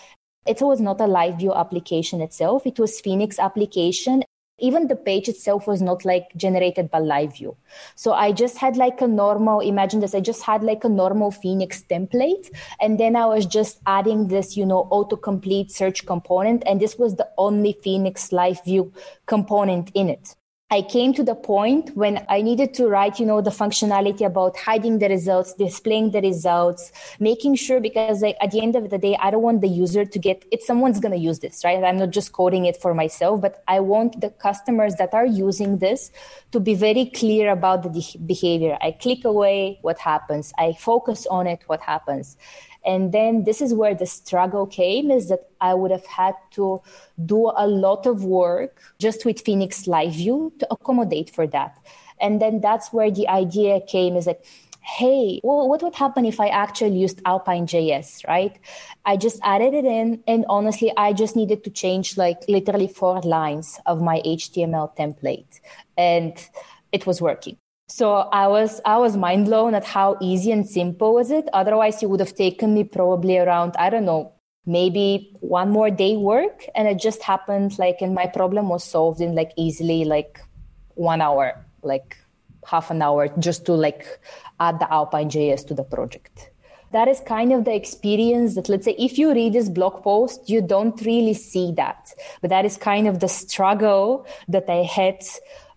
it 0.46 0.60
was 0.60 0.80
not 0.80 1.00
a 1.00 1.06
live 1.06 1.38
view 1.38 1.52
application 1.52 2.20
itself. 2.20 2.66
It 2.66 2.78
was 2.78 3.00
Phoenix 3.00 3.38
application 3.38 4.22
even 4.62 4.88
the 4.88 4.96
page 4.96 5.28
itself 5.28 5.66
was 5.66 5.82
not 5.82 6.04
like 6.04 6.28
generated 6.36 6.90
by 6.90 6.98
live 6.98 7.34
view. 7.36 7.56
So 7.94 8.12
i 8.12 8.32
just 8.32 8.58
had 8.58 8.76
like 8.76 9.00
a 9.00 9.06
normal 9.06 9.60
imagine 9.60 10.00
this 10.00 10.14
i 10.14 10.20
just 10.20 10.42
had 10.42 10.62
like 10.62 10.84
a 10.84 10.88
normal 10.88 11.30
phoenix 11.30 11.82
template 11.92 12.50
and 12.80 13.00
then 13.00 13.16
i 13.16 13.24
was 13.26 13.46
just 13.46 13.80
adding 13.86 14.28
this 14.28 14.56
you 14.56 14.66
know 14.66 14.82
autocomplete 14.98 15.70
search 15.70 16.04
component 16.06 16.62
and 16.66 16.80
this 16.80 16.96
was 16.98 17.16
the 17.16 17.28
only 17.38 17.72
phoenix 17.82 18.30
live 18.32 18.62
view 18.64 18.92
component 19.26 19.90
in 19.94 20.08
it 20.08 20.36
I 20.72 20.80
came 20.80 21.12
to 21.12 21.22
the 21.22 21.34
point 21.34 21.94
when 21.94 22.24
I 22.30 22.40
needed 22.40 22.72
to 22.76 22.88
write, 22.88 23.20
you 23.20 23.26
know, 23.26 23.42
the 23.42 23.50
functionality 23.50 24.24
about 24.24 24.56
hiding 24.56 25.00
the 25.00 25.08
results, 25.10 25.52
displaying 25.52 26.12
the 26.12 26.22
results, 26.22 26.90
making 27.20 27.56
sure 27.56 27.78
because 27.78 28.22
like 28.22 28.38
at 28.40 28.52
the 28.52 28.62
end 28.62 28.74
of 28.74 28.88
the 28.88 28.96
day, 28.96 29.14
I 29.20 29.30
don't 29.30 29.42
want 29.42 29.60
the 29.60 29.68
user 29.68 30.06
to 30.06 30.18
get 30.18 30.46
it. 30.50 30.62
Someone's 30.62 30.98
going 30.98 31.12
to 31.12 31.18
use 31.18 31.40
this, 31.40 31.62
right? 31.62 31.84
I'm 31.84 31.98
not 31.98 32.08
just 32.08 32.32
coding 32.32 32.64
it 32.64 32.78
for 32.78 32.94
myself, 32.94 33.42
but 33.42 33.62
I 33.68 33.80
want 33.80 34.22
the 34.22 34.30
customers 34.30 34.94
that 34.94 35.12
are 35.12 35.26
using 35.26 35.76
this 35.76 36.10
to 36.52 36.58
be 36.58 36.74
very 36.74 37.04
clear 37.04 37.52
about 37.52 37.82
the 37.82 37.90
de- 37.90 38.18
behavior. 38.24 38.78
I 38.80 38.92
click 38.92 39.26
away, 39.26 39.78
what 39.82 39.98
happens? 39.98 40.54
I 40.56 40.72
focus 40.72 41.26
on 41.26 41.46
it, 41.46 41.60
what 41.66 41.82
happens? 41.82 42.38
And 42.84 43.12
then 43.12 43.44
this 43.44 43.60
is 43.60 43.74
where 43.74 43.94
the 43.94 44.06
struggle 44.06 44.66
came 44.66 45.10
is 45.10 45.28
that 45.28 45.48
I 45.60 45.74
would 45.74 45.90
have 45.90 46.06
had 46.06 46.34
to 46.52 46.80
do 47.24 47.52
a 47.56 47.66
lot 47.66 48.06
of 48.06 48.24
work 48.24 48.80
just 48.98 49.24
with 49.24 49.40
Phoenix 49.40 49.86
Live 49.86 50.14
View 50.14 50.52
to 50.58 50.66
accommodate 50.70 51.30
for 51.30 51.46
that. 51.48 51.78
And 52.20 52.40
then 52.40 52.60
that's 52.60 52.92
where 52.92 53.10
the 53.10 53.28
idea 53.28 53.80
came 53.80 54.16
is 54.16 54.26
like, 54.26 54.44
hey, 54.82 55.40
well, 55.44 55.68
what 55.68 55.82
would 55.82 55.94
happen 55.94 56.24
if 56.24 56.40
I 56.40 56.48
actually 56.48 56.98
used 56.98 57.22
Alpine 57.24 57.66
JS, 57.66 58.26
right? 58.26 58.58
I 59.04 59.16
just 59.16 59.38
added 59.44 59.74
it 59.74 59.84
in. 59.84 60.22
And 60.26 60.44
honestly, 60.48 60.92
I 60.96 61.12
just 61.12 61.36
needed 61.36 61.62
to 61.64 61.70
change 61.70 62.16
like 62.16 62.42
literally 62.48 62.88
four 62.88 63.20
lines 63.20 63.78
of 63.86 64.02
my 64.02 64.20
HTML 64.26 64.96
template. 64.96 65.60
And 65.96 66.34
it 66.90 67.06
was 67.06 67.22
working. 67.22 67.56
So 67.92 68.14
I 68.32 68.48
was 68.48 68.80
I 68.86 68.96
was 68.96 69.18
mind 69.18 69.44
blown 69.44 69.74
at 69.74 69.84
how 69.84 70.16
easy 70.18 70.50
and 70.50 70.66
simple 70.66 71.12
was 71.12 71.30
it. 71.30 71.46
Otherwise, 71.52 72.02
it 72.02 72.08
would 72.08 72.20
have 72.20 72.34
taken 72.34 72.72
me 72.72 72.84
probably 72.84 73.36
around 73.36 73.74
I 73.78 73.90
don't 73.90 74.06
know 74.06 74.32
maybe 74.64 75.36
one 75.40 75.68
more 75.68 75.90
day 75.90 76.16
work, 76.16 76.64
and 76.74 76.88
it 76.88 76.98
just 76.98 77.22
happened 77.22 77.78
like 77.78 77.98
and 78.00 78.14
my 78.14 78.26
problem 78.26 78.70
was 78.70 78.82
solved 78.82 79.20
in 79.20 79.34
like 79.34 79.52
easily 79.58 80.06
like 80.06 80.40
one 80.94 81.20
hour, 81.20 81.66
like 81.82 82.16
half 82.64 82.90
an 82.90 83.02
hour, 83.02 83.28
just 83.38 83.66
to 83.66 83.74
like 83.74 84.06
add 84.58 84.80
the 84.80 84.90
Alpine 84.90 85.28
JS 85.28 85.66
to 85.66 85.74
the 85.74 85.84
project. 85.84 86.48
That 86.92 87.08
is 87.08 87.20
kind 87.20 87.52
of 87.52 87.66
the 87.66 87.74
experience 87.74 88.54
that 88.54 88.70
let's 88.70 88.86
say 88.86 88.96
if 88.98 89.18
you 89.18 89.34
read 89.34 89.52
this 89.52 89.68
blog 89.68 90.02
post, 90.02 90.48
you 90.48 90.62
don't 90.62 90.98
really 91.02 91.34
see 91.34 91.72
that, 91.76 92.14
but 92.40 92.48
that 92.48 92.64
is 92.64 92.78
kind 92.78 93.06
of 93.06 93.20
the 93.20 93.28
struggle 93.28 94.26
that 94.48 94.70
I 94.70 94.82
had 94.82 95.20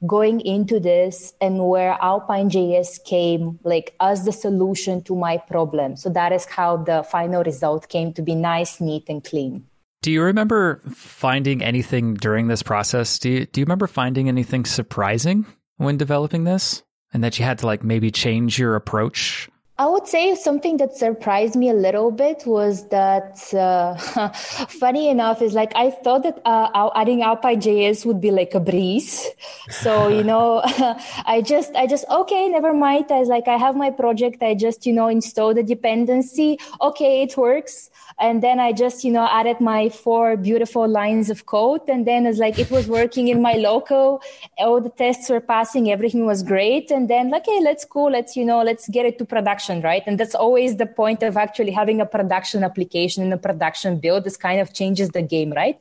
going 0.05 0.41
into 0.41 0.79
this 0.79 1.33
and 1.41 1.67
where 1.67 1.97
Alpine 2.01 2.49
JS 2.49 3.03
came 3.05 3.59
like 3.63 3.95
as 3.99 4.25
the 4.25 4.31
solution 4.31 5.01
to 5.03 5.15
my 5.15 5.37
problem. 5.37 5.95
So 5.95 6.09
that 6.09 6.31
is 6.31 6.45
how 6.45 6.77
the 6.77 7.03
final 7.03 7.43
result 7.43 7.89
came 7.89 8.13
to 8.13 8.21
be 8.21 8.35
nice, 8.35 8.81
neat, 8.81 9.05
and 9.07 9.23
clean. 9.23 9.65
Do 10.01 10.11
you 10.11 10.21
remember 10.21 10.81
finding 10.89 11.63
anything 11.63 12.13
during 12.13 12.47
this 12.47 12.61
process? 12.61 13.17
Do 13.17 13.29
you, 13.29 13.45
do 13.45 13.61
you 13.61 13.65
remember 13.65 13.87
finding 13.87 14.27
anything 14.29 14.65
surprising 14.65 15.45
when 15.77 15.97
developing 15.97 16.43
this? 16.43 16.83
And 17.13 17.23
that 17.23 17.39
you 17.39 17.45
had 17.45 17.59
to 17.59 17.65
like 17.65 17.83
maybe 17.83 18.11
change 18.11 18.59
your 18.59 18.75
approach 18.75 19.49
I 19.77 19.87
would 19.87 20.07
say 20.07 20.35
something 20.35 20.77
that 20.77 20.95
surprised 20.95 21.57
me 21.57 21.67
a 21.67 21.73
little 21.73 22.09
bit 22.09 22.43
was 22.45 22.87
that, 22.89 23.43
uh, 23.53 23.97
funny 24.69 25.09
enough, 25.09 25.41
is 25.41 25.53
like 25.53 25.73
I 25.75 25.91
thought 25.91 26.23
that 26.23 26.39
uh, 26.45 26.91
adding 26.95 27.21
Alpine.js 27.21 28.05
would 28.05 28.21
be 28.21 28.31
like 28.31 28.55
a 28.55 28.61
breeze. 28.61 29.27
So 29.67 30.07
you 30.07 30.23
know, 30.31 30.61
I 31.25 31.41
just, 31.45 31.75
I 31.75 31.87
just 31.87 32.05
okay, 32.09 32.47
never 32.47 32.73
mind. 32.73 33.11
I 33.11 33.19
was 33.19 33.27
like, 33.27 33.49
I 33.49 33.57
have 33.57 33.75
my 33.75 33.91
project. 33.91 34.41
I 34.41 34.55
just, 34.55 34.85
you 34.85 34.93
know, 34.93 35.09
install 35.09 35.53
the 35.53 35.63
dependency. 35.63 36.57
Okay, 36.79 37.23
it 37.23 37.35
works 37.35 37.89
and 38.19 38.41
then 38.41 38.59
i 38.59 38.71
just 38.71 39.03
you 39.03 39.11
know 39.11 39.27
added 39.29 39.59
my 39.59 39.89
four 39.89 40.37
beautiful 40.37 40.87
lines 40.87 41.29
of 41.29 41.45
code. 41.45 41.81
And 41.87 42.05
then 42.05 42.25
it's 42.25 42.39
like 42.39 42.59
it 42.59 42.71
was 42.71 42.87
working 42.87 43.27
in 43.27 43.41
my 43.41 43.53
local. 43.53 44.21
All 44.57 44.81
the 44.81 44.89
tests 44.89 45.29
were 45.29 45.41
passing. 45.41 45.91
Everything 45.91 46.25
was 46.25 46.43
great. 46.43 46.91
And 46.91 47.09
then 47.09 47.29
like 47.29 47.45
hey 47.45 47.59
let's 47.61 47.85
go. 47.85 48.05
Let's 48.05 48.35
you 48.35 48.45
know 48.45 48.61
let's 48.63 48.87
get 48.89 49.05
it 49.05 49.17
to 49.19 49.25
production 49.25 49.81
right? 49.81 50.03
And 50.05 50.19
that's 50.19 50.35
always 50.35 50.77
the 50.77 50.85
point 50.85 51.23
of 51.23 51.37
actually 51.37 51.71
having 51.71 52.01
a 52.01 52.05
production 52.05 52.63
application 52.63 53.23
and 53.23 53.33
a 53.33 53.37
production 53.37 53.99
build. 53.99 54.23
This 54.23 54.37
kind 54.37 54.59
of 54.61 54.73
changes 54.73 55.09
the 55.09 55.21
game 55.21 55.51
right? 55.51 55.79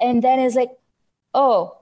And 0.00 0.22
then 0.22 0.40
it's 0.40 0.56
like 0.56 0.70
oh 1.34 1.77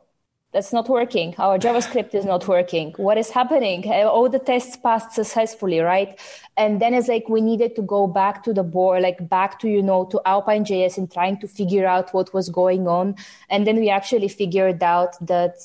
that's 0.57 0.73
not 0.73 0.89
working. 0.89 1.35
Our 1.37 1.59
JavaScript 1.59 2.15
is 2.15 2.25
not 2.25 2.49
working. 2.49 2.95
What 2.97 3.19
is 3.19 3.29
happening? 3.29 3.85
Uh, 3.87 4.09
all 4.09 4.31
the 4.31 4.39
tests 4.39 4.75
passed 4.75 5.13
successfully, 5.13 5.81
right? 5.81 6.19
And 6.57 6.81
then 6.81 6.95
it's 6.95 7.09
like 7.09 7.29
we 7.29 7.43
needed 7.43 7.77
to 7.77 7.83
go 7.83 8.07
back 8.07 8.43
to 8.45 8.55
the 8.55 8.63
board, 8.63 9.03
like 9.03 9.29
back 9.29 9.59
to, 9.61 9.69
you 9.69 9.83
know, 9.83 10.07
to 10.07 10.19
Alpine 10.25 10.65
JS 10.65 10.97
and 10.97 11.13
trying 11.13 11.39
to 11.41 11.47
figure 11.47 11.87
out 11.87 12.15
what 12.15 12.33
was 12.33 12.49
going 12.49 12.89
on. 12.89 13.17
And 13.51 13.67
then 13.67 13.77
we 13.77 13.91
actually 13.91 14.29
figured 14.29 14.83
out 14.83 15.15
that 15.27 15.57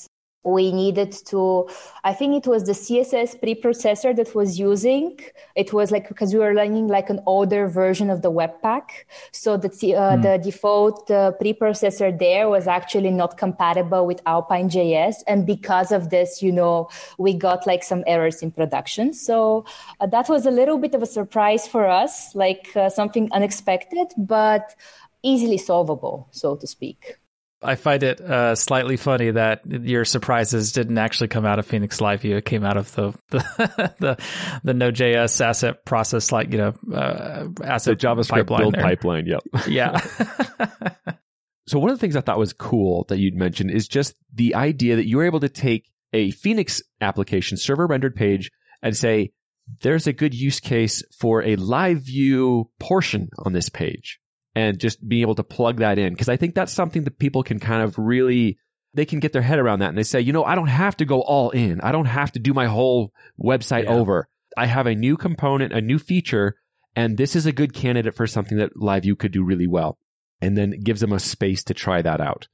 we 0.44 0.72
needed 0.72 1.12
to 1.12 1.68
i 2.04 2.12
think 2.12 2.34
it 2.34 2.48
was 2.48 2.64
the 2.64 2.72
css 2.72 3.38
preprocessor 3.42 4.14
that 4.16 4.34
was 4.34 4.58
using. 4.58 5.18
It 5.54 5.72
was 5.72 5.90
like 5.90 6.08
because 6.08 6.32
we 6.32 6.38
were 6.38 6.54
learning 6.54 6.88
like 6.88 7.10
an 7.10 7.20
older 7.26 7.68
version 7.68 8.10
of 8.10 8.22
the 8.22 8.30
webpack. 8.30 8.86
So 9.32 9.56
the, 9.56 9.68
uh, 9.68 10.16
mm. 10.16 10.22
the 10.22 10.38
default 10.38 11.10
uh, 11.10 11.32
preprocessor 11.40 12.16
there 12.18 12.48
was 12.48 12.66
actually 12.66 13.10
not 13.10 13.38
compatible 13.38 14.06
with 14.06 14.20
alpine 14.26 14.68
js 14.68 15.16
and 15.26 15.46
because 15.46 15.92
of 15.92 16.10
this 16.10 16.42
you 16.42 16.52
know 16.52 16.88
we 17.18 17.34
got 17.34 17.66
like 17.66 17.82
some 17.82 18.02
errors 18.06 18.42
in 18.42 18.50
production. 18.50 19.12
So 19.12 19.64
uh, 20.00 20.06
that 20.06 20.28
was 20.28 20.46
a 20.46 20.50
little 20.50 20.78
bit 20.78 20.94
of 20.94 21.02
a 21.02 21.06
surprise 21.06 21.66
for 21.66 21.86
us 21.86 22.34
like 22.34 22.68
uh, 22.76 22.88
something 22.88 23.28
unexpected 23.32 24.08
but 24.16 24.74
easily 25.22 25.58
solvable 25.58 26.26
so 26.32 26.56
to 26.56 26.66
speak 26.66 27.16
I 27.62 27.74
find 27.76 28.02
it 28.02 28.20
uh, 28.20 28.54
slightly 28.54 28.96
funny 28.96 29.30
that 29.30 29.62
your 29.66 30.04
surprises 30.04 30.72
didn't 30.72 30.98
actually 30.98 31.28
come 31.28 31.44
out 31.44 31.58
of 31.58 31.66
Phoenix 31.66 32.00
Live 32.00 32.22
View. 32.22 32.36
It 32.36 32.44
came 32.44 32.64
out 32.64 32.76
of 32.76 32.94
the 32.94 33.12
the 33.30 33.94
the, 34.00 34.18
the 34.64 34.74
Node.js 34.74 35.40
asset 35.40 35.84
process, 35.84 36.32
like 36.32 36.52
you 36.52 36.58
know, 36.58 36.74
uh, 36.94 37.48
asset 37.62 37.98
the 37.98 38.06
JavaScript 38.06 38.28
pipeline 38.28 38.60
build 38.60 38.74
there. 38.74 38.82
pipeline. 38.82 39.26
Yep. 39.26 39.42
Yeah. 39.68 39.98
so 41.66 41.78
one 41.78 41.90
of 41.90 41.96
the 41.96 42.00
things 42.00 42.16
I 42.16 42.20
thought 42.20 42.38
was 42.38 42.52
cool 42.52 43.04
that 43.08 43.18
you'd 43.18 43.36
mentioned 43.36 43.70
is 43.70 43.88
just 43.88 44.14
the 44.34 44.54
idea 44.54 44.96
that 44.96 45.06
you 45.06 45.18
were 45.18 45.24
able 45.26 45.40
to 45.40 45.48
take 45.48 45.90
a 46.12 46.30
Phoenix 46.32 46.82
application 47.00 47.56
server 47.56 47.86
rendered 47.86 48.14
page 48.14 48.50
and 48.82 48.96
say, 48.96 49.32
there's 49.80 50.06
a 50.06 50.12
good 50.12 50.34
use 50.34 50.60
case 50.60 51.02
for 51.18 51.42
a 51.42 51.56
live 51.56 52.02
view 52.02 52.70
portion 52.78 53.28
on 53.38 53.52
this 53.52 53.68
page 53.68 54.18
and 54.54 54.78
just 54.78 55.06
being 55.06 55.22
able 55.22 55.34
to 55.36 55.44
plug 55.44 55.78
that 55.78 55.98
in. 55.98 56.14
Cause 56.14 56.28
I 56.28 56.36
think 56.36 56.54
that's 56.54 56.72
something 56.72 57.04
that 57.04 57.18
people 57.18 57.42
can 57.42 57.58
kind 57.58 57.82
of 57.82 57.98
really, 57.98 58.58
they 58.94 59.04
can 59.04 59.20
get 59.20 59.32
their 59.32 59.42
head 59.42 59.58
around 59.58 59.78
that 59.78 59.88
and 59.88 59.98
they 59.98 60.02
say, 60.02 60.20
you 60.20 60.32
know, 60.32 60.44
I 60.44 60.54
don't 60.54 60.66
have 60.66 60.96
to 60.98 61.04
go 61.04 61.22
all 61.22 61.50
in. 61.50 61.80
I 61.80 61.92
don't 61.92 62.06
have 62.06 62.32
to 62.32 62.38
do 62.38 62.52
my 62.52 62.66
whole 62.66 63.12
website 63.42 63.84
yeah. 63.84 63.94
over. 63.94 64.28
I 64.56 64.66
have 64.66 64.86
a 64.86 64.94
new 64.94 65.16
component, 65.16 65.72
a 65.72 65.80
new 65.80 65.98
feature, 65.98 66.56
and 66.94 67.16
this 67.16 67.34
is 67.34 67.46
a 67.46 67.52
good 67.52 67.72
candidate 67.72 68.14
for 68.14 68.26
something 68.26 68.58
that 68.58 68.76
LiveView 68.76 69.18
could 69.18 69.32
do 69.32 69.44
really 69.44 69.66
well. 69.66 69.98
And 70.42 70.58
then 70.58 70.80
gives 70.82 71.00
them 71.00 71.12
a 71.12 71.20
space 71.20 71.64
to 71.64 71.74
try 71.74 72.02
that 72.02 72.20
out. 72.20 72.48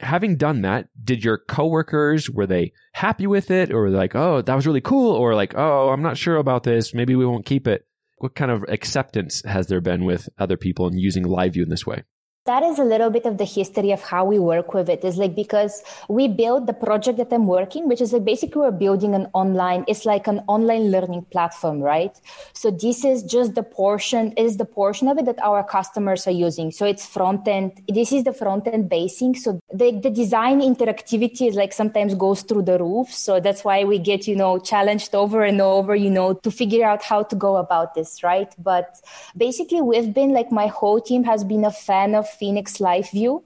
Having 0.00 0.36
done 0.36 0.62
that, 0.62 0.88
did 1.04 1.22
your 1.22 1.38
coworkers, 1.38 2.28
were 2.28 2.46
they 2.46 2.72
happy 2.92 3.26
with 3.26 3.50
it 3.50 3.72
or 3.72 3.90
like, 3.90 4.14
oh, 4.16 4.42
that 4.42 4.54
was 4.54 4.66
really 4.66 4.80
cool? 4.80 5.12
Or 5.12 5.34
like, 5.34 5.54
oh, 5.56 5.90
I'm 5.90 6.02
not 6.02 6.16
sure 6.16 6.36
about 6.36 6.64
this. 6.64 6.94
Maybe 6.94 7.14
we 7.14 7.26
won't 7.26 7.46
keep 7.46 7.68
it. 7.68 7.85
What 8.16 8.34
kind 8.34 8.50
of 8.50 8.64
acceptance 8.68 9.42
has 9.44 9.66
there 9.66 9.80
been 9.80 10.04
with 10.04 10.28
other 10.38 10.56
people 10.56 10.86
in 10.88 10.98
using 10.98 11.24
LiveView 11.24 11.62
in 11.62 11.68
this 11.68 11.86
way? 11.86 12.04
That 12.46 12.62
is 12.62 12.78
a 12.78 12.84
little 12.84 13.10
bit 13.10 13.26
of 13.26 13.38
the 13.38 13.44
history 13.44 13.90
of 13.92 14.00
how 14.00 14.24
we 14.24 14.38
work 14.38 14.72
with 14.74 14.88
it. 14.88 15.04
Is 15.04 15.16
like 15.16 15.34
because 15.34 15.82
we 16.08 16.28
build 16.28 16.66
the 16.66 16.72
project 16.72 17.18
that 17.18 17.32
i'm 17.32 17.46
working 17.46 17.88
which 17.88 18.00
is 18.00 18.12
like 18.12 18.24
basically 18.24 18.60
we're 18.60 18.70
building 18.70 19.14
an 19.14 19.26
online 19.32 19.84
it's 19.88 20.04
like 20.04 20.26
an 20.26 20.40
online 20.46 20.90
learning 20.90 21.22
platform 21.30 21.80
right? 21.80 22.18
So 22.52 22.70
this 22.70 23.04
is 23.04 23.22
just 23.22 23.54
the 23.54 23.62
portion 23.62 24.32
is 24.32 24.56
the 24.56 24.64
portion 24.64 25.08
of 25.08 25.18
it 25.18 25.26
that 25.26 25.40
our 25.42 25.62
customers 25.64 26.26
are 26.26 26.38
using. 26.46 26.70
So 26.70 26.86
it's 26.86 27.06
front 27.06 27.46
end 27.48 27.72
this 27.88 28.12
is 28.12 28.24
the 28.24 28.32
front 28.32 28.66
end 28.66 28.88
basing. 28.88 29.34
So 29.34 29.60
the, 29.72 29.98
the 30.00 30.10
design 30.10 30.60
interactivity 30.60 31.48
is 31.48 31.54
like 31.54 31.72
sometimes 31.72 32.14
goes 32.14 32.42
through 32.42 32.62
the 32.62 32.78
roof. 32.78 33.12
So 33.12 33.40
that's 33.40 33.64
why 33.64 33.84
we 33.84 33.98
get 33.98 34.26
you 34.26 34.36
know 34.36 34.58
challenged 34.58 35.14
over 35.14 35.42
and 35.42 35.60
over 35.60 35.94
you 35.94 36.10
know 36.10 36.34
to 36.34 36.50
figure 36.50 36.84
out 36.86 37.02
how 37.02 37.22
to 37.24 37.36
go 37.36 37.56
about 37.56 37.94
this 37.94 38.22
right? 38.22 38.54
But 38.58 39.00
basically 39.36 39.80
we've 39.80 40.12
been 40.12 40.32
like 40.32 40.52
my 40.52 40.68
whole 40.68 41.00
team 41.00 41.24
has 41.24 41.44
been 41.44 41.64
a 41.64 41.72
fan 41.72 42.14
of 42.14 42.28
Phoenix 42.38 42.80
Live 42.80 43.10
View. 43.10 43.44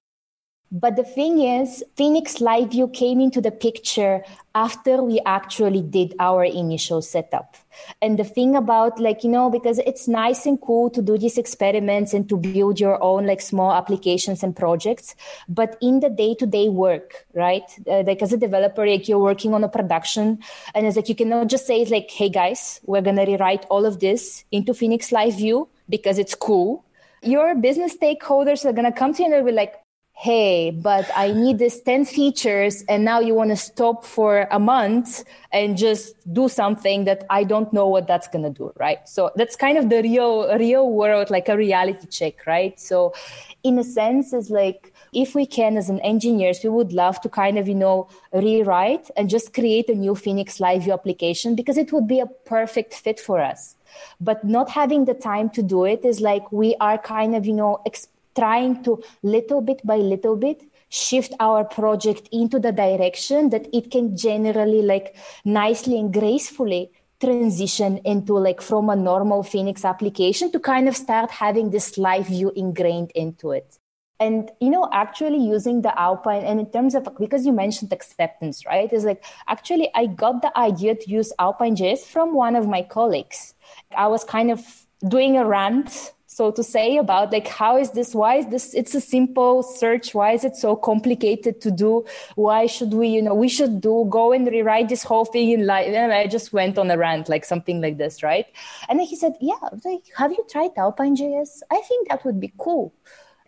But 0.73 0.95
the 0.95 1.03
thing 1.03 1.41
is, 1.41 1.83
Phoenix 1.97 2.41
Live 2.41 2.71
View 2.71 2.87
came 2.87 3.21
into 3.21 3.41
the 3.41 3.51
picture 3.51 4.23
after 4.55 5.03
we 5.03 5.21
actually 5.27 5.83
did 5.83 6.15
our 6.21 6.45
initial 6.45 7.03
setup. 7.03 7.57
And 8.01 8.17
the 8.17 8.25
thing 8.25 8.55
about 8.55 9.01
like, 9.01 9.25
you 9.25 9.31
know, 9.31 9.51
because 9.51 9.81
it's 9.81 10.07
nice 10.07 10.47
and 10.47 10.61
cool 10.61 10.89
to 10.91 11.03
do 11.03 11.19
these 11.19 11.39
experiments 11.39 12.15
and 12.15 12.29
to 12.29 12.37
build 12.37 12.79
your 12.79 13.03
own 13.03 13.27
like 13.27 13.41
small 13.41 13.73
applications 13.73 14.45
and 14.45 14.55
projects. 14.55 15.17
But 15.49 15.77
in 15.83 15.99
the 15.99 16.09
day 16.09 16.37
to 16.37 16.47
day 16.47 16.69
work, 16.69 17.27
right? 17.35 17.65
Uh, 17.89 18.05
like 18.07 18.23
as 18.23 18.33
a 18.33 18.37
developer, 18.37 18.87
like 18.87 19.09
you're 19.09 19.19
working 19.19 19.55
on 19.55 19.65
a 19.65 19.69
production 19.69 20.39
and 20.73 20.87
it's 20.87 20.95
like, 20.95 21.09
you 21.09 21.17
cannot 21.17 21.49
just 21.49 21.67
say 21.67 21.85
like, 21.87 22.13
Hey 22.13 22.29
guys, 22.29 22.81
we're 22.85 23.03
going 23.03 23.17
to 23.17 23.25
rewrite 23.25 23.67
all 23.71 23.85
of 23.85 23.99
this 23.99 24.45
into 24.53 24.73
Phoenix 24.73 25.11
Live 25.11 25.37
View 25.37 25.69
because 25.89 26.17
it's 26.17 26.37
cool 26.37 26.85
your 27.23 27.55
business 27.55 27.97
stakeholders 27.97 28.65
are 28.65 28.73
going 28.73 28.91
to 28.91 28.97
come 28.97 29.15
to 29.15 29.23
you 29.23 29.27
and 29.27 29.35
they'll 29.35 29.45
be 29.45 29.53
like, 29.53 29.75
hey, 30.21 30.71
but 30.71 31.11
I 31.17 31.33
need 31.33 31.59
this 31.59 31.81
10 31.81 32.05
features. 32.05 32.83
And 32.91 33.07
now 33.07 33.21
you 33.21 33.35
want 33.35 33.51
to 33.51 33.57
stop 33.57 34.05
for 34.05 34.47
a 34.51 34.59
month 34.59 35.25
and 35.51 35.79
just 35.79 36.15
do 36.35 36.47
something 36.47 37.05
that 37.05 37.25
I 37.31 37.43
don't 37.45 37.73
know 37.73 37.89
what 37.89 38.07
that's 38.07 38.29
going 38.29 38.45
to 38.45 38.51
do. 38.51 38.71
Right. 38.79 39.09
So 39.09 39.31
that's 39.37 39.57
kind 39.57 39.79
of 39.79 39.89
the 39.89 40.03
real, 40.03 40.55
real 40.59 40.91
world, 40.91 41.31
like 41.31 41.49
a 41.49 41.57
reality 41.57 42.07
check. 42.07 42.47
Right. 42.47 42.79
So 42.79 43.15
in 43.63 43.79
a 43.79 43.85
sense, 43.85 44.35
is 44.35 44.51
like, 44.51 44.90
if 45.13 45.35
we 45.35 45.47
can 45.47 45.77
as 45.77 45.89
an 45.91 46.01
engineers 46.01 46.61
we 46.63 46.71
would 46.71 46.93
love 46.93 47.21
to 47.21 47.29
kind 47.29 47.59
of 47.59 47.69
you 47.69 47.75
know 47.75 48.09
rewrite 48.33 49.11
and 49.17 49.29
just 49.29 49.53
create 49.55 49.89
a 49.89 49.95
new 49.95 50.15
phoenix 50.15 50.61
live 50.61 50.85
view 50.85 50.93
application 50.93 51.55
because 51.55 51.77
it 51.77 51.93
would 51.93 52.07
be 52.07 52.21
a 52.21 52.27
perfect 52.27 52.95
fit 52.95 53.19
for 53.19 53.41
us. 53.41 53.77
But 54.21 54.45
not 54.45 54.71
having 54.71 55.05
the 55.05 55.15
time 55.15 55.51
to 55.51 55.63
do 55.63 55.85
it 55.85 56.05
is 56.05 56.21
like 56.21 56.51
we 56.53 56.77
are 56.81 56.99
kind 56.99 57.35
of 57.35 57.47
you 57.47 57.55
know 57.55 57.81
ex- 57.87 58.09
trying 58.37 58.83
to 58.85 59.03
little 59.23 59.61
bit 59.61 59.85
by 59.85 59.97
little 59.97 60.37
bit 60.37 60.63
shift 60.91 61.33
our 61.41 61.65
project 61.65 62.29
into 62.33 62.59
the 62.59 62.73
direction 62.73 63.51
that 63.51 63.69
it 63.73 63.91
can 63.91 64.17
generally 64.17 64.83
like 64.83 65.17
nicely 65.45 65.99
and 65.99 66.13
gracefully 66.13 66.91
transition 67.21 67.99
into 68.05 68.37
like 68.37 68.61
from 68.61 68.89
a 68.89 68.97
normal 68.97 69.43
phoenix 69.43 69.85
application 69.85 70.51
to 70.51 70.59
kind 70.59 70.89
of 70.89 70.97
start 70.97 71.31
having 71.31 71.71
this 71.71 71.99
live 71.99 72.27
view 72.27 72.51
ingrained 72.57 73.11
into 73.15 73.53
it 73.53 73.80
and 74.21 74.53
you 74.61 74.71
know 74.71 74.89
actually 74.93 75.39
using 75.39 75.81
the 75.83 75.99
alpine 75.99 76.45
and 76.45 76.61
in 76.61 76.71
terms 76.71 76.95
of 76.95 77.09
because 77.19 77.47
you 77.47 77.53
mentioned 77.53 77.93
acceptance 77.93 78.65
right? 78.67 78.93
It's 78.93 79.05
like 79.05 79.25
actually 79.49 79.91
i 79.95 80.07
got 80.07 80.43
the 80.43 80.57
idea 80.57 80.95
to 80.95 81.11
use 81.11 81.33
alpine 81.39 81.75
js 81.75 82.01
from 82.05 82.35
one 82.35 82.55
of 82.55 82.69
my 82.69 82.83
colleagues. 82.83 83.55
I 83.97 84.07
was 84.07 84.23
kind 84.23 84.51
of 84.51 84.87
doing 85.09 85.37
a 85.39 85.47
rant 85.47 86.13
so 86.27 86.53
to 86.53 86.63
say 86.63 86.97
about 86.97 87.33
like 87.33 87.49
how 87.49 87.77
is 87.77 87.91
this 87.91 88.15
why 88.15 88.37
is 88.37 88.47
this 88.47 88.73
it's 88.75 88.95
a 88.95 89.01
simple 89.01 89.65
search 89.65 90.15
why 90.15 90.31
is 90.33 90.45
it 90.45 90.55
so 90.55 90.77
complicated 90.77 91.61
to 91.61 91.71
do? 91.71 92.05
Why 92.37 92.67
should 92.67 92.93
we 92.93 93.09
you 93.09 93.23
know 93.23 93.35
we 93.35 93.49
should 93.49 93.81
do 93.81 94.07
go 94.09 94.33
and 94.33 94.47
rewrite 94.47 94.89
this 94.89 95.03
whole 95.03 95.25
thing 95.25 95.51
in 95.51 95.67
live 95.67 95.93
and 95.93 96.13
i 96.13 96.27
just 96.27 96.53
went 96.53 96.79
on 96.79 96.91
a 96.91 96.97
rant 96.97 97.29
like 97.29 97.45
something 97.45 97.81
like 97.81 97.99
this 97.99 98.23
right? 98.23 98.47
And 98.89 99.01
then 99.01 99.07
he 99.07 99.17
said 99.17 99.33
yeah 99.41 99.65
like 99.85 100.05
have 100.17 100.31
you 100.31 100.45
tried 100.49 100.71
alpine 100.77 101.17
js 101.17 101.63
i 101.71 101.81
think 101.81 102.09
that 102.09 102.25
would 102.25 102.39
be 102.39 102.53
cool 102.59 102.95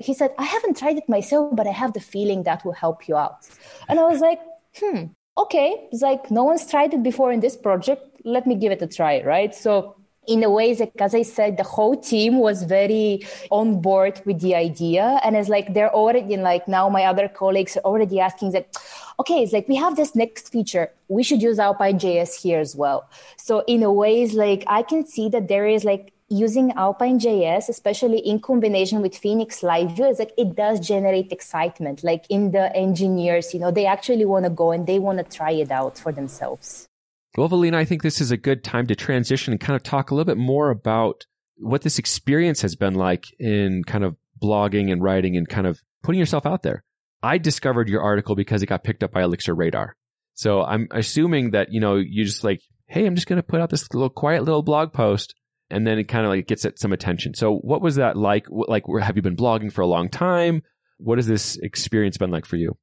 he 0.05 0.15
said, 0.15 0.35
I 0.39 0.45
haven't 0.45 0.79
tried 0.79 0.99
it 0.99 1.09
myself, 1.09 1.55
but 1.55 1.67
I 1.67 1.73
have 1.73 1.93
the 1.93 2.01
feeling 2.01 2.43
that 2.45 2.65
will 2.65 2.73
help 2.73 3.09
you 3.09 3.17
out. 3.17 3.49
And 3.89 3.99
I 3.99 4.05
was 4.05 4.21
like, 4.21 4.41
hmm, 4.79 5.05
okay. 5.39 5.89
It's 5.93 6.03
like, 6.03 6.31
no 6.31 6.45
one's 6.45 6.67
tried 6.69 6.95
it 6.95 7.03
before 7.03 7.33
in 7.33 7.41
this 7.41 7.57
project. 7.57 8.21
Let 8.25 8.47
me 8.47 8.55
give 8.55 8.73
it 8.73 8.83
a 8.83 8.87
try, 8.87 9.23
right? 9.23 9.55
So 9.55 9.97
in 10.29 10.45
a 10.45 10.51
way, 10.51 10.75
like, 10.75 10.93
as 11.01 11.15
I 11.15 11.23
said, 11.23 11.57
the 11.57 11.65
whole 11.65 12.01
team 12.01 12.39
was 12.39 12.63
very 12.63 13.27
on 13.51 13.81
board 13.81 14.21
with 14.25 14.41
the 14.41 14.55
idea. 14.55 15.21
And 15.25 15.37
it's 15.37 15.49
like, 15.49 15.75
they're 15.75 15.93
already 15.93 16.37
like, 16.37 16.69
now 16.69 16.89
my 16.89 17.05
other 17.05 17.29
colleagues 17.29 17.77
are 17.77 17.85
already 17.85 18.21
asking 18.21 18.53
that, 18.53 18.77
okay, 19.19 19.43
it's 19.43 19.53
like, 19.53 19.69
we 19.69 19.77
have 19.77 19.97
this 19.97 20.15
next 20.15 20.51
feature. 20.51 20.93
We 21.09 21.23
should 21.25 21.43
use 21.43 21.59
Alpine 21.59 21.99
JS 21.99 22.41
here 22.41 22.61
as 22.61 22.77
well. 22.77 23.09
So 23.37 23.65
in 23.67 23.83
a 23.83 23.93
way, 23.93 24.23
it's 24.23 24.35
like, 24.35 24.65
I 24.69 24.83
can 24.83 25.07
see 25.07 25.29
that 25.31 25.49
there 25.49 25.67
is 25.67 25.85
like 25.85 26.13
using 26.33 26.73
Alpine 26.73 27.19
JS, 27.19 27.69
especially 27.69 28.19
in 28.19 28.41
combination 28.41 29.03
with 29.03 29.17
Phoenix 29.17 29.63
Live 29.63 29.93
View, 29.97 30.07
is 30.07 30.19
like 30.19 30.33
it 30.39 30.57
does 30.57 30.81
generate 30.81 31.31
excitement. 31.31 32.03
Like 32.03 32.25
in 32.29 32.51
the 32.51 32.75
engineers, 32.75 33.53
you 33.55 33.61
know, 33.61 33.71
they 33.71 33.87
actually 33.87 34.25
want 34.25 34.47
to 34.47 34.51
go 34.51 34.73
and 34.73 34.87
they 34.87 34.99
want 34.99 35.19
to 35.19 35.25
try 35.25 35.53
it 35.53 35.71
out 35.71 35.99
for 35.99 36.11
themselves. 36.11 36.89
Well, 37.37 37.49
Velina, 37.49 37.75
I 37.75 37.85
think 37.85 38.03
this 38.03 38.21
is 38.21 38.31
a 38.31 38.37
good 38.37 38.65
time 38.65 38.87
to 38.89 38.97
transition 38.97 39.53
and 39.53 39.61
kind 39.61 39.77
of 39.77 39.83
talk 39.83 40.11
a 40.11 40.15
little 40.15 40.27
bit 40.27 40.41
more 40.41 40.71
about 40.71 41.25
what 41.57 41.83
this 41.83 41.99
experience 41.99 42.63
has 42.63 42.75
been 42.77 42.95
like 42.95 43.27
in 43.39 43.85
kind 43.85 44.05
of 44.05 44.17
blogging 44.43 44.91
and 44.91 45.03
writing 45.03 45.37
and 45.37 45.49
kind 45.49 45.67
of 45.67 45.81
putting 46.03 46.19
yourself 46.19 46.47
out 46.47 46.63
there. 46.63 46.83
I 47.23 47.39
discovered 47.39 47.89
your 47.89 48.03
article 48.03 48.35
because 48.35 48.63
it 48.63 48.67
got 48.67 48.85
picked 48.85 49.05
up 49.05 49.13
by 49.13 49.23
Elixir 49.23 49.55
Radar. 49.55 49.95
So 50.35 50.63
I'm 50.63 50.89
assuming 50.91 51.53
that, 51.53 51.73
you 51.73 51.81
know, 51.81 51.97
you 51.97 52.25
just 52.25 52.43
like, 52.43 52.61
hey, 52.87 53.07
I'm 53.07 53.15
just 53.15 53.29
going 53.29 53.37
to 53.37 53.43
put 53.43 53.61
out 53.61 53.71
this 53.71 53.93
little 53.95 54.11
quiet 54.11 54.45
little 54.45 54.63
blog 54.63 54.93
post 54.93 55.35
and 55.73 55.87
then 55.87 55.99
it 55.99 56.05
kind 56.05 56.25
of 56.25 56.31
like 56.31 56.47
gets 56.47 56.65
it 56.65 56.79
some 56.79 56.93
attention. 56.93 57.35
So 57.35 57.57
what 57.57 57.83
was 57.83 57.97
that 57.97 58.17
like? 58.17 58.47
Like, 58.51 58.85
have 59.01 59.17
you 59.17 59.23
been 59.23 59.37
blogging 59.37 59.73
for 59.73 59.81
a 59.81 59.87
long 59.87 60.09
time? 60.09 60.63
What 60.99 61.19
has 61.19 61.27
this 61.27 61.57
experience 61.57 62.17
been 62.17 62.31
like 62.31 62.47
for 62.47 62.57
you? 62.57 62.77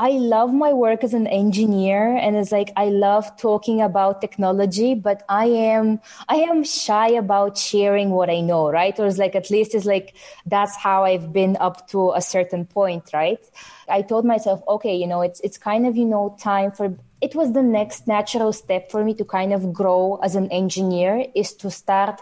I 0.00 0.10
love 0.12 0.54
my 0.54 0.72
work 0.72 1.02
as 1.02 1.12
an 1.12 1.26
engineer 1.26 2.16
and 2.16 2.36
it's 2.36 2.52
like 2.52 2.70
I 2.76 2.84
love 2.86 3.36
talking 3.36 3.80
about 3.80 4.20
technology, 4.20 4.94
but 4.94 5.24
I 5.28 5.46
am 5.46 6.00
I 6.28 6.36
am 6.36 6.62
shy 6.62 7.08
about 7.08 7.58
sharing 7.58 8.10
what 8.10 8.30
I 8.30 8.40
know, 8.40 8.70
right? 8.70 8.96
Or 9.00 9.06
it's 9.08 9.18
like 9.18 9.34
at 9.34 9.50
least 9.50 9.74
it's 9.74 9.86
like 9.86 10.14
that's 10.46 10.76
how 10.76 11.04
I've 11.04 11.32
been 11.32 11.56
up 11.58 11.88
to 11.88 12.12
a 12.12 12.22
certain 12.22 12.64
point, 12.64 13.10
right? 13.12 13.40
I 13.88 14.02
told 14.02 14.24
myself, 14.24 14.62
okay, 14.68 14.94
you 14.94 15.06
know, 15.08 15.20
it's 15.20 15.40
it's 15.40 15.58
kind 15.58 15.84
of, 15.84 15.96
you 15.96 16.04
know, 16.04 16.36
time 16.38 16.70
for 16.70 16.96
it 17.20 17.34
was 17.34 17.52
the 17.52 17.62
next 17.64 18.06
natural 18.06 18.52
step 18.52 18.92
for 18.92 19.04
me 19.04 19.14
to 19.14 19.24
kind 19.24 19.52
of 19.52 19.72
grow 19.72 20.20
as 20.22 20.36
an 20.36 20.48
engineer 20.52 21.26
is 21.34 21.54
to 21.54 21.72
start 21.72 22.20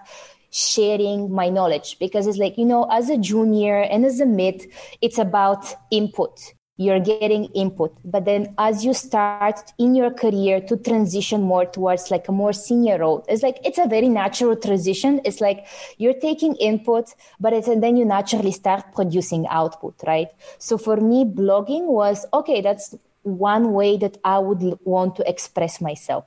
sharing 0.51 1.31
my 1.31 1.51
knowledge 1.51 1.99
because 1.99 2.27
it's 2.27 2.39
like 2.39 2.57
you 2.57 2.65
know 2.65 2.85
as 2.85 3.11
a 3.11 3.19
junior 3.19 3.83
and 3.83 4.07
as 4.07 4.21
a 4.21 4.25
mid 4.25 4.65
it's 5.03 5.19
about 5.19 5.67
input 5.91 6.55
you're 6.77 7.01
getting 7.01 7.47
input 7.47 7.97
but 8.05 8.25
then 8.25 8.55
as 8.59 8.85
you 8.85 8.93
start 8.93 9.73
in 9.79 9.95
your 9.95 10.11
career 10.11 10.61
to 10.61 10.77
transition 10.77 11.43
more 11.43 11.65
towards 11.65 12.11
like 12.11 12.29
a 12.29 12.33
more 12.33 12.53
senior 12.53 12.99
role 12.99 13.25
it's 13.29 13.43
like 13.43 13.59
it's 13.65 13.79
a 13.79 13.87
very 13.87 14.09
natural 14.09 14.55
transition 14.55 15.21
it's 15.25 15.41
like 15.41 15.67
you're 15.99 16.19
taking 16.21 16.55
input 16.57 17.15
but 17.41 17.53
and 17.55 17.83
then 17.83 17.97
you 17.97 18.05
naturally 18.05 18.53
start 18.53 18.85
producing 18.95 19.47
output 19.49 19.95
right 20.07 20.29
so 20.59 20.77
for 20.77 20.97
me 20.97 21.25
blogging 21.25 21.87
was 21.87 22.27
okay 22.33 22.61
that's 22.61 22.95
one 23.27 23.73
way 23.73 23.97
that 23.99 24.17
I 24.25 24.39
would 24.39 24.79
want 24.85 25.17
to 25.17 25.29
express 25.29 25.81
myself. 25.81 26.25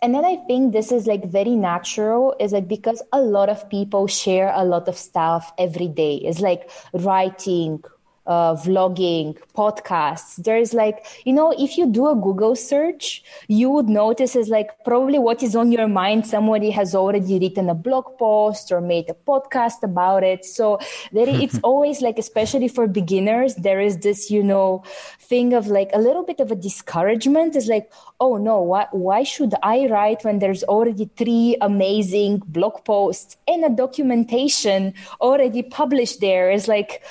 And 0.00 0.14
then 0.14 0.24
I 0.24 0.36
think 0.48 0.72
this 0.72 0.90
is 0.90 1.06
like 1.06 1.30
very 1.30 1.54
natural, 1.54 2.34
is 2.40 2.52
like 2.52 2.66
because 2.66 3.02
a 3.12 3.20
lot 3.20 3.48
of 3.48 3.68
people 3.68 4.06
share 4.08 4.50
a 4.54 4.64
lot 4.64 4.88
of 4.88 4.96
stuff 4.96 5.52
every 5.58 5.88
day. 5.88 6.16
It's 6.16 6.40
like 6.40 6.70
writing, 6.92 7.84
uh, 8.26 8.54
vlogging, 8.54 9.36
podcasts. 9.54 10.42
There's 10.42 10.72
like, 10.72 11.04
you 11.24 11.32
know, 11.32 11.52
if 11.58 11.76
you 11.76 11.86
do 11.86 12.08
a 12.08 12.14
Google 12.14 12.54
search, 12.54 13.22
you 13.48 13.70
would 13.70 13.88
notice 13.88 14.36
is 14.36 14.48
like 14.48 14.70
probably 14.84 15.18
what 15.18 15.42
is 15.42 15.56
on 15.56 15.72
your 15.72 15.88
mind. 15.88 16.26
Somebody 16.26 16.70
has 16.70 16.94
already 16.94 17.38
written 17.38 17.68
a 17.68 17.74
blog 17.74 18.16
post 18.18 18.70
or 18.70 18.80
made 18.80 19.10
a 19.10 19.14
podcast 19.14 19.82
about 19.82 20.22
it. 20.22 20.44
So 20.44 20.78
there, 21.12 21.28
it's 21.28 21.58
always 21.64 22.00
like, 22.00 22.18
especially 22.18 22.68
for 22.68 22.86
beginners, 22.86 23.56
there 23.56 23.80
is 23.80 23.98
this, 23.98 24.30
you 24.30 24.42
know, 24.42 24.84
thing 25.18 25.52
of 25.52 25.66
like 25.66 25.90
a 25.92 25.98
little 25.98 26.22
bit 26.22 26.40
of 26.40 26.50
a 26.50 26.56
discouragement 26.56 27.56
is 27.56 27.66
like, 27.66 27.90
oh 28.20 28.36
no, 28.36 28.60
why, 28.60 28.86
why 28.92 29.22
should 29.24 29.54
I 29.62 29.86
write 29.86 30.24
when 30.24 30.38
there's 30.38 30.62
already 30.64 31.10
three 31.16 31.56
amazing 31.60 32.42
blog 32.46 32.84
posts 32.84 33.36
and 33.48 33.64
a 33.64 33.70
documentation 33.70 34.94
already 35.20 35.62
published 35.62 36.20
there? 36.20 36.50
Is 36.50 36.68
like, 36.68 37.02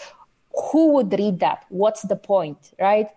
who 0.70 0.94
would 0.94 1.14
read 1.14 1.40
that? 1.40 1.66
What's 1.70 2.04
the 2.04 2.16
point 2.16 2.74
right? 2.80 3.08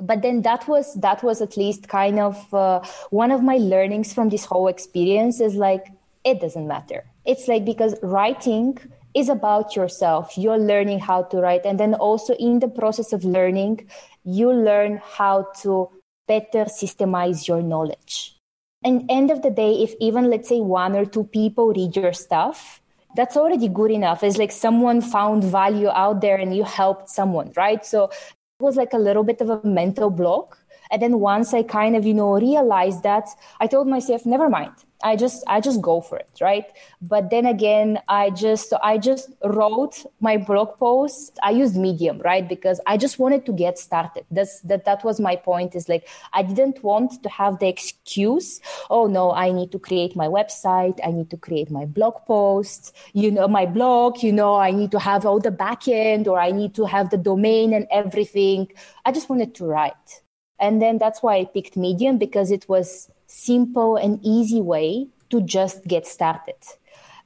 But 0.00 0.22
then 0.22 0.42
that 0.42 0.66
was 0.68 0.94
that 0.94 1.22
was 1.22 1.40
at 1.40 1.56
least 1.56 1.88
kind 1.88 2.18
of 2.18 2.54
uh, 2.54 2.82
one 3.10 3.30
of 3.30 3.42
my 3.42 3.56
learnings 3.56 4.12
from 4.12 4.30
this 4.30 4.44
whole 4.44 4.68
experience 4.68 5.40
is 5.40 5.54
like 5.54 5.86
it 6.24 6.40
doesn't 6.40 6.66
matter. 6.66 7.04
It's 7.24 7.48
like 7.48 7.64
because 7.64 7.94
writing 8.02 8.78
is 9.14 9.28
about 9.28 9.76
yourself. 9.76 10.38
You're 10.38 10.58
learning 10.58 11.00
how 11.00 11.24
to 11.24 11.38
write. 11.38 11.66
And 11.66 11.78
then 11.78 11.94
also 11.94 12.34
in 12.34 12.60
the 12.60 12.68
process 12.68 13.12
of 13.12 13.24
learning 13.24 13.88
you 14.24 14.52
learn 14.52 15.00
how 15.04 15.48
to 15.62 15.90
better 16.28 16.64
systemize 16.64 17.48
your 17.48 17.60
knowledge. 17.60 18.36
And 18.84 19.04
end 19.10 19.30
of 19.30 19.42
the 19.42 19.50
day 19.50 19.82
if 19.82 19.94
even 20.00 20.30
let's 20.30 20.48
say 20.48 20.60
one 20.60 20.96
or 20.96 21.04
two 21.04 21.24
people 21.24 21.72
read 21.72 21.96
your 21.96 22.12
stuff 22.12 22.81
that's 23.16 23.36
already 23.36 23.68
good 23.68 23.90
enough. 23.90 24.22
It's 24.22 24.38
like 24.38 24.52
someone 24.52 25.00
found 25.00 25.44
value 25.44 25.88
out 25.88 26.20
there 26.20 26.36
and 26.36 26.54
you 26.54 26.64
helped 26.64 27.08
someone, 27.08 27.52
right? 27.56 27.84
So 27.84 28.04
it 28.04 28.60
was 28.60 28.76
like 28.76 28.92
a 28.92 28.98
little 28.98 29.24
bit 29.24 29.40
of 29.40 29.50
a 29.50 29.66
mental 29.66 30.10
block. 30.10 30.58
And 30.90 31.00
then 31.00 31.20
once 31.20 31.54
I 31.54 31.62
kind 31.62 31.96
of, 31.96 32.04
you 32.04 32.14
know, 32.14 32.34
realized 32.38 33.02
that, 33.02 33.28
I 33.60 33.66
told 33.66 33.88
myself, 33.88 34.26
never 34.26 34.48
mind. 34.48 34.72
I 35.02 35.16
just 35.16 35.44
I 35.46 35.60
just 35.60 35.80
go 35.80 36.00
for 36.00 36.16
it, 36.16 36.30
right? 36.40 36.66
But 37.00 37.30
then 37.30 37.46
again, 37.46 37.98
I 38.08 38.30
just 38.30 38.72
I 38.82 38.98
just 38.98 39.30
wrote 39.44 40.04
my 40.20 40.36
blog 40.36 40.78
post. 40.78 41.38
I 41.42 41.50
used 41.50 41.76
Medium, 41.76 42.18
right? 42.20 42.48
Because 42.48 42.80
I 42.86 42.96
just 42.96 43.18
wanted 43.18 43.44
to 43.46 43.52
get 43.52 43.78
started. 43.78 44.24
That's 44.30 44.60
that 44.62 44.84
that 44.84 45.04
was 45.04 45.20
my 45.20 45.36
point. 45.36 45.74
Is 45.74 45.88
like 45.88 46.08
I 46.32 46.42
didn't 46.42 46.82
want 46.82 47.22
to 47.22 47.28
have 47.28 47.58
the 47.58 47.68
excuse, 47.68 48.60
oh 48.90 49.06
no, 49.06 49.32
I 49.32 49.50
need 49.52 49.72
to 49.72 49.78
create 49.78 50.16
my 50.16 50.26
website, 50.26 50.98
I 51.04 51.10
need 51.10 51.30
to 51.30 51.36
create 51.36 51.70
my 51.70 51.84
blog 51.84 52.14
post, 52.26 52.94
you 53.12 53.30
know, 53.30 53.48
my 53.48 53.66
blog, 53.66 54.22
you 54.22 54.32
know, 54.32 54.56
I 54.56 54.70
need 54.70 54.90
to 54.92 54.98
have 54.98 55.26
all 55.26 55.40
the 55.40 55.50
backend 55.50 56.26
or 56.26 56.40
I 56.40 56.50
need 56.50 56.74
to 56.74 56.84
have 56.86 57.10
the 57.10 57.16
domain 57.16 57.72
and 57.72 57.86
everything. 57.90 58.68
I 59.04 59.12
just 59.12 59.28
wanted 59.28 59.54
to 59.56 59.64
write. 59.64 60.22
And 60.58 60.80
then 60.80 60.98
that's 60.98 61.22
why 61.22 61.36
I 61.38 61.44
picked 61.44 61.76
Medium 61.76 62.18
because 62.18 62.52
it 62.52 62.68
was 62.68 63.10
simple 63.32 63.96
and 63.96 64.20
easy 64.22 64.60
way 64.60 65.08
to 65.30 65.40
just 65.40 65.84
get 65.86 66.06
started. 66.06 66.56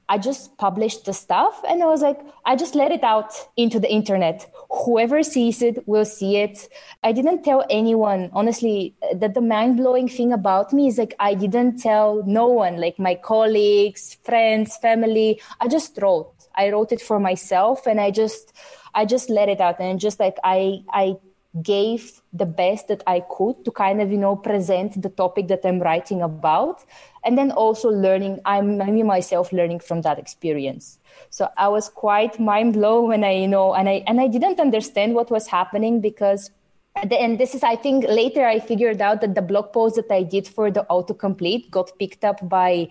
I 0.09 0.19
just 0.19 0.57
published 0.57 1.05
the 1.05 1.13
stuff 1.13 1.61
and 1.69 1.83
I 1.83 1.87
was 1.87 2.01
like, 2.01 2.21
I 2.45 2.55
just 2.55 2.77
let 2.77 2.93
it 2.93 3.03
out 3.03 3.33
into 3.57 3.81
the 3.81 3.91
internet. 3.91 4.49
Whoever 4.71 5.25
sees 5.25 5.63
it 5.63 5.87
will 5.89 6.05
see 6.05 6.37
it. 6.37 6.69
I 7.03 7.11
didn't 7.11 7.43
tell 7.43 7.65
anyone, 7.69 8.31
honestly, 8.33 8.95
that 9.13 9.35
the 9.35 9.41
mind 9.41 9.79
blowing 9.79 10.09
thing 10.09 10.33
about 10.33 10.73
me 10.73 10.87
is 10.87 10.97
like, 10.97 11.15
I 11.19 11.35
didn't 11.35 11.79
tell 11.79 12.23
no 12.25 12.47
one, 12.47 12.81
like 12.81 13.01
my 13.01 13.17
colleagues, 13.17 14.17
friends, 14.23 14.77
family. 14.77 15.41
I 15.61 15.67
just 15.67 15.99
wrote. 16.01 16.33
I 16.55 16.71
wrote 16.71 16.93
it 16.93 17.03
for 17.03 17.19
myself 17.19 17.85
and 17.87 18.01
I 18.01 18.13
just, 18.13 18.53
I 18.95 19.07
just 19.07 19.29
let 19.29 19.49
it 19.49 19.61
out 19.61 19.81
and 19.81 19.99
just 19.99 20.21
like 20.21 20.37
I, 20.45 20.83
I 20.91 21.17
gave 21.63 22.23
the 22.33 22.47
best 22.47 22.89
that 22.89 23.03
I 23.07 23.21
could 23.21 23.65
to 23.65 23.71
kind 23.71 24.01
of, 24.01 24.11
you 24.11 24.19
know, 24.19 24.37
present 24.37 25.01
the 25.01 25.09
topic 25.09 25.49
that 25.49 25.61
I'm 25.65 25.81
writing 25.81 26.23
about. 26.23 26.85
And 27.25 27.37
then 27.37 27.51
also 27.51 27.89
learning, 27.89 28.41
I'm 28.45 28.79
me 28.79 29.03
myself 29.03 29.53
learning 29.53 29.81
from 29.81 30.03
that 30.03 30.19
experience. 30.19 30.99
So 31.31 31.49
I 31.57 31.69
was 31.69 31.89
quite 31.89 32.39
mind 32.39 32.75
blown 32.75 33.09
when 33.09 33.25
I, 33.25 33.33
you 33.33 33.49
know, 33.49 33.75
and 33.75 33.89
I 33.89 34.05
and 34.07 34.21
I 34.21 34.29
didn't 34.29 34.61
understand 34.61 35.15
what 35.15 35.31
was 35.31 35.47
happening 35.47 36.01
because 36.01 36.51
and 36.97 37.39
this 37.39 37.55
is 37.55 37.63
i 37.63 37.77
think 37.77 38.05
later 38.05 38.47
i 38.47 38.59
figured 38.59 39.01
out 39.01 39.21
that 39.21 39.35
the 39.35 39.43
blog 39.43 39.73
post 39.73 39.97
that 39.97 40.11
i 40.11 40.23
did 40.23 40.49
for 40.49 40.71
the 40.71 40.87
autocomplete 40.89 41.71
got 41.71 41.91
picked 41.99 42.25
up 42.25 42.49
by 42.49 42.89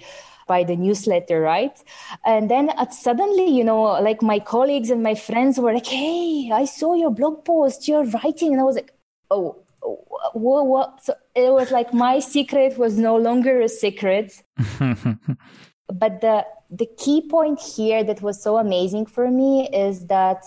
by 0.47 0.63
the 0.63 0.75
newsletter, 0.75 1.41
right? 1.41 1.77
And 2.25 2.49
then 2.49 2.69
uh, 2.69 2.89
suddenly, 2.89 3.47
you 3.47 3.63
know, 3.63 3.83
like 4.01 4.21
my 4.21 4.39
colleagues 4.39 4.89
and 4.89 5.01
my 5.03 5.15
friends 5.15 5.59
were 5.59 5.73
like, 5.73 5.87
"Hey, 5.87 6.49
I 6.53 6.65
saw 6.65 6.93
your 6.95 7.11
blog 7.11 7.45
post. 7.45 7.87
You're 7.87 8.05
writing," 8.05 8.51
and 8.51 8.61
I 8.61 8.63
was 8.63 8.75
like, 8.75 8.93
"Oh." 9.29 9.57
What, 10.33 10.65
what? 10.65 11.03
So 11.03 11.13
it 11.35 11.53
was 11.53 11.69
like 11.69 11.93
my 11.93 12.17
secret 12.19 12.75
was 12.75 12.97
no 12.97 13.15
longer 13.17 13.61
a 13.61 13.69
secret. 13.69 14.41
but 14.57 16.21
the 16.21 16.43
the 16.71 16.87
key 16.97 17.21
point 17.29 17.59
here 17.59 18.03
that 18.03 18.21
was 18.21 18.41
so 18.41 18.57
amazing 18.57 19.05
for 19.05 19.29
me 19.29 19.69
is 19.71 20.07
that 20.07 20.43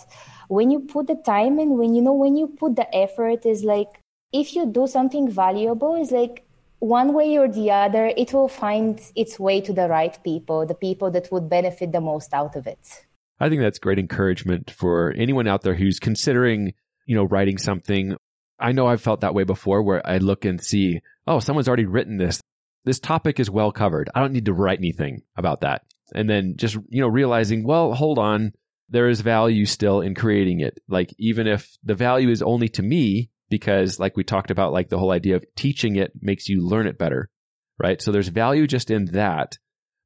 when 0.49 0.71
you 0.71 0.81
put 0.81 1.07
the 1.07 1.15
time 1.15 1.59
in, 1.59 1.79
when 1.79 1.95
you 1.95 2.03
know 2.03 2.13
when 2.13 2.37
you 2.37 2.49
put 2.49 2.77
the 2.77 2.93
effort, 2.95 3.47
is 3.47 3.63
like 3.63 4.03
if 4.33 4.55
you 4.55 4.67
do 4.67 4.87
something 4.87 5.31
valuable, 5.31 5.95
is 5.95 6.11
like 6.11 6.48
one 6.81 7.13
way 7.13 7.37
or 7.37 7.49
the 7.49 7.71
other, 7.71 8.07
it 8.17 8.33
will 8.33 8.49
find 8.49 9.01
its 9.17 9.39
way 9.39 9.61
to 9.61 9.73
the 9.73 9.89
right 9.89 10.17
people, 10.23 10.67
the 10.67 10.75
people 10.75 11.11
that 11.11 11.31
would 11.33 11.49
benefit 11.49 11.93
the 11.93 12.01
most 12.01 12.33
out 12.33 12.57
of 12.57 12.67
it. 12.67 13.05
I 13.41 13.49
think 13.49 13.63
that's 13.63 13.79
great 13.79 13.99
encouragement 13.99 14.71
for 14.71 15.13
anyone 15.17 15.47
out 15.47 15.63
there 15.63 15.75
who's 15.75 15.99
considering, 15.99 16.75
you 17.07 17.17
know, 17.17 17.25
writing 17.25 17.59
something. 17.59 18.17
I 18.59 18.73
know 18.73 18.87
I've 18.87 19.03
felt 19.03 19.21
that 19.21 19.35
way 19.35 19.45
before 19.45 19.83
where 19.83 20.05
I 20.07 20.19
look 20.19 20.45
and 20.45 20.61
see, 20.61 21.01
oh, 21.27 21.41
someone's 21.41 21.69
already 21.69 21.87
written 21.87 22.17
this. 22.17 22.41
This 22.85 22.99
topic 22.99 23.39
is 23.39 23.51
well 23.51 23.71
covered. 23.71 24.11
I 24.15 24.21
don't 24.21 24.33
need 24.33 24.47
to 24.47 24.53
write 24.53 24.79
anything 24.79 25.23
about 25.37 25.61
that. 25.61 25.83
And 26.15 26.29
then 26.29 26.55
just, 26.57 26.77
you 26.89 27.01
know, 27.01 27.09
realizing, 27.09 27.65
well, 27.65 27.93
hold 27.93 28.19
on, 28.19 28.53
there 28.89 29.09
is 29.09 29.21
value 29.21 29.67
still 29.67 30.01
in 30.01 30.15
creating 30.15 30.61
it. 30.61 30.81
Like 30.89 31.15
even 31.19 31.47
if 31.47 31.77
the 31.85 31.95
value 31.95 32.31
is 32.31 32.43
only 32.43 32.69
to 32.71 32.83
me, 32.83 33.31
because 33.49 33.99
like 33.99 34.17
we 34.17 34.25
talked 34.25 34.51
about, 34.51 34.73
like 34.73 34.89
the 34.89 34.99
whole 34.99 35.13
idea 35.13 35.37
of 35.37 35.45
teaching 35.57 35.97
it 35.97 36.13
makes 36.21 36.49
you 36.49 36.67
learn 36.67 36.87
it 36.87 36.99
better, 36.99 37.31
right? 37.79 38.01
So 38.01 38.13
there's 38.13 38.29
value 38.29 38.67
just 38.67 38.91
in 38.91 39.07
that. 39.07 39.57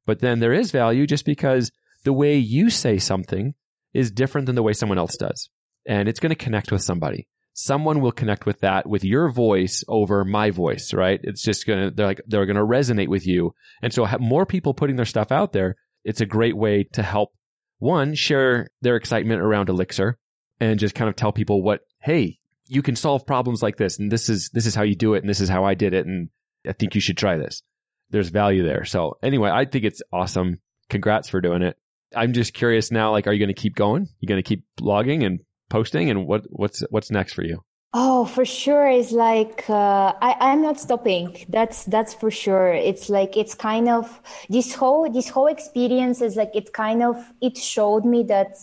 But 0.05 0.19
then 0.19 0.39
there 0.39 0.53
is 0.53 0.71
value 0.71 1.07
just 1.07 1.25
because 1.25 1.71
the 2.03 2.13
way 2.13 2.37
you 2.37 2.69
say 2.69 2.97
something 2.97 3.53
is 3.93 4.11
different 4.11 4.47
than 4.47 4.55
the 4.55 4.63
way 4.63 4.73
someone 4.73 4.97
else 4.97 5.15
does. 5.17 5.49
And 5.87 6.07
it's 6.07 6.19
going 6.19 6.31
to 6.31 6.35
connect 6.35 6.71
with 6.71 6.81
somebody. 6.81 7.27
Someone 7.53 8.01
will 8.01 8.11
connect 8.11 8.45
with 8.45 8.61
that 8.61 8.87
with 8.87 9.03
your 9.03 9.31
voice 9.31 9.83
over 9.87 10.25
my 10.25 10.49
voice, 10.49 10.93
right? 10.93 11.19
It's 11.21 11.43
just 11.43 11.67
going 11.67 11.89
to, 11.89 11.95
they're 11.95 12.07
like, 12.07 12.21
they're 12.25 12.45
going 12.45 12.55
to 12.55 12.63
resonate 12.63 13.09
with 13.09 13.27
you. 13.27 13.53
And 13.81 13.93
so 13.93 14.07
more 14.19 14.45
people 14.45 14.73
putting 14.73 14.95
their 14.95 15.05
stuff 15.05 15.31
out 15.31 15.53
there. 15.53 15.75
It's 16.03 16.21
a 16.21 16.25
great 16.25 16.57
way 16.57 16.83
to 16.93 17.03
help 17.03 17.29
one, 17.77 18.15
share 18.15 18.69
their 18.81 18.95
excitement 18.95 19.41
around 19.41 19.69
Elixir 19.69 20.17
and 20.59 20.79
just 20.79 20.95
kind 20.95 21.09
of 21.09 21.15
tell 21.15 21.31
people 21.31 21.61
what, 21.61 21.81
hey, 22.01 22.39
you 22.67 22.81
can 22.81 22.95
solve 22.95 23.25
problems 23.25 23.61
like 23.61 23.77
this 23.77 23.99
and 23.99 24.11
this 24.11 24.29
is 24.29 24.49
this 24.53 24.65
is 24.65 24.75
how 24.75 24.83
you 24.83 24.95
do 24.95 25.13
it 25.13 25.19
and 25.19 25.29
this 25.29 25.41
is 25.41 25.49
how 25.49 25.63
I 25.63 25.73
did 25.73 25.93
it 25.93 26.05
and 26.05 26.29
I 26.67 26.73
think 26.73 26.95
you 26.95 27.01
should 27.01 27.17
try 27.17 27.37
this. 27.37 27.61
There's 28.09 28.29
value 28.29 28.63
there. 28.63 28.85
So 28.85 29.17
anyway, 29.23 29.49
I 29.49 29.65
think 29.65 29.85
it's 29.85 30.01
awesome. 30.11 30.59
Congrats 30.89 31.29
for 31.29 31.41
doing 31.41 31.61
it. 31.61 31.77
I'm 32.15 32.33
just 32.33 32.53
curious 32.53 32.91
now 32.91 33.11
like 33.11 33.27
are 33.27 33.33
you 33.33 33.39
going 33.39 33.53
to 33.53 33.61
keep 33.61 33.75
going? 33.75 34.07
You 34.19 34.27
going 34.27 34.41
to 34.41 34.47
keep 34.47 34.63
blogging 34.79 35.25
and 35.25 35.39
posting 35.69 36.09
and 36.09 36.27
what 36.27 36.45
what's 36.49 36.81
what's 36.89 37.11
next 37.11 37.33
for 37.33 37.43
you? 37.43 37.63
Oh, 37.95 38.25
for 38.25 38.43
sure. 38.43 38.87
It's 38.87 39.11
like 39.11 39.69
uh, 39.69 40.13
I, 40.19 40.35
I'm 40.39 40.63
not 40.63 40.79
stopping. 40.79 41.45
That's 41.47 41.85
that's 41.85 42.13
for 42.15 42.31
sure. 42.31 42.73
It's 42.73 43.07
like 43.07 43.37
it's 43.37 43.53
kind 43.53 43.87
of 43.87 44.19
this 44.49 44.73
whole 44.73 45.11
this 45.11 45.29
whole 45.29 45.45
experience 45.45 46.19
is 46.19 46.35
like 46.35 46.51
it 46.55 46.73
kind 46.73 47.03
of 47.03 47.23
it 47.39 47.55
showed 47.55 48.03
me 48.03 48.23
that 48.23 48.57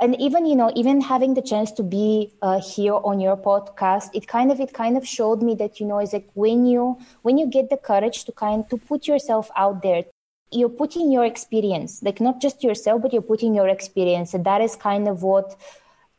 and 0.00 0.20
even 0.20 0.46
you 0.46 0.56
know 0.56 0.70
even 0.74 1.00
having 1.00 1.34
the 1.34 1.42
chance 1.42 1.72
to 1.72 1.82
be 1.82 2.32
uh, 2.42 2.60
here 2.60 2.94
on 2.94 3.20
your 3.20 3.36
podcast 3.36 4.10
it 4.14 4.26
kind 4.26 4.52
of 4.52 4.60
it 4.60 4.72
kind 4.72 4.96
of 4.96 5.06
showed 5.06 5.42
me 5.42 5.54
that 5.54 5.80
you 5.80 5.86
know 5.86 6.00
is 6.00 6.12
like 6.12 6.28
when 6.34 6.66
you 6.66 6.98
when 7.22 7.38
you 7.38 7.46
get 7.46 7.70
the 7.70 7.76
courage 7.76 8.24
to 8.24 8.32
kind 8.32 8.68
to 8.68 8.76
put 8.76 9.06
yourself 9.06 9.50
out 9.56 9.82
there 9.82 10.04
you're 10.52 10.68
putting 10.68 11.10
your 11.10 11.24
experience 11.24 12.02
like 12.02 12.20
not 12.20 12.40
just 12.40 12.62
yourself 12.62 13.02
but 13.02 13.12
you're 13.12 13.22
putting 13.22 13.54
your 13.54 13.68
experience. 13.68 14.34
And 14.34 14.44
that 14.44 14.60
is 14.60 14.76
kind 14.76 15.08
of 15.08 15.22
what 15.22 15.56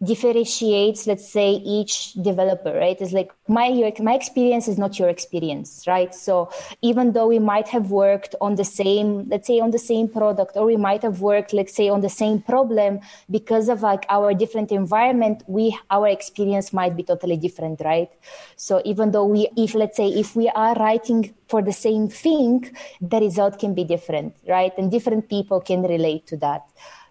differentiates 0.04 1.08
let's 1.08 1.28
say 1.28 1.54
each 1.54 2.14
developer 2.14 2.72
right? 2.72 3.02
It's 3.02 3.14
like 3.14 3.32
my 3.48 3.66
your, 3.68 3.92
my 4.00 4.14
experience 4.14 4.68
is 4.68 4.78
not 4.78 5.00
your 5.00 5.10
experience 5.10 5.86
right? 5.88 6.14
So 6.14 6.52
even 6.84 7.14
though 7.14 7.28
we 7.28 7.40
might 7.40 7.68
have 7.70 7.90
worked 7.90 8.36
on 8.40 8.56
the 8.56 8.64
same 8.64 9.28
let's 9.28 9.48
say 9.48 9.60
on 9.60 9.72
the 9.72 9.80
same 9.80 10.08
product 10.08 10.56
or 10.56 10.66
we 10.66 10.78
might 10.78 11.02
have 11.02 11.22
worked 11.22 11.52
let's 11.52 11.74
say 11.74 11.90
on 11.90 12.02
the 12.02 12.10
same 12.10 12.42
problem 12.42 13.00
because 13.32 13.70
of 13.70 13.82
like 13.82 14.06
our 14.10 14.36
different 14.36 14.72
environment 14.72 15.42
we 15.48 15.76
our 15.90 16.08
experience 16.08 16.72
might 16.72 16.96
be 16.96 17.02
totally 17.02 17.38
different 17.38 17.82
right? 17.84 18.12
So 18.56 18.84
even 18.86 19.12
though 19.12 19.26
we 19.26 19.50
if 19.58 19.74
let's 19.74 19.98
say 19.98 20.10
if 20.10 20.36
we 20.36 20.48
are 20.50 20.76
writing 20.76 21.34
for 21.48 21.64
the 21.64 21.74
same 21.74 22.08
thing 22.08 22.70
the 23.02 23.20
result 23.20 23.58
can 23.58 23.74
be 23.74 23.84
different 23.84 24.36
right? 24.48 24.74
And 24.78 24.92
different 24.92 25.28
people 25.28 25.60
can 25.60 25.82
relate 25.82 26.28
to 26.28 26.38
that 26.38 26.66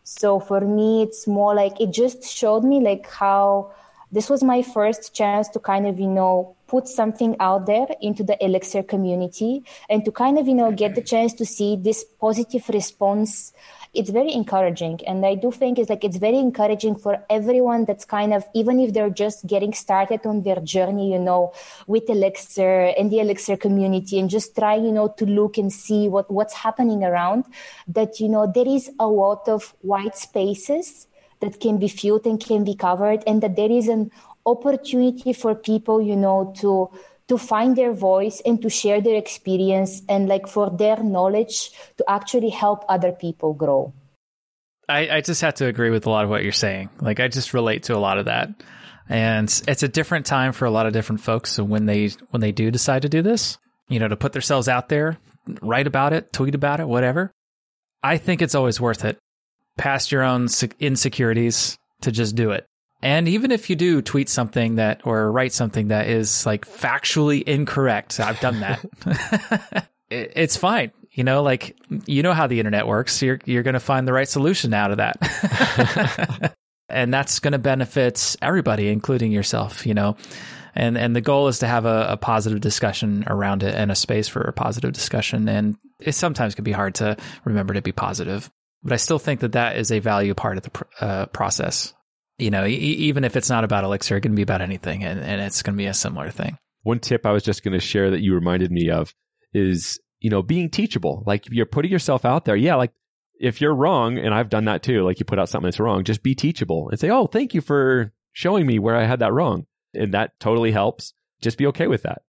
so 0.09 0.38
for 0.38 0.61
me, 0.61 1.02
it's 1.02 1.26
more 1.26 1.52
like 1.52 1.80
it 1.80 1.90
just 1.90 2.22
showed 2.22 2.62
me 2.62 2.80
like 2.80 3.11
how 3.11 3.72
this 4.12 4.30
was 4.30 4.40
my 4.40 4.62
first 4.62 5.12
chance 5.12 5.48
to 5.48 5.59
kind 5.59 5.84
of, 5.84 5.98
you 5.98 6.07
know, 6.07 6.54
put 6.68 6.86
something 6.86 7.34
out 7.40 7.66
there 7.66 7.88
into 8.00 8.22
the 8.22 8.42
Elixir 8.42 8.84
community 8.84 9.64
and 9.90 10.04
to 10.04 10.12
kind 10.12 10.38
of, 10.38 10.46
you 10.46 10.54
know, 10.54 10.70
get 10.70 10.94
the 10.94 11.02
chance 11.02 11.34
to 11.34 11.44
see 11.44 11.74
this 11.74 12.04
positive 12.20 12.68
response 12.68 13.52
it's 13.95 14.11
very 14.11 14.32
encouraging. 14.32 15.01
And 15.07 15.24
i 15.24 15.34
do 15.34 15.51
think 15.51 15.78
it's 15.78 15.91
like 15.91 16.05
it's 16.05 16.16
very 16.16 16.39
encouraging 16.39 16.97
for 16.97 17.24
everyone 17.30 17.84
that's 17.84 18.05
kind 18.05 18.32
of 18.32 18.45
even 18.55 18.80
if 18.80 18.93
they're 18.93 19.11
just 19.11 19.47
getting 19.47 19.72
started 19.72 20.20
on 20.24 20.43
their 20.43 20.61
journey 20.61 21.12
you 21.12 21.18
know 21.18 21.53
with 21.87 22.09
elixir 22.09 22.93
and 22.99 23.11
the 23.11 23.20
elixir 23.20 23.57
community 23.57 24.18
and 24.18 24.30
just 24.30 24.55
trying 24.57 24.84
you 24.84 24.93
know 24.93 25.09
to 25.18 25.26
look 25.26 25.59
and 25.59 25.72
see 25.72 26.09
what 26.09 26.30
what's 26.30 26.55
happening 26.55 27.05
around 27.05 27.45
that 27.89 28.20
you 28.20 28.28
know 28.28 28.51
there 28.53 28.68
is 28.68 28.91
a 28.99 29.07
lot 29.07 29.49
of 29.49 29.74
white 29.82 30.16
spaces 30.16 31.07
that 31.41 31.61
can 31.61 31.78
be 31.78 31.89
filled 31.89 32.26
and 32.26 32.41
can 32.41 32.64
be 32.64 32.74
covered 32.74 33.22
and 33.26 33.43
that 33.43 33.57
there 33.57 33.70
is 33.70 33.89
an 33.89 34.11
opportunity 34.47 35.32
for 35.32 35.55
people 35.55 36.01
you 36.01 36.16
know 36.16 36.53
to 36.57 36.91
to 37.28 37.38
find 37.38 37.76
their 37.76 37.92
voice 37.92 38.40
and 38.46 38.62
to 38.62 38.70
share 38.70 39.00
their 39.00 39.16
experience 39.16 40.02
and 40.08 40.28
like 40.28 40.46
for 40.46 40.70
their 40.70 41.02
knowledge 41.02 41.70
to 41.96 42.04
actually 42.08 42.50
help 42.50 42.84
other 42.88 43.12
people 43.12 43.52
grow. 43.52 43.92
I, 44.88 45.08
I 45.16 45.20
just 45.20 45.40
have 45.40 45.54
to 45.54 45.66
agree 45.66 45.90
with 45.90 46.06
a 46.06 46.10
lot 46.10 46.24
of 46.24 46.30
what 46.30 46.44
you're 46.44 46.52
saying. 46.52 46.90
Like 47.00 47.18
I 47.18 47.28
just 47.28 47.54
relate 47.54 47.84
to 47.84 47.96
a 47.96 47.98
lot 47.98 48.18
of 48.18 48.26
that. 48.26 48.50
And 49.08 49.48
it's 49.68 49.82
a 49.82 49.88
different 49.88 50.26
time 50.26 50.52
for 50.52 50.64
a 50.64 50.70
lot 50.70 50.86
of 50.86 50.92
different 50.92 51.20
folks. 51.20 51.52
So 51.52 51.64
when 51.64 51.86
they 51.86 52.10
when 52.30 52.40
they 52.40 52.52
do 52.52 52.70
decide 52.70 53.02
to 53.02 53.08
do 53.08 53.22
this, 53.22 53.58
you 53.88 53.98
know, 53.98 54.08
to 54.08 54.16
put 54.16 54.32
themselves 54.32 54.68
out 54.68 54.88
there, 54.88 55.18
write 55.62 55.86
about 55.86 56.12
it, 56.12 56.32
tweet 56.32 56.54
about 56.54 56.80
it, 56.80 56.88
whatever. 56.88 57.32
I 58.02 58.18
think 58.18 58.42
it's 58.42 58.54
always 58.54 58.80
worth 58.80 59.04
it. 59.04 59.18
Past 59.76 60.10
your 60.10 60.22
own 60.22 60.48
insecurities 60.80 61.76
to 62.02 62.12
just 62.12 62.34
do 62.34 62.50
it. 62.50 62.66
And 63.03 63.28
even 63.28 63.51
if 63.51 63.68
you 63.68 63.76
do 63.76 64.01
tweet 64.01 64.28
something 64.28 64.76
that 64.76 65.03
or 65.05 65.30
write 65.30 65.53
something 65.53 65.88
that 65.88 66.09
is 66.09 66.47
like 66.47 66.66
factually 66.66 67.42
incorrect, 67.42 68.18
I've 68.20 68.40
done 68.40 68.61
that. 68.61 69.88
it's 70.11 70.57
fine. 70.57 70.92
You 71.12 71.24
know, 71.24 71.42
like 71.42 71.76
you 72.07 72.22
know 72.22 72.32
how 72.32 72.47
the 72.47 72.59
internet 72.59 72.86
works. 72.86 73.22
You're 73.22 73.40
you're 73.44 73.62
going 73.62 73.74
to 73.74 73.80
find 73.80 74.07
the 74.07 74.12
right 74.12 74.28
solution 74.28 74.74
out 74.74 74.90
of 74.90 74.97
that. 74.99 76.55
and 76.88 77.12
that's 77.12 77.38
going 77.38 77.53
to 77.53 77.59
benefit 77.59 78.36
everybody 78.42 78.88
including 78.88 79.32
yourself, 79.32 79.86
you 79.86 79.94
know. 79.94 80.16
And 80.74 80.99
and 80.99 81.16
the 81.16 81.22
goal 81.22 81.49
is 81.49 81.61
to 81.61 81.66
have 81.66 81.86
a, 81.86 82.07
a 82.11 82.16
positive 82.16 82.61
discussion 82.61 83.24
around 83.26 83.62
it 83.62 83.74
and 83.74 83.90
a 83.90 83.94
space 83.94 84.28
for 84.28 84.42
a 84.42 84.53
positive 84.53 84.92
discussion 84.92 85.49
and 85.49 85.76
it 86.01 86.12
sometimes 86.12 86.55
can 86.55 86.64
be 86.64 86.72
hard 86.72 86.97
to 86.97 87.16
remember 87.44 87.74
to 87.74 87.82
be 87.82 87.92
positive. 87.92 88.51
But 88.82 88.92
I 88.92 88.97
still 88.97 89.18
think 89.18 89.40
that 89.40 89.53
that 89.53 89.76
is 89.76 89.90
a 89.90 90.01
value 90.01 90.34
part 90.34 90.59
of 90.59 90.64
the 90.64 90.70
pr- 90.70 90.84
uh, 91.01 91.26
process 91.26 91.94
you 92.39 92.51
know, 92.51 92.64
e- 92.66 92.74
even 92.74 93.24
if 93.24 93.37
it's 93.37 93.51
not 93.51 93.64
about 93.64 93.84
Elixir, 93.84 94.16
it 94.16 94.22
can 94.22 94.34
be 94.34 94.43
about 94.43 94.61
anything, 94.61 95.05
and, 95.05 95.20
and 95.20 95.41
it's 95.41 95.62
going 95.62 95.74
to 95.74 95.78
be 95.78 95.87
a 95.87 95.95
similar 95.95 96.30
thing. 96.30 96.59
One 96.82 97.01
tip 97.01 97.26
I 97.26 97.32
was 97.32 97.43
just 97.43 97.62
going 97.62 97.72
to 97.72 97.80
share 97.80 98.11
that 98.11 98.20
you 98.20 98.34
reminded 98.34 98.70
me 98.70 98.91
of 98.91 99.14
is, 99.53 99.99
you 100.20 100.30
know, 100.30 100.43
being 100.43 100.70
teachable. 100.70 101.24
Like 101.26 101.47
you're 101.51 101.66
putting 101.66 101.91
yourself 101.91 102.24
out 102.24 102.45
there. 102.45 102.57
Yeah, 102.57 102.76
like 102.76 102.93
if 103.41 103.61
you're 103.61 103.74
wrong, 103.74 104.18
and 104.18 104.34
I've 104.34 104.49
done 104.49 104.66
that 104.66 104.82
too, 104.82 105.03
like 105.03 105.18
you 105.18 105.24
put 105.24 105.39
out 105.39 105.49
something 105.49 105.66
that's 105.66 105.80
wrong, 105.80 106.05
just 106.05 106.22
be 106.22 106.34
teachable 106.34 106.89
and 106.91 106.99
say, 106.99 107.11
oh, 107.11 107.26
thank 107.26 107.55
you 107.55 107.61
for 107.61 108.12
showing 108.32 108.66
me 108.66 108.78
where 108.78 108.97
I 108.97 109.05
had 109.05 109.20
that 109.20 109.32
wrong. 109.32 109.66
And 109.95 110.14
that 110.14 110.39
totally 110.39 110.72
helps. 110.72 111.14
Just 111.41 111.59
be 111.59 111.66
okay 111.66 111.87
with 111.87 112.03
that. 112.03 112.22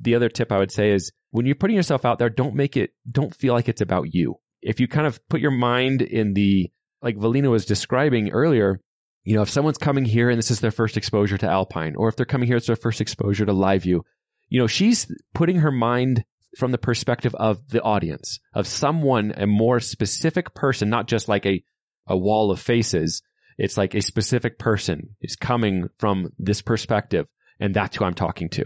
The 0.00 0.14
other 0.14 0.28
tip 0.28 0.52
I 0.52 0.58
would 0.58 0.70
say 0.70 0.90
is 0.90 1.12
when 1.30 1.46
you're 1.46 1.54
putting 1.54 1.76
yourself 1.76 2.04
out 2.04 2.18
there, 2.18 2.30
don't 2.30 2.54
make 2.54 2.76
it, 2.76 2.90
don't 3.10 3.34
feel 3.34 3.54
like 3.54 3.68
it's 3.68 3.80
about 3.80 4.14
you. 4.14 4.36
If 4.62 4.80
you 4.80 4.88
kind 4.88 5.06
of 5.06 5.26
put 5.28 5.40
your 5.40 5.50
mind 5.50 6.02
in 6.02 6.34
the, 6.34 6.70
like 7.02 7.16
Valina 7.16 7.50
was 7.50 7.66
describing 7.66 8.30
earlier, 8.30 8.80
you 9.26 9.34
know, 9.34 9.42
if 9.42 9.50
someone's 9.50 9.76
coming 9.76 10.04
here 10.04 10.30
and 10.30 10.38
this 10.38 10.52
is 10.52 10.60
their 10.60 10.70
first 10.70 10.96
exposure 10.96 11.36
to 11.36 11.48
Alpine, 11.48 11.96
or 11.96 12.08
if 12.08 12.14
they're 12.14 12.24
coming 12.24 12.46
here, 12.46 12.56
it's 12.56 12.68
their 12.68 12.76
first 12.76 13.00
exposure 13.00 13.44
to 13.44 13.52
LiveView, 13.52 14.00
you 14.48 14.60
know, 14.60 14.68
she's 14.68 15.10
putting 15.34 15.56
her 15.56 15.72
mind 15.72 16.24
from 16.56 16.70
the 16.70 16.78
perspective 16.78 17.34
of 17.34 17.68
the 17.68 17.82
audience, 17.82 18.38
of 18.54 18.68
someone, 18.68 19.34
a 19.36 19.48
more 19.48 19.80
specific 19.80 20.54
person, 20.54 20.88
not 20.88 21.08
just 21.08 21.28
like 21.28 21.44
a, 21.44 21.60
a 22.06 22.16
wall 22.16 22.52
of 22.52 22.60
faces. 22.60 23.20
It's 23.58 23.76
like 23.76 23.96
a 23.96 24.00
specific 24.00 24.60
person 24.60 25.16
is 25.20 25.34
coming 25.34 25.88
from 25.98 26.30
this 26.38 26.62
perspective, 26.62 27.26
and 27.58 27.74
that's 27.74 27.96
who 27.96 28.04
I'm 28.04 28.14
talking 28.14 28.48
to. 28.50 28.64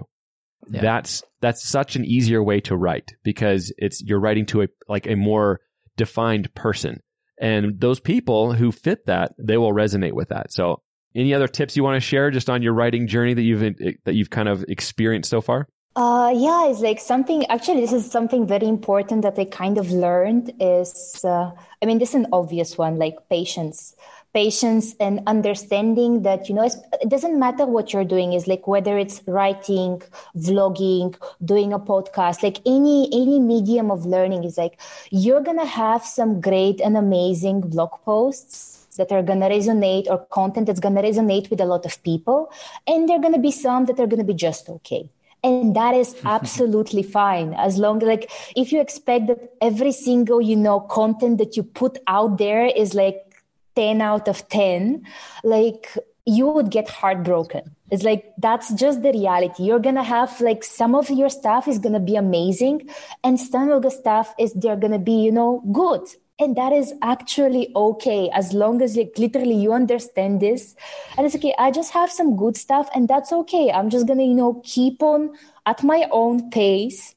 Yeah. 0.68 0.82
That's 0.82 1.22
that's 1.40 1.66
such 1.66 1.96
an 1.96 2.04
easier 2.04 2.42
way 2.42 2.60
to 2.60 2.76
write 2.76 3.12
because 3.24 3.72
it's 3.78 4.02
you're 4.02 4.20
writing 4.20 4.44
to 4.46 4.62
a 4.62 4.66
like 4.88 5.06
a 5.06 5.16
more 5.16 5.60
defined 5.96 6.54
person. 6.54 7.00
And 7.40 7.80
those 7.80 7.98
people 7.98 8.52
who 8.52 8.70
fit 8.70 9.06
that, 9.06 9.32
they 9.38 9.56
will 9.56 9.72
resonate 9.72 10.12
with 10.12 10.28
that. 10.28 10.52
So 10.52 10.82
any 11.14 11.34
other 11.34 11.48
tips 11.48 11.76
you 11.76 11.82
want 11.82 11.96
to 11.96 12.06
share 12.06 12.30
just 12.30 12.50
on 12.50 12.62
your 12.62 12.74
writing 12.74 13.06
journey 13.06 13.34
that 13.34 13.42
you've 13.42 13.60
that 14.04 14.14
you've 14.14 14.30
kind 14.30 14.48
of 14.48 14.64
experienced 14.68 15.30
so 15.30 15.40
far? 15.40 15.66
Uh, 15.96 16.32
yeah, 16.34 16.68
it's 16.68 16.80
like 16.80 17.00
something. 17.00 17.44
Actually, 17.46 17.80
this 17.80 17.92
is 17.92 18.08
something 18.08 18.46
very 18.46 18.68
important 18.68 19.22
that 19.22 19.36
I 19.38 19.44
kind 19.46 19.76
of 19.76 19.90
learned. 19.90 20.52
Is 20.60 21.20
uh, 21.24 21.50
I 21.82 21.86
mean, 21.86 21.98
this 21.98 22.10
is 22.10 22.16
an 22.16 22.26
obvious 22.32 22.78
one, 22.78 22.98
like 22.98 23.16
patience 23.28 23.96
patience 24.32 24.94
and 25.00 25.20
understanding 25.26 26.22
that 26.22 26.48
you 26.48 26.54
know 26.54 26.62
it 26.62 27.08
doesn't 27.08 27.38
matter 27.38 27.66
what 27.66 27.92
you're 27.92 28.04
doing 28.04 28.32
is 28.32 28.46
like 28.46 28.66
whether 28.66 28.96
it's 28.96 29.22
writing 29.26 30.00
vlogging 30.36 31.14
doing 31.44 31.72
a 31.72 31.78
podcast 31.78 32.42
like 32.42 32.60
any 32.64 33.08
any 33.12 33.40
medium 33.40 33.90
of 33.90 34.06
learning 34.06 34.44
is 34.44 34.56
like 34.56 34.78
you're 35.10 35.40
gonna 35.40 35.66
have 35.66 36.04
some 36.04 36.40
great 36.40 36.80
and 36.80 36.96
amazing 36.96 37.60
blog 37.60 37.90
posts 38.04 38.80
that 38.96 39.12
are 39.12 39.22
going 39.22 39.40
to 39.40 39.48
resonate 39.48 40.06
or 40.08 40.18
content 40.26 40.66
that's 40.66 40.80
going 40.80 40.94
to 40.94 41.02
resonate 41.02 41.48
with 41.50 41.60
a 41.60 41.64
lot 41.64 41.86
of 41.86 42.02
people 42.02 42.52
and 42.86 43.08
there 43.08 43.16
are 43.16 43.20
going 43.20 43.34
to 43.34 43.40
be 43.40 43.50
some 43.50 43.86
that 43.86 43.98
are 44.00 44.06
going 44.06 44.18
to 44.18 44.24
be 44.32 44.34
just 44.34 44.68
okay. 44.68 45.08
And 45.42 45.74
that 45.74 45.94
is 45.94 46.14
absolutely 46.24 47.02
fine 47.02 47.54
as 47.54 47.78
long 47.78 48.00
like 48.00 48.30
if 48.56 48.72
you 48.72 48.80
expect 48.80 49.28
that 49.28 49.54
every 49.60 49.92
single 49.92 50.40
you 50.40 50.56
know 50.56 50.80
content 50.80 51.38
that 51.38 51.56
you 51.56 51.62
put 51.62 51.98
out 52.06 52.36
there 52.38 52.66
is 52.66 52.94
like 52.94 53.29
10 53.76 54.00
out 54.00 54.28
of 54.28 54.48
10 54.48 55.04
like 55.44 55.96
you 56.26 56.46
would 56.46 56.70
get 56.70 56.88
heartbroken. 56.88 57.74
It's 57.90 58.04
like 58.04 58.32
that's 58.38 58.72
just 58.74 59.02
the 59.02 59.12
reality. 59.12 59.64
You're 59.64 59.80
gonna 59.80 60.04
have 60.04 60.40
like 60.40 60.62
some 60.62 60.94
of 60.94 61.10
your 61.10 61.28
stuff 61.28 61.66
is 61.66 61.78
gonna 61.78 62.00
be 62.00 62.16
amazing 62.16 62.88
and 63.24 63.40
some 63.40 63.70
of 63.70 63.82
the 63.82 63.90
stuff 63.90 64.34
is 64.38 64.52
they're 64.52 64.76
gonna 64.76 64.98
be 64.98 65.20
you 65.24 65.32
know 65.32 65.62
good. 65.72 66.02
And 66.38 66.56
that 66.56 66.72
is 66.72 66.94
actually 67.02 67.70
okay 67.76 68.30
as 68.32 68.54
long 68.54 68.80
as 68.80 68.96
like 68.96 69.12
literally 69.18 69.56
you 69.56 69.72
understand 69.74 70.40
this. 70.40 70.74
And 71.16 71.26
it's 71.26 71.34
okay 71.34 71.54
i 71.58 71.70
just 71.70 71.92
have 71.92 72.10
some 72.10 72.36
good 72.36 72.56
stuff 72.56 72.88
and 72.94 73.08
that's 73.08 73.32
okay. 73.32 73.70
I'm 73.70 73.90
just 73.90 74.06
gonna 74.06 74.24
you 74.24 74.34
know 74.34 74.62
keep 74.64 75.02
on 75.02 75.30
at 75.70 75.82
my 75.84 76.00
own 76.10 76.50
pace 76.50 77.14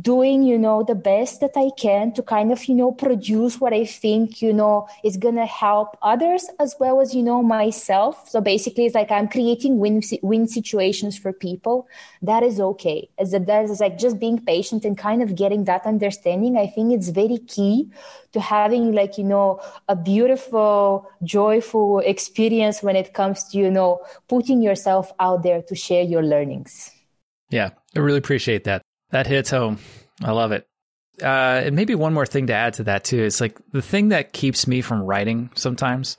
doing 0.00 0.42
you 0.44 0.56
know 0.58 0.82
the 0.82 0.94
best 0.94 1.40
that 1.40 1.56
i 1.56 1.68
can 1.76 2.12
to 2.12 2.22
kind 2.22 2.52
of 2.52 2.64
you 2.66 2.74
know 2.74 2.92
produce 2.92 3.60
what 3.60 3.72
i 3.72 3.84
think 3.84 4.40
you 4.40 4.52
know 4.52 4.88
is 5.02 5.16
going 5.16 5.34
to 5.34 5.46
help 5.46 5.96
others 6.02 6.48
as 6.60 6.76
well 6.78 7.00
as 7.00 7.14
you 7.14 7.22
know 7.22 7.42
myself. 7.42 8.28
So 8.28 8.40
basically 8.40 8.86
it's 8.86 8.94
like 8.94 9.10
i'm 9.10 9.28
creating 9.28 9.78
win 9.78 10.00
win 10.22 10.46
situations 10.46 11.18
for 11.18 11.32
people. 11.32 11.88
That 12.22 12.42
is 12.42 12.60
okay. 12.60 13.08
As 13.18 13.32
that 13.32 13.64
is 13.64 13.80
like 13.80 13.98
just 13.98 14.20
being 14.20 14.38
patient 14.44 14.84
and 14.84 14.96
kind 14.96 15.22
of 15.22 15.34
getting 15.34 15.64
that 15.64 15.84
understanding 15.84 16.56
i 16.56 16.66
think 16.66 16.92
it's 16.92 17.08
very 17.08 17.38
key 17.38 17.90
to 18.32 18.40
having 18.40 18.92
like 18.92 19.18
you 19.18 19.24
know 19.24 19.60
a 19.88 19.96
beautiful 19.96 21.10
joyful 21.22 21.98
experience 22.00 22.82
when 22.82 22.96
it 22.96 23.14
comes 23.14 23.44
to 23.48 23.58
you 23.58 23.70
know 23.70 24.00
putting 24.28 24.62
yourself 24.62 25.12
out 25.18 25.42
there 25.42 25.62
to 25.62 25.74
share 25.74 26.02
your 26.02 26.22
learnings. 26.22 26.90
Yeah 27.50 27.70
i 27.96 28.00
really 28.00 28.18
appreciate 28.18 28.64
that 28.64 28.82
that 29.12 29.26
hits 29.26 29.50
home. 29.50 29.78
I 30.22 30.32
love 30.32 30.52
it. 30.52 30.66
Uh, 31.22 31.26
and 31.64 31.76
maybe 31.76 31.94
one 31.94 32.14
more 32.14 32.26
thing 32.26 32.48
to 32.48 32.54
add 32.54 32.74
to 32.74 32.84
that 32.84 33.04
too 33.04 33.22
It's 33.22 33.40
like 33.40 33.58
the 33.70 33.82
thing 33.82 34.08
that 34.08 34.32
keeps 34.32 34.66
me 34.66 34.80
from 34.80 35.02
writing 35.02 35.50
sometimes 35.54 36.16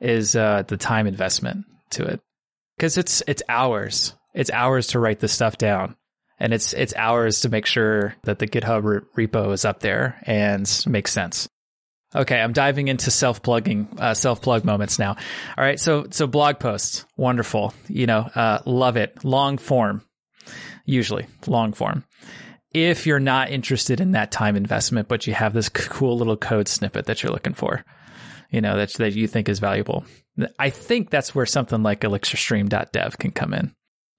is 0.00 0.36
uh, 0.36 0.64
the 0.66 0.76
time 0.76 1.06
investment 1.06 1.64
to 1.90 2.02
it 2.04 2.20
because 2.76 2.98
it's 2.98 3.22
it's 3.26 3.42
hours. 3.48 4.14
It's 4.34 4.50
hours 4.50 4.88
to 4.88 4.98
write 4.98 5.20
this 5.20 5.32
stuff 5.32 5.56
down, 5.56 5.96
and 6.40 6.52
it's 6.52 6.72
it's 6.72 6.94
hours 6.96 7.42
to 7.42 7.48
make 7.48 7.64
sure 7.64 8.16
that 8.24 8.40
the 8.40 8.48
GitHub 8.48 9.04
re- 9.14 9.26
repo 9.26 9.52
is 9.52 9.64
up 9.64 9.78
there 9.78 10.20
and 10.26 10.68
makes 10.86 11.12
sense. 11.12 11.48
Okay, 12.16 12.40
I'm 12.40 12.52
diving 12.52 12.88
into 12.88 13.12
self 13.12 13.40
plugging, 13.40 13.88
uh, 13.98 14.14
self 14.14 14.42
plug 14.42 14.64
moments 14.64 14.98
now. 14.98 15.10
All 15.56 15.64
right, 15.64 15.78
so 15.78 16.08
so 16.10 16.26
blog 16.26 16.58
posts, 16.58 17.06
wonderful. 17.16 17.72
You 17.88 18.06
know, 18.06 18.28
uh, 18.34 18.58
love 18.66 18.96
it. 18.96 19.24
Long 19.24 19.56
form, 19.58 20.02
usually 20.84 21.26
long 21.46 21.72
form. 21.72 22.04
If 22.72 23.06
you're 23.06 23.20
not 23.20 23.50
interested 23.50 24.00
in 24.00 24.12
that 24.12 24.32
time 24.32 24.56
investment, 24.56 25.08
but 25.08 25.26
you 25.26 25.34
have 25.34 25.52
this 25.52 25.68
cool 25.68 26.18
little 26.18 26.36
code 26.36 26.66
snippet 26.66 27.06
that 27.06 27.22
you're 27.22 27.32
looking 27.32 27.54
for, 27.54 27.84
you 28.50 28.60
know, 28.60 28.76
that, 28.76 28.92
that 28.94 29.14
you 29.14 29.28
think 29.28 29.48
is 29.48 29.60
valuable. 29.60 30.04
I 30.58 30.70
think 30.70 31.10
that's 31.10 31.34
where 31.34 31.46
something 31.46 31.82
like 31.82 32.00
elixirstream.dev 32.00 33.18
can 33.18 33.30
come 33.30 33.54
in. 33.54 33.74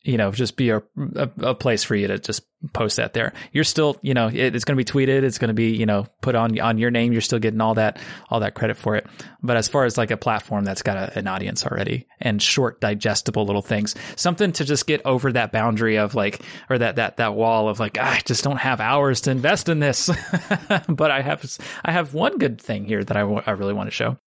You 0.06 0.18
know, 0.18 0.32
just 0.32 0.56
be 0.56 0.70
a, 0.70 0.84
a, 1.16 1.30
a, 1.40 1.56
place 1.56 1.84
for 1.84 1.96
you 1.96 2.08
to 2.08 2.20
just 2.20 2.44
post 2.74 2.98
that 2.98 3.14
there. 3.14 3.34
You're 3.52 3.64
still, 3.64 3.98
you 4.04 4.14
know, 4.14 4.28
it, 4.28 4.56
it's 4.56 4.64
going 4.64 4.78
to 4.78 4.84
be 4.84 4.86
tweeted. 4.86 5.24
It's 5.24 5.40
going 5.40 5.48
to 5.48 5.56
be, 5.56 5.76
you 5.76 5.88
know, 5.88 6.06
put 6.22 6.36
on, 6.36 6.60
on 6.60 6.78
your 6.78 6.92
name. 6.92 7.12
You're 7.12 7.22
still 7.22 7.40
getting 7.40 7.60
all 7.60 7.74
that, 7.74 7.98
all 8.30 8.42
that 8.42 8.54
credit 8.54 8.78
for 8.78 8.96
it. 8.96 9.08
But 9.42 9.58
as 9.58 9.68
far 9.68 9.86
as 9.86 9.98
like 9.98 10.12
a 10.12 10.18
platform 10.18 10.64
that's 10.64 10.84
got 10.84 10.98
a, 10.98 11.18
an 11.18 11.28
audience 11.28 11.66
already 11.66 12.08
and 12.22 12.40
short, 12.40 12.80
digestible 12.80 13.46
little 13.46 13.64
things, 13.64 13.96
something 14.16 14.52
to 14.54 14.64
just 14.64 14.86
get 14.86 15.02
over 15.06 15.32
that 15.32 15.52
boundary 15.52 15.98
of 15.98 16.14
like, 16.14 16.42
or 16.70 16.78
that, 16.78 16.98
that, 16.98 17.18
that 17.18 17.34
wall 17.34 17.68
of 17.68 17.80
like, 17.80 17.98
ah, 18.00 18.14
I 18.14 18.20
just 18.20 18.44
don't 18.44 18.58
have 18.58 18.80
hours 18.80 19.22
to 19.22 19.32
invest 19.32 19.70
in 19.70 19.80
this. 19.80 20.08
but 20.88 21.10
I 21.10 21.22
have, 21.22 21.58
I 21.84 21.92
have 21.92 22.14
one 22.14 22.38
good 22.38 22.62
thing 22.62 22.86
here 22.86 23.04
that 23.04 23.18
I, 23.18 23.22
w- 23.22 23.42
I 23.44 23.52
really 23.52 23.74
want 23.74 23.88
to 23.88 23.96
show 23.96 24.18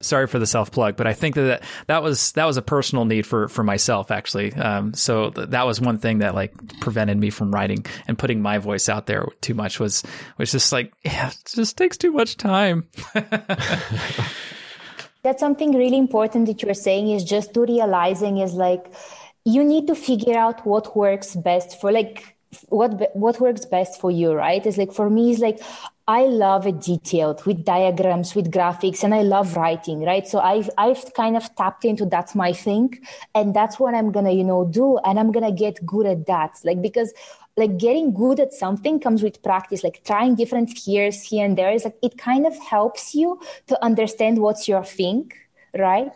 sorry 0.00 0.26
for 0.26 0.38
the 0.38 0.46
self 0.46 0.70
plug, 0.70 0.96
but 0.96 1.06
I 1.06 1.12
think 1.12 1.34
that 1.36 1.62
that 1.86 2.02
was 2.02 2.32
that 2.32 2.44
was 2.44 2.56
a 2.56 2.62
personal 2.62 3.04
need 3.04 3.26
for 3.26 3.48
for 3.48 3.62
myself 3.62 4.10
actually. 4.10 4.52
Um, 4.54 4.94
so 4.94 5.30
th- 5.30 5.50
that 5.50 5.66
was 5.66 5.80
one 5.80 5.98
thing 5.98 6.18
that 6.18 6.34
like 6.34 6.52
prevented 6.80 7.18
me 7.18 7.30
from 7.30 7.52
writing 7.52 7.84
and 8.06 8.18
putting 8.18 8.42
my 8.42 8.58
voice 8.58 8.88
out 8.88 9.06
there 9.06 9.26
too 9.40 9.54
much 9.54 9.80
was 9.80 10.02
was 10.38 10.52
just 10.52 10.72
like 10.72 10.92
yeah, 11.04 11.28
it 11.28 11.52
just 11.54 11.76
takes 11.76 11.96
too 11.96 12.12
much 12.12 12.36
time. 12.36 12.88
That's 15.22 15.40
something 15.40 15.74
really 15.74 15.98
important 15.98 16.46
that 16.46 16.62
you're 16.62 16.74
saying 16.74 17.10
is 17.10 17.24
just 17.24 17.52
to 17.54 17.62
realizing 17.62 18.38
is 18.38 18.54
like 18.54 18.92
you 19.44 19.64
need 19.64 19.86
to 19.88 19.94
figure 19.94 20.36
out 20.36 20.64
what 20.66 20.96
works 20.96 21.34
best 21.34 21.80
for 21.80 21.90
like 21.90 22.36
what 22.68 23.16
what 23.16 23.40
works 23.40 23.64
best 23.66 24.00
for 24.00 24.10
you 24.10 24.32
right 24.32 24.64
it's 24.64 24.78
like 24.78 24.92
for 24.92 25.10
me 25.10 25.32
it's 25.32 25.40
like 25.40 25.60
I 26.08 26.22
love 26.26 26.68
it 26.68 26.80
detailed 26.80 27.44
with 27.46 27.64
diagrams, 27.64 28.36
with 28.36 28.52
graphics, 28.52 29.02
and 29.02 29.12
I 29.12 29.22
love 29.22 29.56
writing, 29.56 30.04
right? 30.04 30.26
So 30.26 30.38
I've 30.38 30.70
I've 30.78 31.12
kind 31.14 31.36
of 31.36 31.52
tapped 31.56 31.84
into 31.84 32.06
that's 32.06 32.34
my 32.36 32.52
thing, 32.52 33.00
and 33.34 33.52
that's 33.54 33.80
what 33.80 33.92
I'm 33.94 34.12
gonna, 34.12 34.30
you 34.30 34.44
know, 34.44 34.64
do, 34.64 34.98
and 34.98 35.18
I'm 35.18 35.32
gonna 35.32 35.50
get 35.50 35.84
good 35.84 36.06
at 36.06 36.26
that. 36.26 36.60
Like 36.64 36.80
because 36.80 37.12
like 37.56 37.76
getting 37.78 38.14
good 38.14 38.38
at 38.38 38.52
something 38.52 39.00
comes 39.00 39.22
with 39.22 39.42
practice, 39.42 39.82
like 39.82 40.04
trying 40.04 40.36
different 40.36 40.78
gears 40.84 41.22
here 41.22 41.44
and 41.44 41.58
there 41.58 41.72
is 41.72 41.84
like 41.84 41.96
it 42.02 42.18
kind 42.18 42.46
of 42.46 42.56
helps 42.58 43.14
you 43.14 43.40
to 43.66 43.82
understand 43.84 44.38
what's 44.38 44.68
your 44.68 44.84
thing, 44.84 45.32
right? 45.76 46.12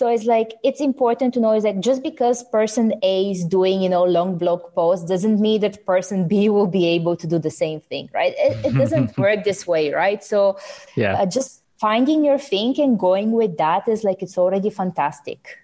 So 0.00 0.08
it's 0.08 0.24
like 0.24 0.54
it's 0.64 0.80
important 0.80 1.34
to 1.34 1.40
know 1.40 1.52
is 1.52 1.64
like 1.64 1.78
just 1.78 2.02
because 2.02 2.42
person 2.44 2.94
A 3.02 3.32
is 3.32 3.44
doing 3.44 3.82
you 3.82 3.88
know 3.90 4.02
long 4.02 4.38
blog 4.38 4.62
posts 4.74 5.04
doesn't 5.04 5.38
mean 5.38 5.60
that 5.60 5.84
person 5.84 6.26
B 6.26 6.48
will 6.56 6.66
be 6.66 6.86
able 6.86 7.16
to 7.16 7.26
do 7.26 7.38
the 7.38 7.50
same 7.50 7.82
thing, 7.82 8.08
right? 8.14 8.32
It, 8.38 8.64
it 8.64 8.78
doesn't 8.78 9.18
work 9.18 9.44
this 9.44 9.66
way, 9.66 9.92
right? 9.92 10.24
So 10.24 10.58
yeah, 10.96 11.20
uh, 11.20 11.26
just 11.26 11.62
finding 11.78 12.24
your 12.24 12.38
thing 12.38 12.80
and 12.80 12.98
going 12.98 13.32
with 13.32 13.58
that 13.58 13.86
is 13.88 14.02
like 14.02 14.22
it's 14.22 14.38
already 14.38 14.70
fantastic. 14.70 15.58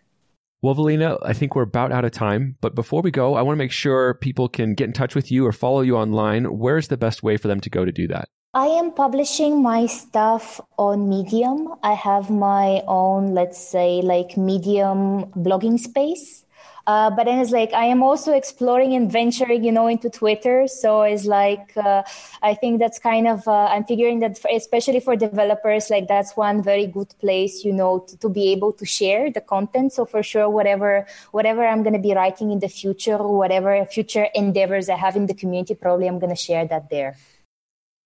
Well, 0.60 0.74
Valina, 0.74 1.16
I 1.22 1.32
think 1.32 1.54
we're 1.54 1.62
about 1.62 1.90
out 1.90 2.04
of 2.04 2.10
time. 2.10 2.58
But 2.60 2.74
before 2.74 3.00
we 3.00 3.10
go, 3.10 3.36
I 3.36 3.40
want 3.40 3.56
to 3.56 3.64
make 3.64 3.72
sure 3.72 4.12
people 4.12 4.50
can 4.50 4.74
get 4.74 4.84
in 4.84 4.92
touch 4.92 5.14
with 5.14 5.32
you 5.32 5.46
or 5.46 5.52
follow 5.52 5.80
you 5.80 5.96
online. 5.96 6.58
Where's 6.58 6.88
the 6.88 6.98
best 6.98 7.22
way 7.22 7.38
for 7.38 7.48
them 7.48 7.60
to 7.60 7.70
go 7.70 7.86
to 7.86 7.92
do 7.92 8.06
that? 8.08 8.28
I 8.56 8.68
am 8.68 8.92
publishing 8.92 9.62
my 9.62 9.84
stuff 9.84 10.62
on 10.78 11.10
Medium. 11.10 11.74
I 11.82 11.92
have 11.92 12.30
my 12.30 12.80
own, 12.88 13.34
let's 13.34 13.60
say, 13.60 14.00
like 14.00 14.38
Medium 14.38 15.26
blogging 15.32 15.78
space. 15.78 16.46
Uh, 16.86 17.10
but 17.10 17.24
then 17.24 17.38
it's 17.38 17.50
like 17.50 17.74
I 17.74 17.84
am 17.84 18.02
also 18.02 18.32
exploring 18.32 18.94
and 18.94 19.12
venturing, 19.12 19.62
you 19.62 19.72
know, 19.72 19.88
into 19.88 20.08
Twitter. 20.08 20.66
So 20.68 21.02
it's 21.02 21.26
like 21.26 21.76
uh, 21.76 22.04
I 22.42 22.54
think 22.54 22.78
that's 22.78 22.98
kind 22.98 23.28
of 23.28 23.46
uh, 23.46 23.66
I'm 23.66 23.84
figuring 23.84 24.20
that, 24.20 24.38
for, 24.38 24.48
especially 24.50 25.00
for 25.00 25.16
developers, 25.16 25.90
like 25.90 26.08
that's 26.08 26.34
one 26.34 26.62
very 26.62 26.86
good 26.86 27.12
place, 27.20 27.62
you 27.62 27.74
know, 27.74 28.06
to, 28.08 28.16
to 28.20 28.30
be 28.30 28.52
able 28.52 28.72
to 28.72 28.86
share 28.86 29.30
the 29.30 29.42
content. 29.42 29.92
So 29.92 30.06
for 30.06 30.22
sure, 30.22 30.48
whatever 30.48 31.06
whatever 31.30 31.66
I'm 31.66 31.82
going 31.82 31.92
to 32.00 32.08
be 32.08 32.14
writing 32.14 32.52
in 32.52 32.60
the 32.60 32.70
future, 32.70 33.18
whatever 33.18 33.84
future 33.84 34.28
endeavors 34.34 34.88
I 34.88 34.96
have 34.96 35.14
in 35.14 35.26
the 35.26 35.34
community, 35.34 35.74
probably 35.74 36.06
I'm 36.06 36.18
going 36.18 36.34
to 36.34 36.42
share 36.42 36.66
that 36.68 36.88
there. 36.88 37.18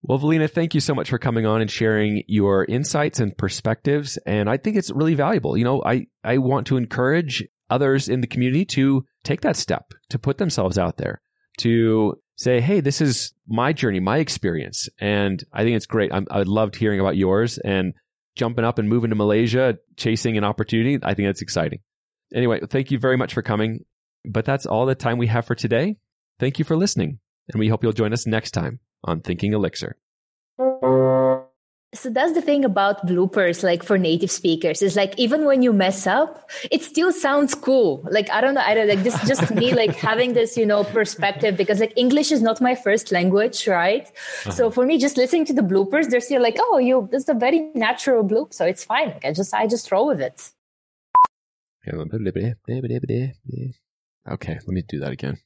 Well, 0.03 0.18
Valina, 0.18 0.51
thank 0.51 0.74
you 0.74 0.80
so 0.80 0.94
much 0.94 1.11
for 1.11 1.18
coming 1.18 1.44
on 1.44 1.61
and 1.61 1.70
sharing 1.70 2.22
your 2.26 2.64
insights 2.64 3.20
and 3.20 3.36
perspectives. 3.36 4.18
And 4.26 4.48
I 4.48 4.57
think 4.57 4.76
it's 4.76 4.90
really 4.90 5.14
valuable. 5.14 5.57
You 5.57 5.64
know, 5.64 5.82
I, 5.84 6.07
I 6.24 6.38
want 6.38 6.68
to 6.68 6.78
encourage 6.78 7.46
others 7.68 8.09
in 8.09 8.22
the 8.22 8.26
community 8.26 8.64
to 8.64 9.05
take 9.24 9.42
that 9.42 9.57
step, 9.57 9.92
to 10.09 10.18
put 10.18 10.38
themselves 10.38 10.78
out 10.78 10.96
there, 10.96 11.20
to 11.59 12.14
say, 12.36 12.61
hey, 12.61 12.80
this 12.80 13.03
is 13.03 13.34
my 13.46 13.74
journey, 13.74 14.01
my 14.01 14.18
experience. 14.18 14.88
And 14.98 15.44
I 15.53 15.64
think 15.64 15.76
it's 15.76 15.86
great. 15.86 16.12
I'm, 16.12 16.26
I 16.30 16.42
loved 16.42 16.76
hearing 16.76 16.98
about 16.98 17.16
yours 17.16 17.59
and 17.59 17.92
jumping 18.36 18.64
up 18.64 18.78
and 18.78 18.88
moving 18.88 19.11
to 19.11 19.16
Malaysia, 19.16 19.76
chasing 19.96 20.38
an 20.38 20.44
opportunity. 20.44 20.98
I 21.03 21.12
think 21.12 21.28
that's 21.28 21.42
exciting. 21.42 21.80
Anyway, 22.34 22.61
thank 22.61 22.90
you 22.90 22.98
very 22.98 23.18
much 23.18 23.34
for 23.34 23.42
coming. 23.42 23.84
But 24.24 24.46
that's 24.46 24.64
all 24.64 24.86
the 24.86 24.94
time 24.94 25.18
we 25.18 25.26
have 25.26 25.46
for 25.46 25.55
today. 25.55 25.96
Thank 26.38 26.59
you 26.59 26.64
for 26.64 26.76
listening. 26.76 27.18
And 27.53 27.61
we 27.61 27.68
hope 27.68 27.82
you'll 27.82 27.92
join 27.92 28.12
us 28.12 28.26
next 28.26 28.53
time 28.53 28.80
on 29.05 29.20
Thinking 29.20 29.53
Elixir. 29.53 29.96
So 31.92 32.09
that's 32.09 32.34
the 32.34 32.40
thing 32.40 32.64
about 32.64 33.05
bloopers, 33.05 33.64
like 33.64 33.82
for 33.82 33.98
native 33.98 34.30
speakers, 34.30 34.80
is 34.80 34.94
like 34.94 35.12
even 35.18 35.44
when 35.44 35.61
you 35.61 35.72
mess 35.72 36.07
up, 36.07 36.48
it 36.70 36.84
still 36.84 37.11
sounds 37.11 37.53
cool. 37.53 38.07
Like 38.09 38.30
I 38.30 38.40
don't 38.40 38.55
know, 38.55 38.61
I 38.61 38.74
don't 38.74 38.86
like 38.86 39.03
this. 39.03 39.18
Just 39.26 39.51
me, 39.53 39.74
like 39.82 39.96
having 39.96 40.32
this, 40.32 40.57
you 40.57 40.64
know, 40.64 40.84
perspective 40.84 41.57
because 41.57 41.80
like 41.80 41.92
English 41.96 42.30
is 42.30 42.42
not 42.42 42.61
my 42.61 42.76
first 42.76 43.11
language, 43.11 43.66
right? 43.66 44.07
Uh-huh. 44.07 44.51
So 44.53 44.70
for 44.70 44.86
me, 44.86 44.98
just 44.98 45.16
listening 45.16 45.46
to 45.46 45.53
the 45.53 45.62
bloopers, 45.62 46.09
they're 46.11 46.20
still 46.20 46.40
like, 46.40 46.59
oh, 46.61 46.78
you, 46.78 47.09
this 47.11 47.24
is 47.24 47.28
a 47.28 47.34
very 47.34 47.72
natural 47.74 48.22
bloop, 48.22 48.55
so 48.55 48.64
it's 48.64 48.84
fine. 48.84 49.09
Like 49.09 49.24
I 49.24 49.32
just, 49.32 49.53
I 49.53 49.66
just 49.66 49.90
roll 49.90 50.07
with 50.07 50.20
it. 50.20 50.48
Okay, 54.30 54.53
let 54.53 54.68
me 54.68 54.82
do 54.86 55.01
that 55.01 55.11
again. 55.11 55.38